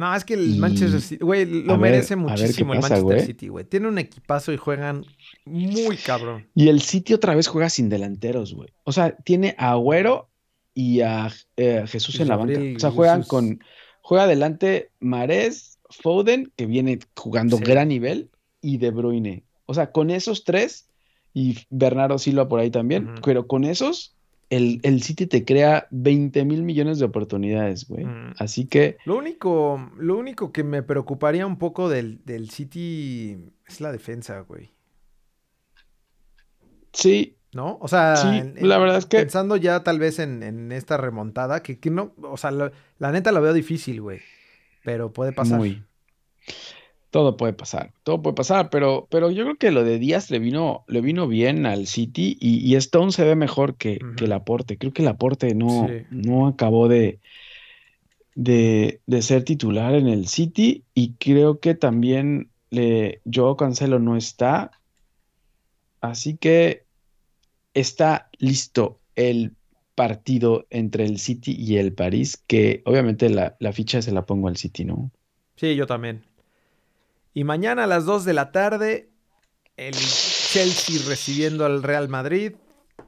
No, 0.00 0.14
es 0.16 0.24
que 0.24 0.32
el 0.34 0.56
Y- 0.56 0.58
Manchester 0.58 1.00
City, 1.00 1.22
güey, 1.22 1.44
lo 1.44 1.74
a 1.74 1.76
merece 1.76 2.14
ver 2.16 2.24
muchísimo 2.24 2.72
el 2.72 2.80
Manchester 2.80 3.02
güey. 3.04 3.20
City, 3.26 3.48
güey. 3.48 3.64
Tiene 3.66 3.86
un 3.88 3.98
equipazo 3.98 4.50
y 4.50 4.56
juegan 4.56 5.04
muy 5.44 5.96
cabrón. 5.98 6.48
Y 6.54 6.68
el 6.68 6.80
City 6.80 7.12
otra 7.12 7.34
vez 7.34 7.48
juega 7.48 7.68
sin 7.68 7.90
delanteros, 7.90 8.54
güey. 8.54 8.70
O 8.84 8.92
sea, 8.92 9.14
tiene 9.16 9.54
a 9.58 9.72
Agüero 9.72 10.30
y 10.72 11.02
a 11.02 11.30
eh, 11.58 11.84
Jesús 11.86 12.14
Y 12.18 12.22
en 12.22 12.28
la 12.28 12.36
banca. 12.36 12.58
O 12.76 12.78
sea, 12.80 12.90
juegan 12.90 13.18
Jesús. 13.18 13.28
con. 13.28 13.60
Juega 14.00 14.24
adelante 14.24 14.90
Marés, 15.00 15.78
Foden, 15.90 16.50
que 16.56 16.64
viene 16.64 16.98
jugando 17.14 17.58
Sí. 17.58 17.64
gran 17.64 17.88
nivel, 17.88 18.30
y 18.62 18.78
De 18.78 18.90
Bruyne. 18.90 19.44
O 19.66 19.74
sea, 19.74 19.92
con 19.92 20.10
esos 20.10 20.44
tres, 20.44 20.88
y 21.34 21.58
Bernardo 21.68 22.18
Silva 22.18 22.48
por 22.48 22.58
ahí 22.58 22.70
también, 22.70 23.10
pero 23.22 23.46
con 23.46 23.64
esos, 23.64 24.16
el, 24.50 24.80
el 24.82 25.02
City 25.02 25.26
te 25.26 25.44
crea 25.44 25.86
20 25.90 26.44
mil 26.44 26.62
millones 26.62 26.98
de 26.98 27.04
oportunidades, 27.06 27.88
güey. 27.88 28.04
Mm. 28.04 28.34
Así 28.38 28.66
que, 28.66 28.98
Lo 29.04 29.16
único, 29.16 29.90
lo 29.96 30.18
único 30.18 30.52
que 30.52 30.64
me 30.64 30.82
preocuparía 30.82 31.46
un 31.46 31.56
poco 31.56 31.88
del, 31.88 32.20
del 32.24 32.50
City 32.50 33.38
es 33.66 33.80
la 33.80 33.92
defensa, 33.92 34.40
güey. 34.40 34.70
sí, 36.92 37.36
¿No? 37.52 37.78
O 37.80 37.88
sea, 37.88 38.14
Sí, 38.16 38.28
en- 38.28 38.68
la 38.68 38.78
verdad 38.78 38.98
es 38.98 39.06
que- 39.06 39.18
pensando 39.18 39.56
ya 39.56 39.82
tal 39.82 39.98
vez 39.98 40.20
en, 40.20 40.44
en 40.44 40.70
esta 40.70 40.96
remontada, 40.96 41.64
que, 41.64 41.80
que 41.80 41.90
no, 41.90 42.14
o 42.22 42.36
sea, 42.36 42.52
la, 42.52 42.70
la 43.00 43.10
neta 43.10 43.32
lo 43.32 43.40
veo 43.42 43.52
difícil, 43.52 44.00
güey. 44.00 44.20
Pero 44.84 45.12
puede 45.12 45.32
pasar. 45.32 45.58
Muy. 45.58 45.82
Todo 47.10 47.36
puede 47.36 47.52
pasar, 47.52 47.92
todo 48.04 48.22
puede 48.22 48.34
pasar, 48.36 48.70
pero, 48.70 49.08
pero 49.10 49.30
yo 49.32 49.42
creo 49.44 49.56
que 49.56 49.72
lo 49.72 49.82
de 49.82 49.98
Díaz 49.98 50.30
le 50.30 50.38
vino, 50.38 50.84
le 50.86 51.00
vino 51.00 51.26
bien 51.26 51.66
al 51.66 51.86
City 51.88 52.36
y, 52.40 52.58
y 52.58 52.76
Stone 52.76 53.10
se 53.10 53.24
ve 53.24 53.34
mejor 53.34 53.74
que, 53.76 53.98
Ujú. 54.00 54.14
que 54.14 54.26
Laporte. 54.28 54.78
Creo 54.78 54.92
que 54.92 55.02
Laporte 55.02 55.54
no, 55.56 55.88
Sí. 55.88 56.04
no 56.10 56.46
acabó 56.46 56.86
de, 56.86 57.18
de, 58.34 59.00
de 59.06 59.22
ser 59.22 59.44
titular 59.44 59.94
en 59.94 60.06
el 60.06 60.28
City 60.28 60.84
y 60.94 61.14
creo 61.14 61.58
que 61.58 61.74
también 61.74 62.50
le, 62.70 63.20
Joao 63.32 63.56
Cancelo 63.56 63.98
no 63.98 64.16
está. 64.16 64.70
Así 66.00 66.36
que 66.36 66.84
está 67.74 68.30
listo 68.38 69.00
el 69.16 69.56
partido 69.94 70.66
entre 70.70 71.04
el 71.04 71.18
City 71.18 71.54
y 71.58 71.76
el 71.76 71.92
París, 71.92 72.42
que 72.46 72.82
obviamente 72.86 73.28
la, 73.28 73.56
la 73.58 73.72
ficha 73.72 74.00
se 74.00 74.12
la 74.12 74.24
pongo 74.24 74.48
al 74.48 74.56
City, 74.56 74.84
¿no? 74.84 75.10
Sí, 75.56 75.74
yo 75.74 75.86
también. 75.86 76.22
Y 77.34 77.44
mañana 77.44 77.84
a 77.84 77.86
las 77.86 78.04
2 78.04 78.24
de 78.24 78.32
la 78.34 78.52
tarde, 78.52 79.10
el 79.76 79.94
Chelsea 79.94 81.00
recibiendo 81.06 81.64
al 81.64 81.82
Real 81.82 82.08
Madrid. 82.08 82.54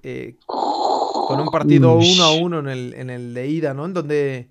eh, 0.02 0.36
con 0.46 1.40
un 1.40 1.50
partido 1.50 1.96
Ush. 1.96 2.14
uno 2.14 2.24
a 2.24 2.32
uno 2.32 2.58
en 2.60 2.68
el, 2.68 2.94
en 2.94 3.10
el 3.10 3.34
de 3.34 3.48
ida, 3.48 3.74
¿no? 3.74 3.86
En 3.86 3.94
donde 3.94 4.48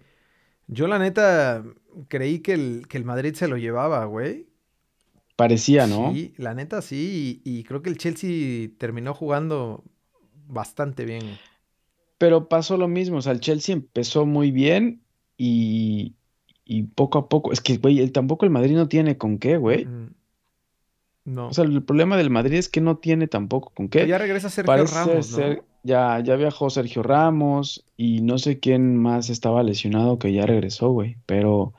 yo 0.68 0.88
la 0.88 1.00
neta 1.00 1.64
creí 2.08 2.40
que 2.40 2.54
el, 2.54 2.88
que 2.88 2.98
el 2.98 3.06
Madrid 3.06 3.34
se 3.36 3.48
lo 3.48 3.58
llevaba, 3.58 4.06
güey. 4.06 4.48
Parecía, 5.36 5.88
¿no? 5.88 6.12
Sí, 6.14 6.34
la 6.38 6.54
neta 6.54 6.82
sí. 6.82 7.42
Y, 7.44 7.60
y 7.60 7.64
creo 7.64 7.82
que 7.82 7.90
el 7.90 7.98
Chelsea 7.98 8.70
terminó 8.78 9.14
jugando 9.14 9.84
bastante 10.48 11.06
bien. 11.06 11.40
Pero 12.18 12.48
pasó 12.48 12.78
lo 12.78 12.88
mismo, 12.88 13.18
o 13.18 13.22
sea, 13.22 13.32
el 13.32 13.40
Chelsea 13.40 13.74
empezó 13.74 14.26
muy 14.26 14.52
bien 14.52 15.04
y, 15.38 16.16
y 16.74 16.84
poco 16.84 17.18
a 17.20 17.28
poco, 17.30 17.52
es 17.52 17.60
que, 17.62 17.78
güey, 17.78 18.00
el- 18.00 18.12
tampoco 18.12 18.46
el 18.46 18.52
Madrid 18.52 18.76
no 18.76 18.88
tiene 18.88 19.18
con 19.18 19.38
qué, 19.40 19.58
güey. 19.58 19.86
Mm, 19.86 20.14
No. 21.26 21.48
O 21.50 21.54
sea, 21.54 21.66
el 21.66 21.84
problema 21.84 22.18
del 22.18 22.30
Madrid 22.32 22.56
es 22.58 22.68
que 22.70 22.82
no 22.82 22.98
tiene 22.98 23.28
tampoco 23.28 23.70
con 23.76 23.90
Pero 23.90 24.06
qué. 24.06 24.10
ya 24.10 24.18
regresa 24.18 24.50
Sergio 24.50 24.66
Parece 24.68 24.96
Ramos, 24.96 25.16
¿no? 25.32 25.38
ser, 25.38 25.64
ya, 25.84 26.20
ya 26.20 26.36
viajó 26.36 26.70
Sergio 26.72 27.04
Ramos 27.04 27.86
y 27.96 28.22
no 28.22 28.40
sé 28.40 28.60
quién 28.60 28.98
más 28.98 29.30
estaba 29.30 29.62
lesionado 29.62 30.18
que 30.18 30.34
ya 30.34 30.48
regresó, 30.48 30.90
güey. 30.90 31.18
Pero, 31.28 31.74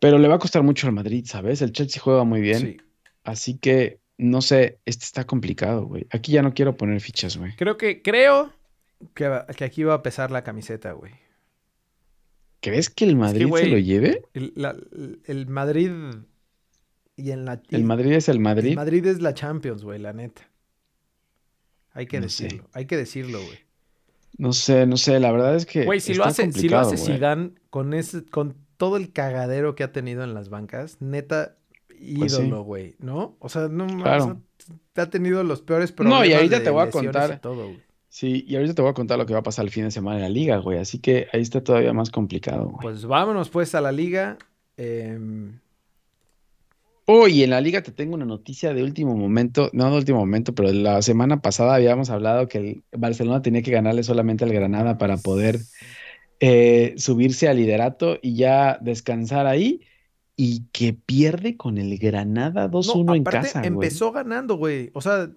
pero 0.00 0.18
le 0.18 0.28
va 0.28 0.34
a 0.34 0.38
costar 0.38 0.62
mucho 0.62 0.86
al 0.86 0.92
Madrid, 0.92 1.24
¿sabes? 1.26 1.62
El 1.62 1.72
Chelsea 1.72 2.02
juega 2.02 2.24
muy 2.24 2.40
bien, 2.42 2.58
Sí. 2.58 2.76
así 3.24 3.56
que 3.56 4.00
no 4.18 4.42
sé, 4.42 4.78
este 4.84 5.04
está 5.06 5.24
complicado, 5.26 5.86
güey. 5.86 6.06
Aquí 6.10 6.32
ya 6.32 6.42
no 6.42 6.52
quiero 6.52 6.76
poner 6.76 7.00
fichas, 7.00 7.38
güey. 7.38 7.56
Creo 7.56 7.76
que, 7.78 8.02
creo 8.02 8.52
que, 9.14 9.30
que 9.56 9.64
aquí 9.64 9.82
va 9.84 9.94
a 9.94 10.02
pesar 10.02 10.30
la 10.30 10.44
camiseta, 10.44 10.92
güey. 10.92 11.12
¿Crees 12.62 12.88
que 12.88 13.04
el 13.04 13.16
Madrid 13.16 13.46
se 13.54 13.66
lo 13.66 13.76
lleve? 13.78 14.22
El, 14.32 14.52
la- 14.56 14.74
el 15.26 15.46
Madrid 15.48 15.90
y 17.16 17.30
en 17.32 17.44
la 17.44 17.60
El 17.68 17.84
Madrid 17.84 18.12
es 18.12 18.28
el 18.30 18.36
el 18.36 18.40
Madrid. 18.42 18.74
Madrid 18.76 19.04
es 19.06 19.20
la 19.20 19.34
Champions, 19.34 19.84
güey, 19.84 19.98
la 19.98 20.14
neta. 20.14 20.48
Hay 21.92 22.06
que 22.06 22.20
No 22.20 22.28
sé. 22.28 22.44
decirlo, 22.44 22.68
hay 22.72 22.86
que 22.86 22.96
decirlo, 22.96 23.38
güey. 23.44 23.58
No 24.38 24.52
sé, 24.54 24.86
no 24.86 24.96
sé, 24.96 25.20
la 25.20 25.30
verdad 25.30 25.54
es 25.56 25.66
que 25.66 25.84
Güey, 25.84 26.00
si 26.00 26.14
lo 26.14 26.24
hace, 26.24 26.50
si 26.52 26.68
lo 26.68 26.78
hace. 26.78 26.96
Zidane 26.96 27.52
con 27.68 27.92
ese, 27.92 28.24
con 28.24 28.56
todo 28.78 28.96
el 28.96 29.12
cagadero 29.12 29.74
que 29.74 29.84
ha 29.84 29.92
tenido 29.92 30.24
en 30.24 30.32
las 30.32 30.48
bancas, 30.48 30.96
neta 31.00 31.56
Pues 31.88 32.32
sí. 32.32 32.42
ídolo, 32.42 32.62
güey, 32.62 32.96
¿no? 32.98 33.36
O 33.40 33.48
sea, 33.50 33.68
no 33.68 33.86
Claro. 33.88 34.24
o 34.24 34.42
sea, 34.94 35.04
ha 35.04 35.10
tenido 35.10 35.44
los 35.44 35.60
peores 35.60 35.90
No, 35.90 35.92
y 35.92 35.96
problemas 35.96 36.34
ahorita 36.36 36.62
te 36.62 36.70
voy 36.70 36.82
a 36.86 36.90
contar. 36.90 37.40
todo. 37.40 37.72
Sí, 38.12 38.44
y 38.46 38.56
ahorita 38.56 38.74
te 38.74 38.82
voy 38.82 38.90
a 38.90 38.94
contar 38.94 39.18
lo 39.18 39.24
que 39.24 39.32
va 39.32 39.38
a 39.38 39.42
pasar 39.42 39.64
el 39.64 39.70
fin 39.70 39.84
de 39.84 39.90
semana 39.90 40.16
en 40.16 40.22
la 40.24 40.28
liga, 40.28 40.58
güey. 40.58 40.76
Así 40.76 40.98
que 40.98 41.28
ahí 41.32 41.40
está 41.40 41.64
todavía 41.64 41.94
más 41.94 42.10
complicado, 42.10 42.66
güey. 42.66 42.76
Pues 42.82 43.06
vámonos 43.06 43.48
pues 43.48 43.74
a 43.74 43.80
la 43.80 43.90
liga. 43.90 44.36
em, 44.76 45.58
Hoy 47.06 47.42
en 47.42 47.48
la 47.48 47.62
liga 47.62 47.82
te 47.82 47.90
tengo 47.90 48.14
una 48.14 48.26
noticia 48.26 48.74
de 48.74 48.82
último 48.82 49.16
momento, 49.16 49.70
no 49.72 49.90
de 49.90 49.96
último 49.96 50.18
momento, 50.18 50.54
pero 50.54 50.70
la 50.72 51.00
semana 51.00 51.40
pasada 51.40 51.74
habíamos 51.74 52.10
hablado 52.10 52.48
que 52.48 52.58
el 52.58 52.84
Barcelona 52.92 53.40
tenía 53.40 53.62
que 53.62 53.70
ganarle 53.70 54.02
solamente 54.02 54.44
al 54.44 54.52
Granada 54.52 54.98
para 54.98 55.16
poder 55.16 55.60
eh, 56.38 56.92
subirse 56.98 57.48
al 57.48 57.56
liderato 57.56 58.18
y 58.20 58.36
ya 58.36 58.76
descansar 58.82 59.46
ahí. 59.46 59.80
Y 60.36 60.64
que 60.70 60.92
pierde 60.92 61.56
con 61.56 61.78
el 61.78 61.96
Granada 61.96 62.70
2-1 62.70 63.04
no, 63.06 63.14
en 63.14 63.24
casa, 63.24 63.60
güey. 63.60 63.68
empezó 63.68 64.12
ganando, 64.12 64.56
güey. 64.56 64.90
O 64.92 65.00
sea, 65.00 65.30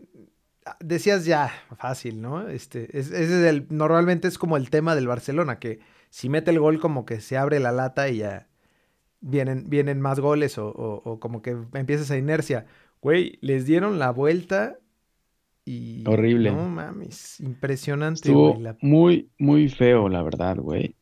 decías 0.79 1.25
ya, 1.25 1.51
fácil, 1.77 2.21
¿no? 2.21 2.47
Este, 2.47 2.97
ese 2.97 3.23
es 3.23 3.29
el, 3.31 3.67
normalmente 3.69 4.27
es 4.27 4.37
como 4.37 4.57
el 4.57 4.69
tema 4.69 4.95
del 4.95 5.07
Barcelona, 5.07 5.59
que 5.59 5.79
si 6.09 6.29
mete 6.29 6.51
el 6.51 6.59
gol 6.59 6.79
como 6.79 7.05
que 7.05 7.21
se 7.21 7.37
abre 7.37 7.59
la 7.59 7.71
lata 7.71 8.09
y 8.09 8.17
ya 8.17 8.47
vienen, 9.19 9.69
vienen 9.69 10.01
más 10.01 10.19
goles 10.19 10.57
o, 10.57 10.67
o 10.69 11.19
como 11.19 11.41
que 11.41 11.57
empieza 11.73 12.03
esa 12.03 12.17
inercia. 12.17 12.65
Güey, 13.01 13.37
les 13.41 13.65
dieron 13.65 13.99
la 13.99 14.11
vuelta 14.11 14.79
y... 15.65 16.03
Horrible. 16.07 16.51
No 16.51 16.69
mames, 16.69 17.39
impresionante. 17.39 18.29
Estuvo 18.29 18.57
muy, 18.81 19.29
muy 19.37 19.69
feo, 19.69 20.09
la 20.09 20.21
verdad, 20.21 20.57
güey. 20.57 20.95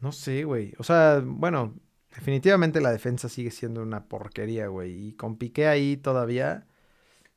No 0.00 0.12
sé, 0.12 0.44
güey. 0.44 0.72
O 0.78 0.84
sea, 0.84 1.22
bueno, 1.24 1.74
definitivamente 2.14 2.80
la 2.80 2.92
defensa 2.92 3.28
sigue 3.28 3.50
siendo 3.50 3.82
una 3.82 4.04
porquería, 4.04 4.68
güey. 4.68 5.08
Y 5.08 5.12
con 5.12 5.36
Piqué 5.36 5.66
ahí 5.66 5.96
todavía, 5.96 6.66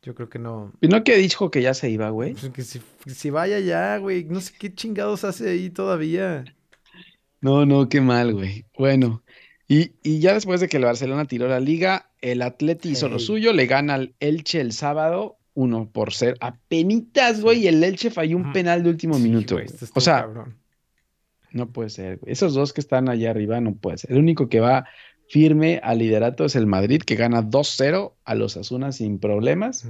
yo 0.04 0.14
creo 0.14 0.30
que 0.30 0.38
no. 0.38 0.74
¿Y 0.82 0.90
no 0.90 1.04
que 1.04 1.16
dijo 1.16 1.50
que 1.50 1.62
ya 1.62 1.74
se 1.74 1.90
iba, 1.90 2.10
güey? 2.10 2.34
Pues 2.34 2.52
que 2.52 3.14
si, 3.14 3.30
vaya 3.30 3.60
ya, 3.60 3.98
güey. 3.98 4.26
No 4.26 4.42
sé 4.42 4.54
qué 4.60 4.74
chingados 4.74 5.24
hace 5.24 5.50
ahí 5.50 5.70
todavía. 5.70 6.44
No, 7.40 7.66
no, 7.66 7.88
qué 7.88 8.02
mal, 8.02 8.34
güey. 8.34 8.66
Bueno. 8.78 9.24
Y, 9.68 9.92
ya 10.20 10.34
después 10.34 10.60
de 10.60 10.68
que 10.68 10.78
el 10.78 10.84
Barcelona 10.84 11.26
tiró 11.26 11.48
la 11.48 11.60
liga, 11.60 12.12
el 12.22 12.42
Atleti 12.42 12.90
hizo 12.90 13.08
lo 13.08 13.18
suyo, 13.18 13.54
le 13.54 13.66
gana 13.66 13.96
al 13.96 14.14
Elche 14.20 14.60
el 14.60 14.74
sábado, 14.74 15.38
uno 15.54 15.90
por 15.90 16.14
ser. 16.14 16.36
Apenitas, 16.42 17.42
güey, 17.42 17.64
y 17.64 17.68
el 17.68 17.84
Elche 17.84 18.12
falló 18.12 18.38
un 18.38 18.52
penal 18.52 18.84
de 18.84 18.90
último 18.90 19.18
minuto. 19.18 19.56
Güey. 19.56 19.68
O 19.96 20.02
sea, 20.02 20.28
no 21.52 21.72
puede 21.72 21.90
ser. 21.90 22.20
Esos 22.26 22.54
dos 22.54 22.74
que 22.74 22.82
están 22.82 23.10
allá 23.10 23.32
arriba 23.32 23.62
no 23.62 23.74
puede 23.74 23.98
ser. 23.98 24.12
El 24.12 24.18
único 24.18 24.50
que 24.50 24.60
va 24.60 24.86
firme 25.34 25.82
al 25.82 25.98
liderato 25.98 26.46
es 26.46 26.56
el 26.56 26.68
Madrid, 26.68 27.02
que 27.02 27.16
gana 27.16 27.42
2-0 27.42 28.14
a 28.24 28.36
los 28.36 28.56
Asunas 28.56 28.98
sin 28.98 29.18
problemas. 29.18 29.90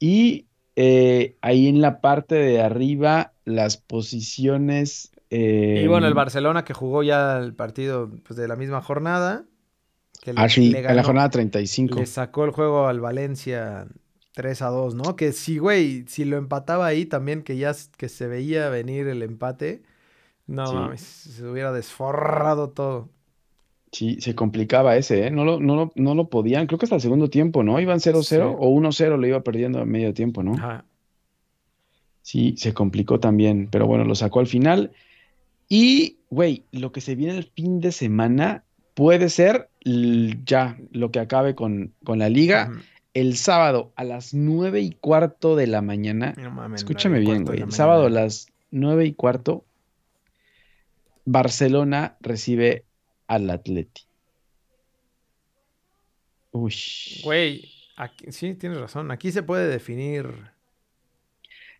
Y 0.00 0.48
eh, 0.74 1.36
ahí 1.42 1.68
en 1.68 1.80
la 1.80 2.00
parte 2.00 2.34
de 2.34 2.60
arriba, 2.60 3.34
las 3.44 3.76
posiciones. 3.76 5.12
y 5.30 5.86
bueno, 5.86 6.08
el 6.08 6.14
Barcelona 6.14 6.64
que 6.64 6.74
jugó 6.74 7.04
ya 7.04 7.38
el 7.38 7.54
partido 7.54 8.10
pues, 8.24 8.36
de 8.36 8.48
la 8.48 8.56
misma 8.56 8.82
jornada. 8.82 9.44
Que 10.20 10.32
ah, 10.34 10.48
sí, 10.48 10.74
en 10.74 10.96
la 10.96 11.04
jornada 11.04 11.30
35. 11.30 12.00
Le 12.00 12.06
sacó 12.06 12.44
el 12.44 12.50
juego 12.50 12.88
al 12.88 12.98
Valencia 12.98 13.86
3 14.34 14.62
a 14.62 14.68
2, 14.70 14.96
¿no? 14.96 15.14
Que 15.14 15.30
si, 15.30 15.58
güey, 15.58 16.04
si 16.08 16.24
lo 16.24 16.36
empataba 16.36 16.86
ahí 16.86 17.06
también, 17.06 17.44
que 17.44 17.58
ya 17.58 17.76
que 17.96 18.08
se 18.08 18.26
veía 18.26 18.68
venir 18.70 19.06
el 19.06 19.22
empate, 19.22 19.84
no 20.48 20.72
mames, 20.72 21.00
se 21.00 21.46
hubiera 21.46 21.70
desforrado 21.70 22.70
todo. 22.70 23.08
Sí, 23.92 24.16
se 24.20 24.34
complicaba 24.34 24.96
ese, 24.96 25.26
¿eh? 25.26 25.30
No 25.30 25.44
lo, 25.44 25.60
no, 25.60 25.92
no 25.94 26.14
lo 26.14 26.28
podían, 26.28 26.66
creo 26.66 26.78
que 26.78 26.86
hasta 26.86 26.96
el 26.96 27.02
segundo 27.02 27.28
tiempo, 27.28 27.62
¿no? 27.62 27.78
Iban 27.78 27.98
0-0 27.98 28.56
o 28.58 28.70
1-0 28.70 29.18
lo 29.18 29.26
iba 29.26 29.42
perdiendo 29.42 29.80
a 29.80 29.84
medio 29.84 30.14
tiempo, 30.14 30.42
¿no? 30.42 30.54
Ajá. 30.54 30.84
Sí, 32.22 32.54
se 32.56 32.72
complicó 32.72 33.20
también, 33.20 33.68
pero 33.70 33.86
bueno, 33.86 34.04
lo 34.04 34.14
sacó 34.14 34.40
al 34.40 34.46
final. 34.46 34.92
Y, 35.68 36.16
güey, 36.30 36.64
lo 36.72 36.90
que 36.90 37.02
se 37.02 37.14
viene 37.14 37.36
el 37.36 37.44
fin 37.44 37.80
de 37.80 37.92
semana 37.92 38.64
puede 38.94 39.28
ser 39.28 39.68
ya 40.44 40.78
lo 40.92 41.10
que 41.10 41.20
acabe 41.20 41.54
con, 41.54 41.92
con 42.04 42.18
la 42.18 42.28
liga. 42.28 42.72
El 43.12 43.36
sábado 43.36 43.92
a 43.96 44.04
las 44.04 44.32
nueve 44.32 44.80
y 44.80 44.92
cuarto 44.92 45.54
de 45.54 45.66
la 45.66 45.82
mañana. 45.82 46.34
escúchame 46.74 47.18
bien, 47.18 47.44
güey. 47.44 47.60
El 47.60 47.72
sábado 47.72 48.06
a 48.06 48.10
las 48.10 48.48
nueve 48.70 49.04
y 49.04 49.12
cuarto 49.12 49.64
Barcelona 51.24 52.16
recibe 52.20 52.84
al 53.26 53.50
Atleti. 53.50 54.02
Uy. 56.52 56.74
Güey, 57.24 57.70
sí, 58.28 58.54
tienes 58.54 58.78
razón. 58.78 59.10
Aquí 59.10 59.32
se 59.32 59.42
puede 59.42 59.68
definir. 59.68 60.52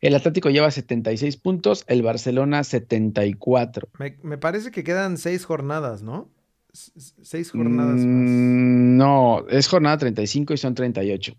El 0.01 0.15
Atlético 0.15 0.51
lleva 0.51 0.71
76 0.71 1.37
puntos, 1.37 1.85
el 1.87 2.03
Barcelona 2.03 2.65
74. 2.65 3.89
Me, 3.99 4.17
me 4.23 4.39
parece 4.39 4.71
que 4.71 4.83
quedan 4.83 5.19
seis 5.19 5.45
jornadas, 5.45 6.03
¿no? 6.03 6.29
seis 6.73 7.51
jornadas 7.51 7.97
más. 7.97 8.07
Mm, 8.07 8.97
no, 8.97 9.47
es 9.49 9.69
jornada 9.69 9.99
35 9.99 10.55
y 10.55 10.57
son 10.57 10.75
38. 10.75 11.35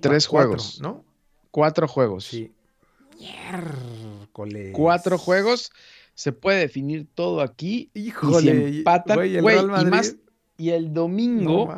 Tres 0.00 0.26
juegos. 0.26 0.80
¿no? 0.80 1.04
Cuatro 1.50 1.86
juegos. 1.86 2.24
Sí. 2.24 2.52
Cuatro 4.72 5.18
juegos 5.18 5.70
se 6.14 6.32
puede 6.32 6.60
definir 6.60 7.06
todo 7.14 7.40
aquí. 7.40 7.90
Híjole, 7.94 8.70
y 8.70 8.82
güey, 9.40 9.58
y, 9.58 9.84
más, 9.86 10.16
y 10.56 10.70
el 10.70 10.92
domingo, 10.92 11.72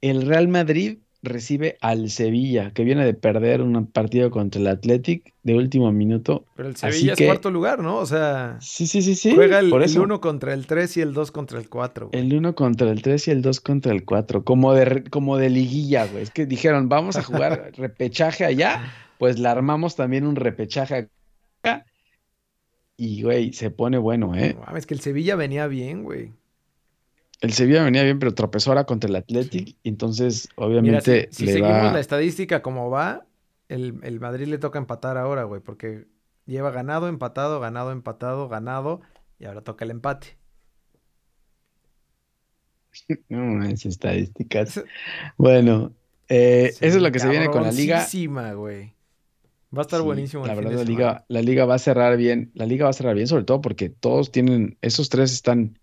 el 0.00 0.22
Real 0.26 0.48
Madrid 0.48 0.98
recibe 1.20 1.76
al 1.80 2.10
Sevilla, 2.10 2.72
que 2.72 2.84
viene 2.84 3.04
de 3.04 3.12
perder 3.12 3.60
un 3.60 3.86
partido 3.86 4.30
contra 4.30 4.60
el 4.60 4.68
Athletic 4.68 5.34
de 5.42 5.54
último 5.54 5.90
minuto. 5.90 6.46
Pero 6.54 6.68
el 6.68 6.76
Sevilla 6.76 7.14
es 7.14 7.26
cuarto 7.26 7.50
lugar, 7.50 7.80
¿no? 7.80 7.96
O 7.96 8.06
sea, 8.06 8.56
sí, 8.60 8.86
sí, 8.86 9.02
sí, 9.02 9.14
sí. 9.14 9.32
Juega 9.34 9.58
el, 9.58 9.72
1 9.72 10.20
contra 10.20 10.54
el 10.54 10.66
3 10.66 10.96
y 10.96 11.00
el 11.00 11.12
2 11.12 11.30
contra 11.32 11.58
el 11.58 11.68
4. 11.68 12.10
El 12.12 12.32
1 12.32 12.54
contra 12.54 12.90
el 12.90 13.02
3 13.02 13.28
y 13.28 13.30
el 13.32 13.42
2 13.42 13.60
contra 13.60 13.92
el 13.92 14.04
4, 14.04 14.44
como 14.44 14.74
de, 14.74 15.04
como 15.10 15.36
de 15.36 15.50
liguilla, 15.50 16.06
güey. 16.06 16.22
Es 16.22 16.30
que 16.30 16.46
dijeron, 16.46 16.88
vamos 16.88 17.16
a 17.16 17.22
jugar 17.22 17.72
repechaje 17.76 18.44
allá, 18.44 18.82
pues 19.18 19.38
la 19.38 19.50
armamos 19.50 19.96
también 19.96 20.24
un 20.26 20.36
repechaje 20.36 21.08
acá 21.62 21.84
y, 23.00 23.22
güey, 23.22 23.52
se 23.52 23.70
pone 23.70 23.96
bueno, 23.96 24.34
¿eh? 24.34 24.58
No, 24.68 24.76
es 24.76 24.84
que 24.84 24.92
el 24.92 25.00
Sevilla 25.00 25.36
venía 25.36 25.68
bien, 25.68 26.02
güey. 26.02 26.32
El 27.40 27.52
Sevilla 27.52 27.84
venía 27.84 28.02
bien, 28.02 28.18
pero 28.18 28.34
tropezó 28.34 28.72
ahora 28.72 28.86
contra 28.86 29.08
el 29.08 29.14
Athletic. 29.14 29.76
Entonces, 29.84 30.48
obviamente. 30.56 31.28
si, 31.30 31.46
seguimos 31.46 31.92
la 31.92 32.00
estadística 32.00 32.60
como 32.60 32.90
va, 32.90 33.24
el, 33.68 34.18
Madrid 34.18 34.48
le 34.48 34.58
toca 34.58 34.80
empatar 34.80 35.16
ahora, 35.16 35.44
güey, 35.44 35.60
porque 35.60 36.06
lleva 36.44 36.72
ganado, 36.72 37.06
empatado, 37.06 37.60
ganado, 37.60 37.92
empatado, 37.92 38.48
ganado, 38.48 39.00
y 39.38 39.44
ahora 39.44 39.60
toca 39.60 39.84
el 39.84 39.92
empate. 39.92 40.36
No 43.28 43.64
es 43.64 43.86
estadísticas. 43.86 44.82
Bueno, 45.36 45.92
eh, 46.28 46.72
eso 46.80 46.96
es 46.96 47.00
lo 47.00 47.12
que 47.12 47.20
se 47.20 47.28
viene 47.28 47.46
con 47.46 47.62
la 47.62 47.70
liga. 47.70 48.04
güey. 48.54 48.97
Va 49.76 49.80
a 49.80 49.82
estar 49.82 50.00
buenísimo. 50.00 50.46
La 50.46 50.54
verdad, 50.54 50.72
la 50.72 50.84
liga, 50.84 51.24
la 51.28 51.42
liga 51.42 51.66
va 51.66 51.74
a 51.74 51.78
cerrar 51.78 52.16
bien. 52.16 52.50
La 52.54 52.64
liga 52.64 52.84
va 52.84 52.90
a 52.90 52.94
cerrar 52.94 53.14
bien, 53.14 53.26
sobre 53.26 53.44
todo 53.44 53.60
porque 53.60 53.90
todos 53.90 54.32
tienen, 54.32 54.78
esos 54.80 55.08
tres 55.10 55.32
están 55.32 55.78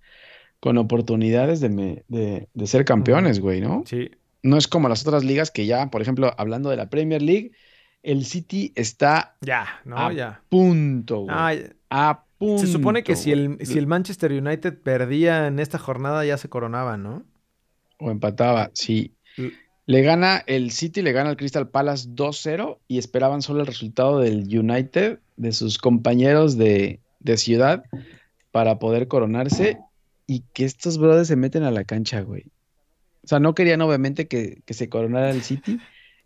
con 0.59 0.77
oportunidades 0.79 1.59
de, 1.59 2.03
de, 2.07 2.67
ser 2.67 2.85
campeones, 2.85 3.39
güey, 3.39 3.61
¿no? 3.61 3.83
Sí. 3.85 4.09
No 4.41 4.57
es 4.57 4.67
como 4.67 4.89
las 4.89 5.05
otras 5.05 5.23
ligas 5.23 5.51
que 5.51 5.67
ya, 5.67 5.91
por 5.91 6.01
ejemplo, 6.01 6.33
hablando 6.37 6.71
de 6.71 6.77
la 6.77 6.89
Premier 6.89 7.21
League, 7.21 7.51
el 8.01 8.25
City 8.25 8.71
está 8.75 9.35
ya, 9.41 9.81
no, 9.85 9.97
a 9.97 10.13
ya. 10.13 10.41
punto, 10.49 11.21
güey. 11.21 11.35
Ah, 11.37 11.53
a 11.89 12.23
punto. 12.39 12.65
Se 12.65 12.71
supone 12.71 13.03
que 13.03 13.15
si 13.15 13.31
el, 13.31 13.57
si 13.61 13.77
el 13.77 13.85
Manchester 13.85 14.31
United 14.31 14.79
perdía 14.81 15.47
en 15.47 15.59
esta 15.59 15.77
jornada 15.77 16.25
ya 16.25 16.37
se 16.37 16.49
coronaba, 16.49 16.97
¿no? 16.97 17.23
O 17.99 18.09
empataba, 18.11 18.71
sí. 18.73 19.13
Le 19.87 20.01
gana 20.01 20.43
el 20.47 20.71
City, 20.71 21.01
le 21.01 21.11
gana 21.11 21.29
al 21.29 21.37
Crystal 21.37 21.69
Palace 21.69 22.09
2-0 22.09 22.79
y 22.87 22.97
esperaban 22.97 23.41
solo 23.41 23.61
el 23.61 23.67
resultado 23.67 24.19
del 24.19 24.47
United, 24.47 25.19
de 25.37 25.51
sus 25.51 25.77
compañeros 25.77 26.57
de, 26.57 26.99
ciudad, 27.35 27.83
para 28.51 28.79
poder 28.79 29.07
coronarse 29.07 29.77
y 30.25 30.43
que 30.53 30.65
estos 30.65 30.97
brothers 30.97 31.27
se 31.27 31.35
meten 31.35 31.63
a 31.63 31.71
la 31.71 31.83
cancha, 31.83 32.21
güey. 32.21 32.45
O 33.23 33.27
sea, 33.27 33.39
no 33.39 33.53
querían 33.53 33.81
obviamente 33.81 34.27
que, 34.27 34.61
se 34.67 34.89
coronara 34.89 35.29
el 35.29 35.43
City 35.43 35.79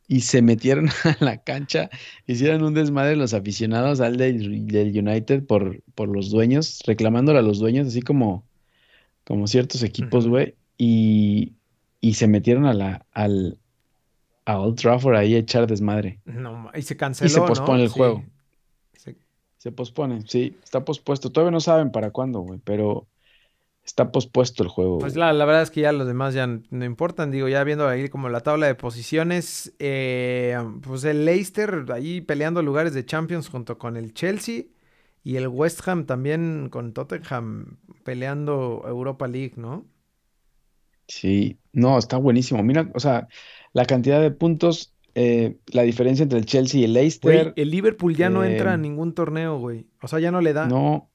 y 0.07 0.21
se 0.21 0.41
metieron 0.41 0.87
a 1.03 1.17
la 1.19 1.37
cancha, 1.37 1.89
hicieron 2.27 2.63
un 2.63 2.73
desmadre 2.73 3.17
los 3.17 3.33
aficionados 3.33 3.99
al 3.99 4.15
del, 4.15 4.41
United 4.97 5.45
por, 5.45 5.81
por 5.95 6.07
los 6.07 6.29
dueños, 6.29 6.79
reclamándole 6.85 7.39
a 7.39 7.43
los 7.43 7.59
dueños, 7.59 7.87
así 7.87 8.01
como, 8.01 8.45
como 9.25 9.47
ciertos 9.47 9.83
equipos, 9.83 10.29
güey. 10.29 10.55
Y, 10.77 11.58
y 12.01 12.13
se 12.13 12.27
metieron 12.27 12.65
a 12.65 12.73
la 12.73 13.05
al 13.11 13.57
a 14.45 14.59
Old 14.59 14.79
Trafford 14.79 15.15
ahí 15.15 15.35
a 15.35 15.39
echar 15.39 15.67
desmadre. 15.67 16.19
No, 16.25 16.71
y 16.73 16.81
se 16.81 16.97
canceló. 16.97 17.27
Y 17.27 17.29
se 17.29 17.41
pospone 17.41 17.83
el 17.83 17.89
juego. 17.89 18.23
Se... 19.57 19.71
pospone, 19.71 20.23
sí, 20.25 20.57
está 20.63 20.85
pospuesto. 20.85 21.31
Todavía 21.31 21.51
no 21.51 21.59
saben 21.59 21.91
para 21.91 22.11
cuándo, 22.11 22.39
güey, 22.39 22.59
pero 22.63 23.07
está 23.85 24.11
pospuesto 24.11 24.63
el 24.63 24.69
juego. 24.69 24.99
Pues 24.99 25.17
la, 25.17 25.33
la, 25.33 25.45
verdad 25.45 25.63
es 25.63 25.69
que 25.69 25.81
ya 25.81 25.91
los 25.91 26.07
demás 26.07 26.33
ya 26.33 26.47
no 26.47 26.85
importan. 26.85 27.29
Digo, 27.29 27.47
ya 27.49 27.63
viendo 27.65 27.87
ahí 27.87 28.07
como 28.07 28.29
la 28.29 28.39
tabla 28.39 28.67
de 28.67 28.75
posiciones, 28.75 29.73
eh, 29.79 30.57
pues 30.81 31.03
el 31.03 31.25
Leicester 31.25 31.85
ahí 31.93 32.21
peleando 32.21 32.63
lugares 32.63 32.93
de 32.93 33.05
Champions 33.05 33.49
junto 33.49 33.77
con 33.77 33.97
el 33.97 34.13
Chelsea 34.13 34.63
y 35.23 35.35
el 35.35 35.47
West 35.49 35.85
Ham 35.87 36.05
también 36.05 36.69
con 36.71 36.93
Tottenham 36.93 37.77
peleando 38.03 38.83
Europa 38.87 39.27
League, 39.27 39.53
¿no? 39.57 39.85
Sí, 41.09 41.57
no, 41.73 41.97
está 41.97 42.17
buenísimo. 42.17 42.61
Mira, 42.63 42.89
o 42.93 42.99
sea, 42.99 43.27
la 43.73 43.85
cantidad 43.85 44.21
de 44.21 44.29
puntos, 44.29 44.93
eh, 45.15 45.57
la 45.73 45.81
diferencia 45.81 46.21
entre 46.23 46.37
el 46.37 46.45
Chelsea 46.45 46.81
y 46.81 46.83
el 46.83 46.93
Leicester. 46.93 47.51
el 47.55 47.71
Liverpool 47.71 48.15
ya 48.15 48.29
no 48.29 48.43
entra 48.43 48.71
a 48.71 48.75
eh, 48.75 48.77
ningún 48.77 49.13
torneo, 49.13 49.57
güey. 49.57 49.87
O 50.03 50.07
sea, 50.07 50.19
ya 50.19 50.31
no 50.31 50.39
le 50.39 50.53
da. 50.53 50.67
No, 50.67 51.09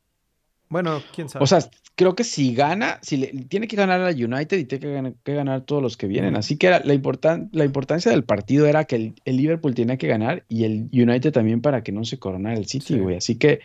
Bueno, 0.69 1.01
quién 1.15 1.29
sabe. 1.29 1.45
O 1.45 1.47
sea, 1.47 1.61
creo 1.95 2.17
que 2.17 2.25
si 2.25 2.57
gana, 2.57 2.99
si 3.03 3.19
le, 3.19 3.29
tiene 3.45 3.69
que 3.69 3.77
ganar 3.77 4.01
a 4.01 4.11
United 4.11 4.59
y 4.59 4.65
tiene 4.65 4.81
que 4.81 4.93
ganar, 4.93 5.15
que 5.23 5.35
ganar 5.35 5.61
todos 5.61 5.81
los 5.81 5.97
que 5.97 6.09
vienen. 6.09 6.35
Así 6.37 6.57
que 6.57 6.67
era 6.67 6.81
la, 6.81 6.93
importan, 6.93 7.51
la 7.53 7.65
importancia 7.65 8.11
del 8.11 8.25
partido 8.25 8.67
era 8.67 8.87
que 8.87 8.97
el, 8.97 9.15
el, 9.25 9.37
Liverpool 9.37 9.77
tenía 9.77 9.97
que 9.97 10.09
ganar 10.09 10.45
y 10.49 10.65
el 10.65 10.89
United 10.93 11.31
también 11.31 11.61
para 11.61 11.85
que 11.85 11.93
no 11.93 12.05
se 12.05 12.19
coronara 12.19 12.57
el 12.57 12.67
City, 12.67 12.99
güey. 12.99 13.17
Así 13.17 13.37
que 13.37 13.61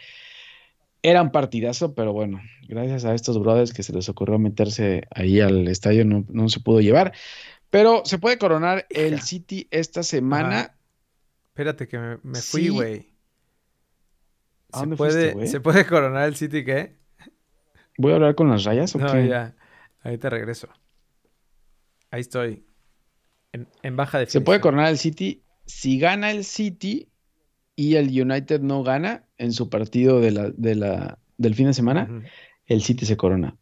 era 1.02 1.22
un 1.22 1.32
partidazo, 1.32 1.94
pero 1.94 2.14
bueno, 2.14 2.42
gracias 2.68 3.06
a 3.06 3.14
estos 3.14 3.40
brothers 3.40 3.74
que 3.74 3.84
se 3.84 3.94
les 3.94 4.10
ocurrió 4.10 4.38
meterse 4.38 5.08
ahí 5.12 5.40
al 5.40 5.68
estadio, 5.68 6.06
no, 6.06 6.26
no 6.30 6.50
se 6.50 6.60
pudo 6.60 6.82
llevar. 6.82 7.14
Pero 7.70 8.02
se 8.06 8.18
puede 8.18 8.38
coronar 8.38 8.86
el 8.90 9.22
City 9.22 9.68
esta 9.72 10.04
semana. 10.04 10.76
Espérate 11.50 11.88
que 11.88 11.98
me, 11.98 12.18
me 12.24 12.40
fui, 12.40 12.70
güey. 12.70 13.10
¿Se, 14.74 14.88
puede, 14.88 15.48
¿Se 15.48 15.60
puede 15.60 15.86
coronar 15.86 16.28
el 16.28 16.36
City 16.36 16.64
qué? 16.64 16.96
¿Voy 17.98 18.12
a 18.12 18.16
hablar 18.16 18.36
con 18.36 18.50
las 18.50 18.64
rayas 18.64 18.96
o 18.96 19.00
no, 19.00 19.12
qué? 19.12 19.28
ya. 19.28 19.56
Ahí 20.02 20.18
te 20.18 20.30
regreso. 20.30 20.70
Ahí 22.12 22.22
estoy. 22.22 22.66
En, 23.52 23.68
en 23.84 23.96
baja 23.96 24.20
definición. 24.20 24.42
Se 24.42 24.46
puede 24.46 24.62
coronar 24.62 24.90
el 24.90 24.98
City. 24.98 25.44
Si 25.66 26.00
gana 26.00 26.32
el 26.32 26.44
City 26.46 27.09
y 27.80 27.96
el 27.96 28.08
United 28.10 28.60
no 28.60 28.84
gana 28.84 29.24
en 29.38 29.54
su 29.54 29.70
partido 29.70 30.20
de 30.20 30.32
la, 30.32 30.50
de 30.50 30.76
la, 30.76 31.18
del 31.38 31.56
fin 31.56 31.68
de 31.68 31.74
semana, 31.74 32.10
uh 32.10 32.14
-huh. 32.14 32.30
el 32.66 32.82
City 32.82 33.06
se 33.06 33.16
corona. 33.16 33.56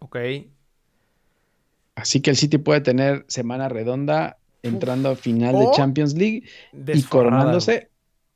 Ok. 0.00 0.18
Así 1.94 2.20
que 2.20 2.28
el 2.28 2.36
City 2.36 2.58
puede 2.58 2.82
tener 2.82 3.24
semana 3.28 3.70
redonda 3.70 4.36
entrando 4.62 5.10
Uf. 5.10 5.18
a 5.18 5.22
final 5.22 5.58
de 5.58 5.70
Champions 5.74 6.12
League 6.12 6.42
y 6.72 7.02
coronándose. 7.04 7.88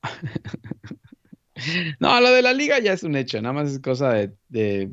no, 2.01 2.19
lo 2.23 2.31
de 2.31 2.41
la 2.41 2.55
liga 2.55 2.79
ya 2.79 2.95
es 2.95 3.03
un 3.03 3.15
hecho, 3.15 3.43
nada 3.43 3.53
más 3.53 3.71
es 3.71 3.79
cosa 3.81 4.15
de, 4.15 4.33
de, 4.49 4.89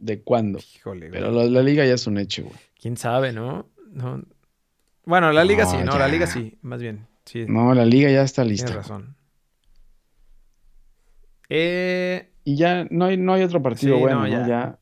de 0.00 0.20
cuándo. 0.22 0.58
Híjole, 0.74 1.10
Pero 1.10 1.30
lo 1.30 1.42
de 1.42 1.50
la 1.50 1.62
liga 1.62 1.86
ya 1.86 1.94
es 1.94 2.08
un 2.08 2.18
hecho, 2.18 2.42
güey. 2.42 2.58
¿Quién 2.80 2.96
sabe, 2.96 3.32
no? 3.32 3.68
no. 3.92 4.24
Bueno, 5.04 5.30
la 5.30 5.44
liga 5.44 5.62
no, 5.62 5.70
sí, 5.70 5.76
no, 5.84 5.92
ya. 5.92 5.98
la 6.00 6.08
liga 6.08 6.26
sí, 6.26 6.58
más 6.62 6.82
bien. 6.82 7.06
Sí. 7.26 7.44
No, 7.46 7.74
la 7.74 7.84
liga 7.84 8.10
ya 8.10 8.22
está 8.22 8.44
lista. 8.44 8.68
Tienes 8.68 8.88
razón. 8.88 9.16
Eh... 11.50 12.32
Y 12.48 12.54
ya 12.54 12.86
no 12.90 13.06
hay, 13.06 13.16
no 13.16 13.32
hay 13.32 13.42
otro 13.42 13.60
partido 13.60 13.96
sí, 13.96 14.00
bueno, 14.00 14.20
no, 14.20 14.28
ya. 14.28 14.46
ya. 14.46 14.78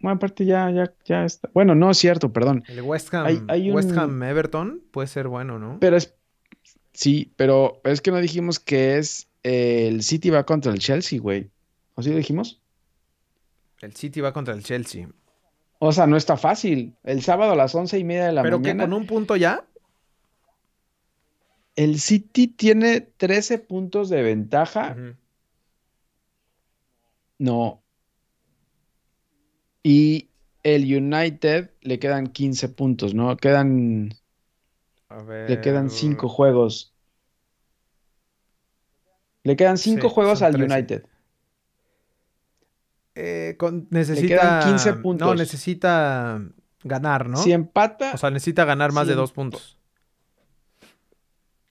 Bueno, 0.00 0.16
aparte 0.16 0.44
ya, 0.44 0.70
ya, 0.70 0.92
ya 1.06 1.24
está. 1.24 1.48
Bueno, 1.54 1.74
no 1.74 1.90
es 1.90 1.96
cierto, 1.96 2.30
perdón. 2.30 2.62
El 2.68 2.82
West 2.82 3.14
Ham, 3.14 3.24
hay, 3.24 3.40
hay 3.48 3.70
un... 3.70 3.76
West 3.76 3.96
Ham 3.96 4.22
Everton 4.22 4.82
puede 4.90 5.08
ser 5.08 5.28
bueno, 5.28 5.58
¿no? 5.58 5.78
Pero 5.80 5.96
es. 5.96 6.14
Sí, 6.92 7.32
pero 7.36 7.80
es 7.84 8.02
que 8.02 8.10
no 8.10 8.18
dijimos 8.18 8.60
que 8.60 8.98
es. 8.98 9.28
Eh, 9.44 9.88
el 9.88 10.02
City 10.02 10.28
va 10.28 10.44
contra 10.44 10.72
el 10.72 10.78
Chelsea, 10.78 11.18
güey. 11.18 11.48
¿O 11.94 12.02
sí 12.02 12.10
lo 12.10 12.18
dijimos? 12.18 12.60
El 13.80 13.96
City 13.96 14.20
va 14.20 14.34
contra 14.34 14.52
el 14.52 14.62
Chelsea. 14.62 15.08
O 15.78 15.90
sea, 15.90 16.06
no 16.06 16.18
está 16.18 16.36
fácil. 16.36 16.94
El 17.02 17.22
sábado 17.22 17.52
a 17.52 17.56
las 17.56 17.74
once 17.74 17.98
y 17.98 18.04
media 18.04 18.26
de 18.26 18.32
la 18.32 18.42
¿Pero 18.42 18.58
mañana. 18.58 18.84
¿Pero 18.84 18.88
que 18.88 18.90
con 18.90 19.00
un 19.00 19.06
punto 19.06 19.36
ya? 19.36 19.64
El 21.76 21.98
City 21.98 22.48
tiene 22.48 23.00
13 23.00 23.58
puntos 23.58 24.08
de 24.08 24.22
ventaja. 24.22 24.94
Uh 24.96 25.00
-huh. 25.00 25.16
No. 27.38 27.82
Y 29.82 30.30
el 30.62 30.84
United 30.84 31.70
le 31.82 31.98
quedan 31.98 32.28
15 32.28 32.68
puntos, 32.70 33.14
¿no? 33.14 33.36
Quedan. 33.36 34.14
Ver... 35.26 35.50
Le 35.50 35.60
quedan 35.60 35.90
5 35.90 36.28
juegos. 36.28 36.94
Le 39.42 39.56
quedan 39.56 39.76
5 39.76 40.08
sí, 40.08 40.14
juegos 40.14 40.42
al 40.42 40.54
13. 40.54 40.74
United. 40.74 41.06
Eh, 43.14 43.56
con, 43.58 43.86
necesita. 43.90 44.22
Le 44.22 44.28
quedan 44.28 44.68
15 44.70 44.92
puntos. 44.94 45.28
No, 45.28 45.34
necesita 45.34 46.42
ganar, 46.82 47.28
¿no? 47.28 47.36
Si 47.36 47.52
empata. 47.52 48.12
O 48.14 48.18
sea, 48.18 48.30
necesita 48.30 48.64
ganar 48.64 48.92
más 48.92 49.04
si 49.04 49.10
de 49.10 49.16
2 49.16 49.32
puntos. 49.32 49.73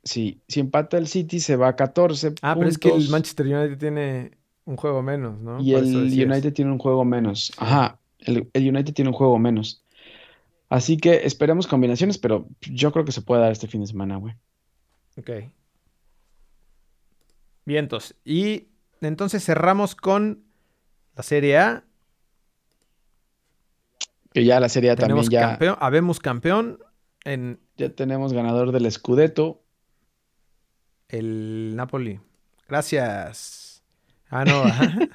Sí, 0.04 0.42
si 0.48 0.60
empata 0.60 0.98
el 0.98 1.08
City 1.08 1.40
se 1.40 1.56
va 1.56 1.70
a 1.70 1.76
14 1.76 2.36
ah, 2.42 2.56
puntos. 2.56 2.58
pero 2.58 2.70
es 2.70 2.78
que 2.78 2.90
el 2.90 3.10
Manchester 3.10 3.46
United 3.48 3.78
tiene 3.78 4.32
un 4.66 4.76
juego 4.76 5.02
menos, 5.02 5.40
¿no? 5.40 5.62
Y 5.62 5.74
Por 5.74 5.84
el 5.84 5.96
United 5.96 6.54
tiene 6.54 6.72
un 6.72 6.78
juego 6.78 7.06
menos. 7.06 7.54
Ajá, 7.58 8.00
el, 8.20 8.50
el, 8.54 8.70
United 8.70 8.94
tiene 8.94 9.10
un 9.10 9.16
juego 9.16 9.40
menos. 9.40 9.84
Así 10.70 10.98
que 10.98 11.26
esperemos 11.26 11.68
combinaciones, 11.68 12.18
pero 12.18 12.48
yo 12.62 12.92
creo 12.92 13.06
que 13.06 13.12
se 13.12 13.22
puede 13.22 13.42
dar 13.42 13.52
este 13.52 13.68
fin 13.68 13.82
de 13.82 13.88
semana, 13.88 14.18
güey. 14.18 14.36
Ok. 15.18 15.30
Vientos. 17.66 18.16
Y 18.26 18.68
entonces 19.02 19.44
cerramos 19.44 19.96
con 19.96 20.44
la 21.16 21.24
Serie 21.24 21.58
A. 21.58 21.84
Que 24.34 24.44
ya 24.44 24.60
la 24.60 24.70
Serie 24.70 24.92
A 24.92 24.96
tenemos 24.96 25.26
también 25.26 25.42
ya. 25.42 25.50
Campeón, 25.50 25.78
habemos 25.80 26.20
campeón. 26.20 26.80
En... 27.24 27.60
Ya 27.78 27.90
tenemos 27.90 28.34
ganador 28.34 28.72
del 28.72 28.92
Scudetto. 28.92 29.63
El 31.14 31.76
Napoli. 31.76 32.20
Gracias. 32.68 33.84
Ah, 34.30 34.44
no. 34.46 34.64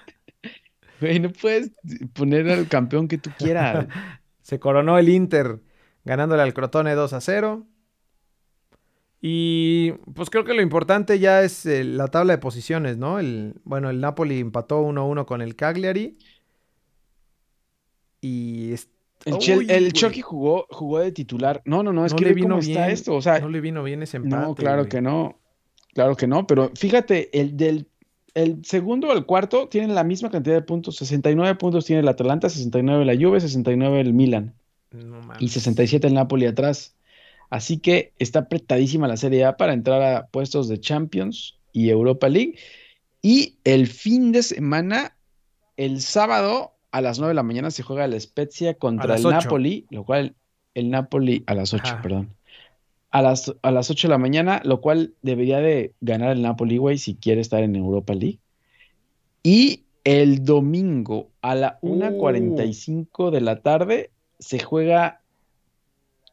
Güey, 1.01 1.21
no 1.21 1.31
puedes 1.31 1.71
poner 2.13 2.49
al 2.51 2.67
campeón 2.67 3.07
que 3.07 3.19
tú 3.19 3.31
quieras. 3.39 3.87
Se 4.43 4.59
coronó 4.59 4.99
el 4.99 5.09
Inter 5.09 5.61
ganándole 6.05 6.43
al 6.43 6.55
Crotone 6.55 6.95
2 6.95 7.13
a 7.13 7.21
0. 7.21 7.67
Y 9.21 9.93
pues 10.15 10.31
creo 10.31 10.45
que 10.45 10.55
lo 10.55 10.63
importante 10.63 11.19
ya 11.19 11.43
es 11.43 11.67
eh, 11.67 11.85
la 11.85 12.09
tabla 12.09 12.35
de 12.35 12.39
posiciones, 12.39 12.97
¿no? 12.97 13.19
El, 13.19 13.55
bueno, 13.65 13.91
el 13.91 14.01
Napoli 14.01 14.39
empató 14.41 14.83
1-1 14.83 15.25
con 15.25 15.43
el 15.43 15.57
Cagliari. 15.57 16.19
Y... 18.21 18.73
El, 19.25 19.35
Uy, 19.35 19.67
el 19.69 19.93
Chucky 19.93 20.21
jugó, 20.21 20.67
jugó 20.71 21.01
de 21.01 21.11
titular. 21.11 21.61
No, 21.65 21.83
no, 21.83 21.93
no, 21.93 22.07
es 22.07 22.13
no 22.13 22.19
que 22.19 22.25
le 22.25 22.35
vino 22.35 22.51
cómo 22.51 22.61
bien, 22.61 22.79
está 22.79 22.91
esto. 22.91 23.15
O 23.15 23.23
sea, 23.23 23.41
no 23.41 23.49
le 23.49 23.61
vino 23.61 23.83
bien 23.83 24.03
ese 24.03 24.19
empate. 24.19 24.47
No, 24.47 24.55
claro 24.55 24.83
güey. 24.83 24.89
que 24.89 25.01
no. 25.01 25.39
Claro 25.99 26.15
que 26.15 26.29
no, 26.29 26.47
pero 26.47 26.71
fíjate, 26.77 27.29
el 27.41 27.57
del 27.57 27.89
el 28.35 28.65
segundo 28.65 29.13
el 29.13 29.27
cuarto 29.27 29.67
tienen 29.67 29.97
la 29.97 30.05
misma 30.05 30.31
cantidad 30.31 30.55
de 30.55 30.63
puntos. 30.63 30.95
69 30.95 31.57
puntos 31.57 31.87
tiene 31.87 32.03
el 32.03 32.09
Atalanta, 32.09 32.49
69 32.49 33.05
la 33.05 33.17
Juve, 33.17 33.41
69 33.41 34.01
el 34.01 34.13
Milan. 34.13 34.55
No 34.93 35.19
y 35.41 35.49
67 35.49 36.07
el 36.07 36.15
Napoli 36.15 36.47
atrás. 36.47 36.95
Así 37.51 37.79
que 37.79 38.13
está 38.21 38.39
apretadísima 38.39 39.09
la 39.09 39.17
Serie 39.17 39.45
A 39.45 39.57
para 39.57 39.73
entrar 39.73 40.01
a 40.01 40.29
puestos 40.29 40.69
de 40.69 40.79
Champions 40.79 41.59
y 41.73 41.91
Europa 41.91 42.29
League. 42.29 42.57
Y 43.21 43.59
el 43.65 43.89
fin 43.89 44.31
de 44.31 44.45
semana, 44.45 45.17
el 45.77 46.01
sábado 46.01 46.77
a 46.93 47.01
las 47.01 47.19
9 47.19 47.33
de 47.33 47.35
la 47.35 47.43
mañana 47.43 47.73
se 47.73 47.83
juega 47.83 48.07
la 48.07 48.21
Spezia 48.21 48.75
contra 48.75 49.17
el 49.17 49.27
8. 49.27 49.31
Napoli, 49.33 49.89
lo 49.91 50.05
cual 50.05 50.37
el 50.75 50.91
Napoli 50.91 51.43
a 51.49 51.55
las 51.55 51.75
8, 51.75 51.83
ah. 51.87 52.03
perdón. 52.03 52.37
A 53.11 53.23
las, 53.23 53.55
a 53.63 53.71
las 53.71 53.91
8 53.91 54.09
de 54.09 54.13
la 54.13 54.19
mañana, 54.19 54.61
lo 54.65 54.81
cual 54.81 55.15
debería 55.23 55.61
de 55.61 55.95
ganar 56.01 56.31
el 56.33 56.43
Napoli, 56.43 56.77
güey, 56.77 56.99
si 56.99 57.15
quiere 57.15 57.41
estar 57.41 57.63
en 57.63 57.75
Europa 57.75 58.15
League. 58.15 58.41
Y 59.43 59.85
el 60.05 60.45
domingo 60.45 61.31
a 61.43 61.55
la 61.55 61.81
1.45 61.81 63.09
uh. 63.19 63.31
de 63.31 63.41
la 63.41 63.63
tarde 63.63 64.11
se 64.39 64.59
juega 64.59 65.23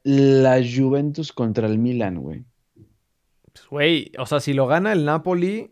la 0.03 0.61
Juventus 0.63 1.31
contra 1.31 1.67
el 1.67 1.77
Milan, 1.79 2.19
güey. 2.19 2.45
Pues, 3.51 3.67
güey, 3.69 4.11
o 4.19 4.25
sea, 4.25 4.39
si 4.39 4.53
lo 4.53 4.67
gana 4.67 4.93
el 4.93 5.05
Napoli 5.05 5.71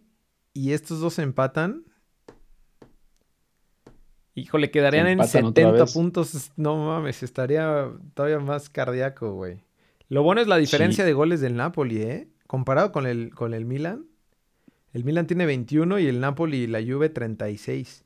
y 0.54 0.72
estos 0.72 1.00
dos 1.00 1.20
empatan, 1.20 1.84
híjole, 4.36 4.72
quedarían 4.72 5.08
en 5.08 5.24
70 5.24 5.86
puntos. 5.88 6.52
No 6.56 6.78
mames, 6.78 7.24
estaría 7.24 7.92
todavía 8.14 8.40
más 8.40 8.70
cardíaco, 8.70 9.34
güey. 9.34 9.60
Lo 10.10 10.24
bueno 10.24 10.42
es 10.42 10.48
la 10.48 10.58
diferencia 10.58 11.04
sí. 11.04 11.08
de 11.08 11.14
goles 11.14 11.42
del 11.42 11.56
Napoli, 11.56 12.02
¿eh? 12.02 12.28
Comparado 12.48 12.92
con 12.92 13.08
el, 13.08 13.34
con 13.34 13.54
el 13.54 13.66
Milan. 13.66 14.06
El 14.94 15.04
Milan 15.04 15.26
tiene 15.28 15.46
21 15.46 16.00
y 16.00 16.08
el 16.08 16.20
Napoli 16.20 16.58
y 16.64 16.68
la 16.68 16.82
Juve 16.82 17.10
36. 17.10 18.06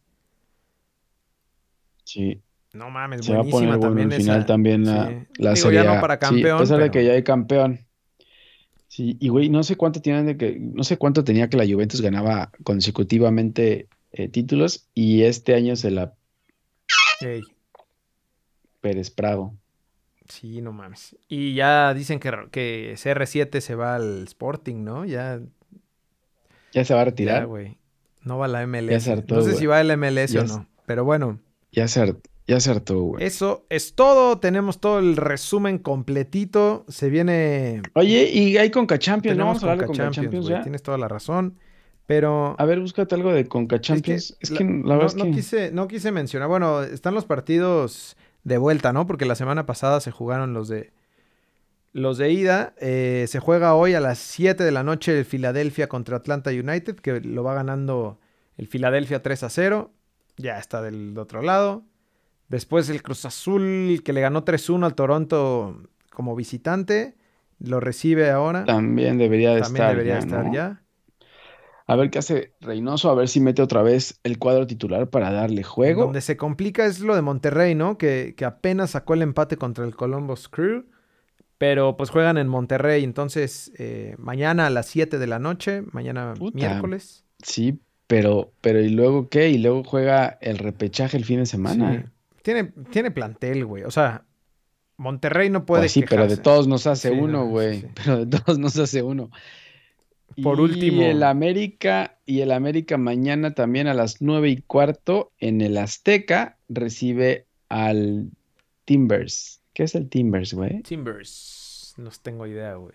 Sí. 2.04 2.42
No 2.74 2.90
mames, 2.90 3.26
Se 3.26 3.34
buenísima 3.34 3.72
va 3.72 3.76
a 3.76 3.80
poner 3.80 3.80
también 3.80 4.12
al 4.14 4.18
final 4.20 4.38
esa. 4.40 4.46
también 4.46 4.86
la, 4.86 5.08
Sí. 5.08 5.14
la 5.40 5.54
Digo, 5.54 5.56
serie 5.68 5.84
ya 5.84 5.96
no 5.96 6.02
para 6.02 6.20
campeón, 6.20 6.44
Sí, 6.44 6.50
a 6.50 6.58
pesar 6.60 6.80
de 6.80 6.92
que 6.92 7.06
ya 7.06 7.14
hay 7.14 7.24
campeón. 7.24 7.80
Sí, 8.88 9.18
y 9.20 9.28
güey, 9.30 9.50
no 9.50 9.64
sé 9.64 9.76
cuánto 9.76 10.02
tienen 10.02 10.26
de 10.26 10.38
que, 10.38 10.58
no 10.60 10.84
sé 10.84 10.98
cuánto 10.98 11.24
tenía 11.24 11.50
que 11.50 11.58
la 11.58 11.66
Juventus 11.66 12.02
ganaba 12.02 12.52
consecutivamente 12.64 13.88
eh, 14.14 14.30
títulos 14.30 14.88
y 14.94 15.24
este 15.24 15.56
año 15.56 15.76
se 15.76 15.92
la 15.92 16.14
Ey, 17.22 17.42
Pérez 18.80 19.12
Prado. 19.12 19.54
Sí, 20.28 20.62
no 20.62 20.72
mames. 20.74 21.16
Y 21.28 21.54
ya 21.54 21.94
dicen 21.94 22.20
que, 22.20 22.32
que 22.52 22.94
CR7 22.96 23.60
se 23.62 23.76
va 23.76 23.96
al 23.96 24.24
Sporting, 24.24 24.84
¿no? 24.84 25.06
Ya, 25.06 25.40
Ya 26.74 26.84
se 26.86 26.94
va 26.94 27.02
a 27.02 27.04
ya, 27.04 27.10
retirar. 27.10 27.48
güey. 27.48 27.78
No 28.24 28.38
va 28.38 28.46
a 28.46 28.50
la 28.50 28.66
MLS. 28.68 28.90
Ya 28.92 29.00
se 29.00 29.12
hartó, 29.14 29.36
no 29.36 29.42
sé 29.42 29.56
si 29.56 29.66
va 29.66 29.80
a 29.80 29.84
la 29.84 29.96
MLS 29.96 30.32
Ya 30.34 30.42
o 30.42 30.44
es- 30.44 30.52
no. 30.52 30.68
Pero 30.86 31.04
bueno, 31.06 31.40
Ya 31.72 31.88
se, 31.88 32.16
ya 32.48 32.60
se 32.60 32.72
hartó, 32.72 33.00
güey. 33.02 33.24
eso 33.26 33.66
es 33.70 33.96
todo. 33.96 34.40
Tenemos 34.40 34.80
todo 34.80 35.00
el 35.00 35.16
resumen 35.18 35.78
completito. 35.80 36.86
Se 36.88 37.10
viene... 37.10 37.82
Oye, 37.94 38.30
y 38.32 38.58
hay 38.58 38.70
Conca 38.72 38.98
Champions, 39.00 39.38
¿no? 39.38 39.46
Vamos 39.46 39.64
a 39.64 39.66
hablar 39.66 39.80
de 39.80 39.86
Conca 39.88 40.04
Champions, 40.04 40.16
Champions 40.26 40.46
güey, 40.46 40.58
ya. 40.58 40.64
Tienes 40.64 40.84
toda 40.84 40.98
la 40.98 41.08
razón. 41.08 41.58
Pero. 42.06 42.56
A 42.58 42.64
ver, 42.66 42.80
búscate 42.80 43.16
algo 43.16 43.34
de 43.34 43.46
Conca 43.48 43.82
Champions. 43.82 44.38
Es 44.40 44.50
que, 44.52 44.64
la, 44.64 44.96
verdad 44.96 45.16
no, 45.18 45.26
quise, 45.26 45.72
no 45.74 45.90
quise 45.90 46.14
mencionar. 46.14 46.48
Bueno, 46.48 46.82
están 46.84 47.14
los 47.14 47.26
partidos 47.26 48.16
de 48.48 48.58
vuelta, 48.58 48.94
¿no? 48.94 49.06
Porque 49.06 49.26
la 49.26 49.36
semana 49.36 49.66
pasada 49.66 50.00
se 50.00 50.12
jugaron 50.12 50.54
los 50.54 50.70
de. 50.70 50.94
Los 51.92 52.18
de 52.18 52.32
ida. 52.32 52.74
Eh, 52.80 53.26
se 53.28 53.40
juega 53.40 53.76
hoy 53.76 53.94
a 53.94 54.00
las 54.00 54.20
7 54.20 54.64
de 54.64 54.72
la 54.72 54.84
noche 54.84 55.18
el 55.18 55.26
Philadelphia 55.26 55.90
contra 55.90 56.16
Atlanta 56.18 56.50
United, 56.52 56.96
que 56.96 57.20
lo 57.20 57.44
va 57.44 57.56
ganando 57.56 58.20
el 58.58 58.68
Philadelphia 58.68 59.22
3 59.22 59.44
a 59.44 59.50
0. 59.50 59.92
Ya 60.38 60.60
está 60.60 60.82
del 60.82 61.18
otro 61.18 61.42
lado. 61.42 61.84
Después 62.48 62.90
el 62.90 63.04
Cruz 63.04 63.26
Azul, 63.26 64.02
que 64.06 64.14
le 64.14 64.22
ganó 64.22 64.46
3-1 64.46 64.86
al 64.86 64.96
Toronto 64.96 65.84
como 66.10 66.34
visitante. 66.36 67.16
Lo 67.60 67.82
recibe 67.82 68.30
ahora. 68.30 68.64
También 68.64 69.18
debería 69.18 69.54
de 69.56 69.62
También 69.62 69.84
estar. 69.84 69.90
debería 69.98 70.14
ya, 70.14 70.20
estar 70.20 70.46
¿no? 70.46 70.54
ya. 70.54 70.82
A 71.88 71.96
ver 71.96 72.10
qué 72.10 72.20
hace 72.20 72.54
Reynoso, 72.60 73.10
a 73.10 73.16
ver 73.16 73.30
si 73.30 73.40
mete 73.40 73.62
otra 73.62 73.82
vez 73.82 74.20
el 74.24 74.38
cuadro 74.40 74.68
titular 74.68 75.10
para 75.10 75.32
darle 75.32 75.64
juego. 75.64 76.04
Donde 76.04 76.22
se 76.22 76.36
complica 76.36 76.86
es 76.86 77.00
lo 77.00 77.16
de 77.16 77.22
Monterrey, 77.22 77.76
¿no? 77.76 77.98
Que, 77.98 78.34
que 78.36 78.44
apenas 78.46 78.92
sacó 78.92 79.14
el 79.14 79.22
empate 79.22 79.56
contra 79.58 79.86
el 79.86 79.96
Columbus 79.96 80.50
Crew. 80.50 80.86
Pero 81.58 81.98
pues 81.98 82.10
juegan 82.10 82.38
en 82.38 82.48
Monterrey. 82.50 83.04
Entonces, 83.04 83.72
eh, 83.80 84.16
mañana 84.20 84.68
a 84.68 84.70
las 84.70 84.86
7 84.88 85.18
de 85.18 85.28
la 85.28 85.40
noche, 85.40 85.82
mañana 85.92 86.34
Puta. 86.38 86.56
miércoles. 86.58 87.24
Sí, 87.42 87.80
pero, 88.06 88.52
pero 88.62 88.82
¿y 88.82 88.90
luego 88.90 89.30
qué? 89.30 89.50
Y 89.50 89.58
luego 89.58 89.84
juega 89.84 90.38
el 90.42 90.58
repechaje 90.60 91.18
el 91.18 91.26
fin 91.26 91.40
de 91.40 91.46
semana. 91.46 92.04
Sí. 92.04 92.10
Tiene, 92.44 92.66
tiene 92.92 93.12
plantel, 93.12 93.66
güey. 93.66 93.84
O 93.86 93.92
sea, 93.92 94.24
Monterrey 94.98 95.50
no 95.50 95.66
puede 95.66 95.84
Pues 95.84 95.94
sí, 95.94 96.04
pero 96.08 96.28
de 96.28 96.38
todos 96.38 96.68
nos 96.68 96.86
hace 96.86 97.10
Sí, 97.10 97.16
uno, 97.18 97.40
no, 97.40 97.46
güey. 97.48 97.82
sí. 97.82 97.88
Pero 98.04 98.26
de 98.26 98.40
todos 98.40 98.60
nos 98.60 98.78
hace 98.78 99.02
uno. 99.04 99.30
Por 100.44 100.60
Y 100.60 100.62
último- 100.62 101.02
el 101.04 101.24
América, 101.24 102.18
y 102.26 102.42
el 102.42 102.52
América 102.52 102.98
mañana 102.98 103.54
también 103.56 103.88
a 103.88 103.94
las 103.94 104.22
nueve 104.22 104.50
y 104.50 104.58
cuarto 104.62 105.32
en 105.40 105.62
el 105.62 105.78
Azteca 105.78 106.58
recibe 106.70 107.46
al 107.70 108.30
Timbers. 108.86 109.62
¿Qué 109.74 109.84
es 109.84 109.96
el 109.96 110.10
Timbers, 110.10 110.54
güey? 110.54 110.82
Timbers. 110.84 111.94
No 111.98 112.10
tengo 112.22 112.46
idea, 112.46 112.76
güey. 112.76 112.94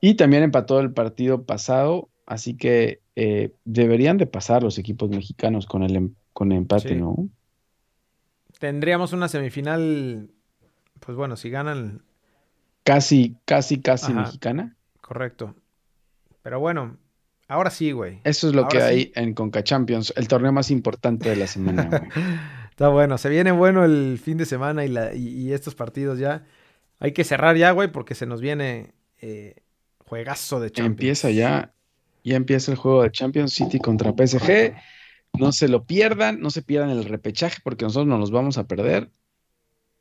Y 0.00 0.14
también 0.14 0.42
empató 0.42 0.80
el 0.80 0.92
partido 0.92 1.44
pasado, 1.44 2.08
así 2.26 2.56
que 2.56 3.00
eh, 3.14 3.52
deberían 3.64 4.18
de 4.18 4.26
pasar 4.26 4.62
los 4.62 4.78
equipos 4.78 5.08
mexicanos 5.10 5.66
con 5.66 5.82
el, 5.82 5.96
em- 5.96 6.14
con 6.32 6.52
el 6.52 6.58
empate, 6.58 6.90
Sí. 6.90 6.94
¿no? 6.96 7.28
Tendríamos 8.58 9.12
una 9.12 9.28
semifinal. 9.28 10.28
Pues 11.00 11.16
bueno, 11.16 11.36
si 11.36 11.50
ganan, 11.50 12.02
Casi, 12.84 13.36
casi, 13.44 13.80
casi 13.80 14.12
Ajá. 14.12 14.22
mexicana. 14.22 14.76
correcto. 15.00 15.54
Pero 16.46 16.60
bueno, 16.60 16.96
ahora 17.48 17.70
sí, 17.70 17.90
güey. 17.90 18.20
Eso 18.22 18.46
es 18.46 18.54
lo 18.54 18.68
que 18.68 18.80
hay 18.80 19.10
en 19.16 19.34
Conca 19.34 19.64
Champions, 19.64 20.12
el 20.14 20.28
torneo 20.28 20.52
más 20.52 20.70
importante 20.70 21.28
de 21.28 21.34
la 21.34 21.48
semana, 21.48 21.86
güey. 21.86 22.02
Está 22.70 22.86
bueno, 22.86 23.18
se 23.18 23.28
viene 23.28 23.50
bueno 23.50 23.84
el 23.84 24.20
fin 24.22 24.38
de 24.38 24.46
semana 24.46 24.84
y, 24.84 24.88
la, 24.88 25.12
y, 25.12 25.26
y 25.26 25.52
estos 25.52 25.74
partidos 25.74 26.20
ya. 26.20 26.44
Hay 27.00 27.10
que 27.10 27.24
cerrar 27.24 27.56
ya, 27.56 27.72
güey, 27.72 27.90
porque 27.90 28.14
se 28.14 28.26
nos 28.26 28.40
viene 28.40 28.92
eh, 29.20 29.56
juegazo 30.04 30.60
de 30.60 30.70
Champions. 30.70 30.92
Empieza 30.92 31.30
ya, 31.32 31.74
ya 32.22 32.36
empieza 32.36 32.70
el 32.70 32.78
juego 32.78 33.02
de 33.02 33.10
Champions 33.10 33.52
City 33.52 33.80
contra 33.80 34.12
PSG. 34.12 34.76
No 35.36 35.50
se 35.50 35.66
lo 35.66 35.82
pierdan, 35.82 36.38
no 36.38 36.50
se 36.50 36.62
pierdan 36.62 36.90
el 36.90 37.06
repechaje 37.06 37.58
porque 37.64 37.86
nosotros 37.86 38.06
no 38.06 38.18
nos 38.18 38.30
vamos 38.30 38.56
a 38.56 38.68
perder. 38.68 39.10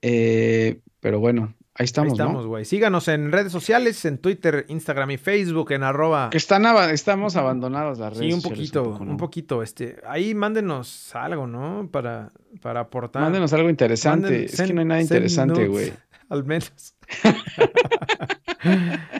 Eh, 0.03 0.79
pero 0.99 1.19
bueno, 1.19 1.55
ahí 1.75 1.83
Ahí 1.83 1.85
estamos, 1.85 2.13
estamos, 2.13 2.43
¿no? 2.43 2.49
güey. 2.49 2.63
Síganos 2.63 3.09
en 3.09 3.33
redes 3.33 3.51
sociales, 3.51 4.05
en 4.05 4.17
Twitter, 4.17 4.65
Instagram 4.69 5.11
y 5.11 5.17
Facebook, 5.17 5.73
en 5.73 5.83
arroba. 5.83 6.29
Que 6.29 6.37
están 6.37 6.65
estamos 6.91 7.35
abandonados 7.35 7.99
las 7.99 8.13
redes 8.13 8.27
Sí, 8.27 8.33
un 8.33 8.41
sociales 8.41 8.71
poquito, 8.71 8.83
poco, 8.83 9.03
un, 9.03 9.17
poquito. 9.17 9.61
Este, 9.61 9.97
ahí 10.07 10.33
mándenos 10.33 11.13
algo, 11.13 11.47
¿no? 11.47 11.89
Para, 11.91 12.31
para 12.61 12.79
aportar. 12.79 13.23
Mándenos 13.23 13.51
algo 13.51 13.69
interesante. 13.69 14.45
Es 14.45 14.61
que 14.61 14.73
no 14.73 14.79
hay 14.81 14.87
nada 14.87 15.01
interesante, 15.01 15.67
güey. 15.67 15.91
Al 16.29 16.43
menos. 16.45 16.95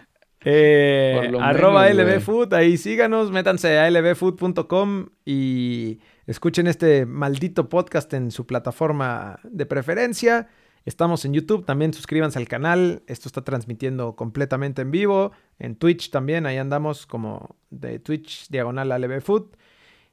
Eh, 0.47 1.31
arroba 1.41 1.85
menos, 1.85 2.05
güey. 2.05 2.17
lbfood, 2.17 2.53
ahí 2.53 2.77
síganos, 2.77 3.31
métanse 3.31 3.79
a 3.79 3.89
lbfood.com 3.89 5.07
y 5.25 5.99
escuchen 6.27 6.67
este 6.67 7.07
maldito 7.07 7.67
podcast 7.67 8.13
en 8.13 8.29
su 8.29 8.45
plataforma 8.45 9.39
de 9.41 9.65
preferencia. 9.65 10.47
Estamos 10.86 11.25
en 11.25 11.33
YouTube, 11.33 11.65
también 11.65 11.93
suscríbanse 11.93 12.38
al 12.38 12.47
canal. 12.47 13.01
Esto 13.07 13.27
está 13.27 13.43
transmitiendo 13.43 14.15
completamente 14.15 14.83
en 14.83 14.91
vivo. 14.91 15.31
En 15.57 15.75
Twitch 15.75 16.11
también, 16.11 16.45
ahí 16.45 16.57
andamos 16.57 17.07
como 17.07 17.55
de 17.71 17.97
Twitch 17.97 18.47
diagonal 18.49 18.89
lbfood. 18.89 19.47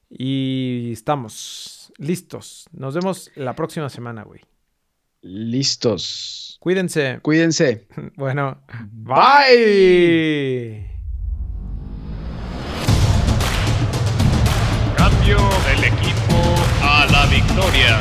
Y 0.09 0.91
estamos 0.93 1.93
listos. 1.99 2.68
Nos 2.73 2.95
vemos 2.95 3.31
la 3.35 3.55
próxima 3.55 3.91
semana, 3.91 4.23
güey. 4.23 4.41
Listos. 5.20 6.57
Cuídense. 6.59 7.20
Cuídense. 7.20 7.87
Bueno, 8.16 8.62
bye. 8.91 10.91
Cambio 14.97 15.37
del 15.66 15.85
equipo 15.85 16.55
a 16.83 17.07
la 17.11 17.27
victoria. 17.27 18.01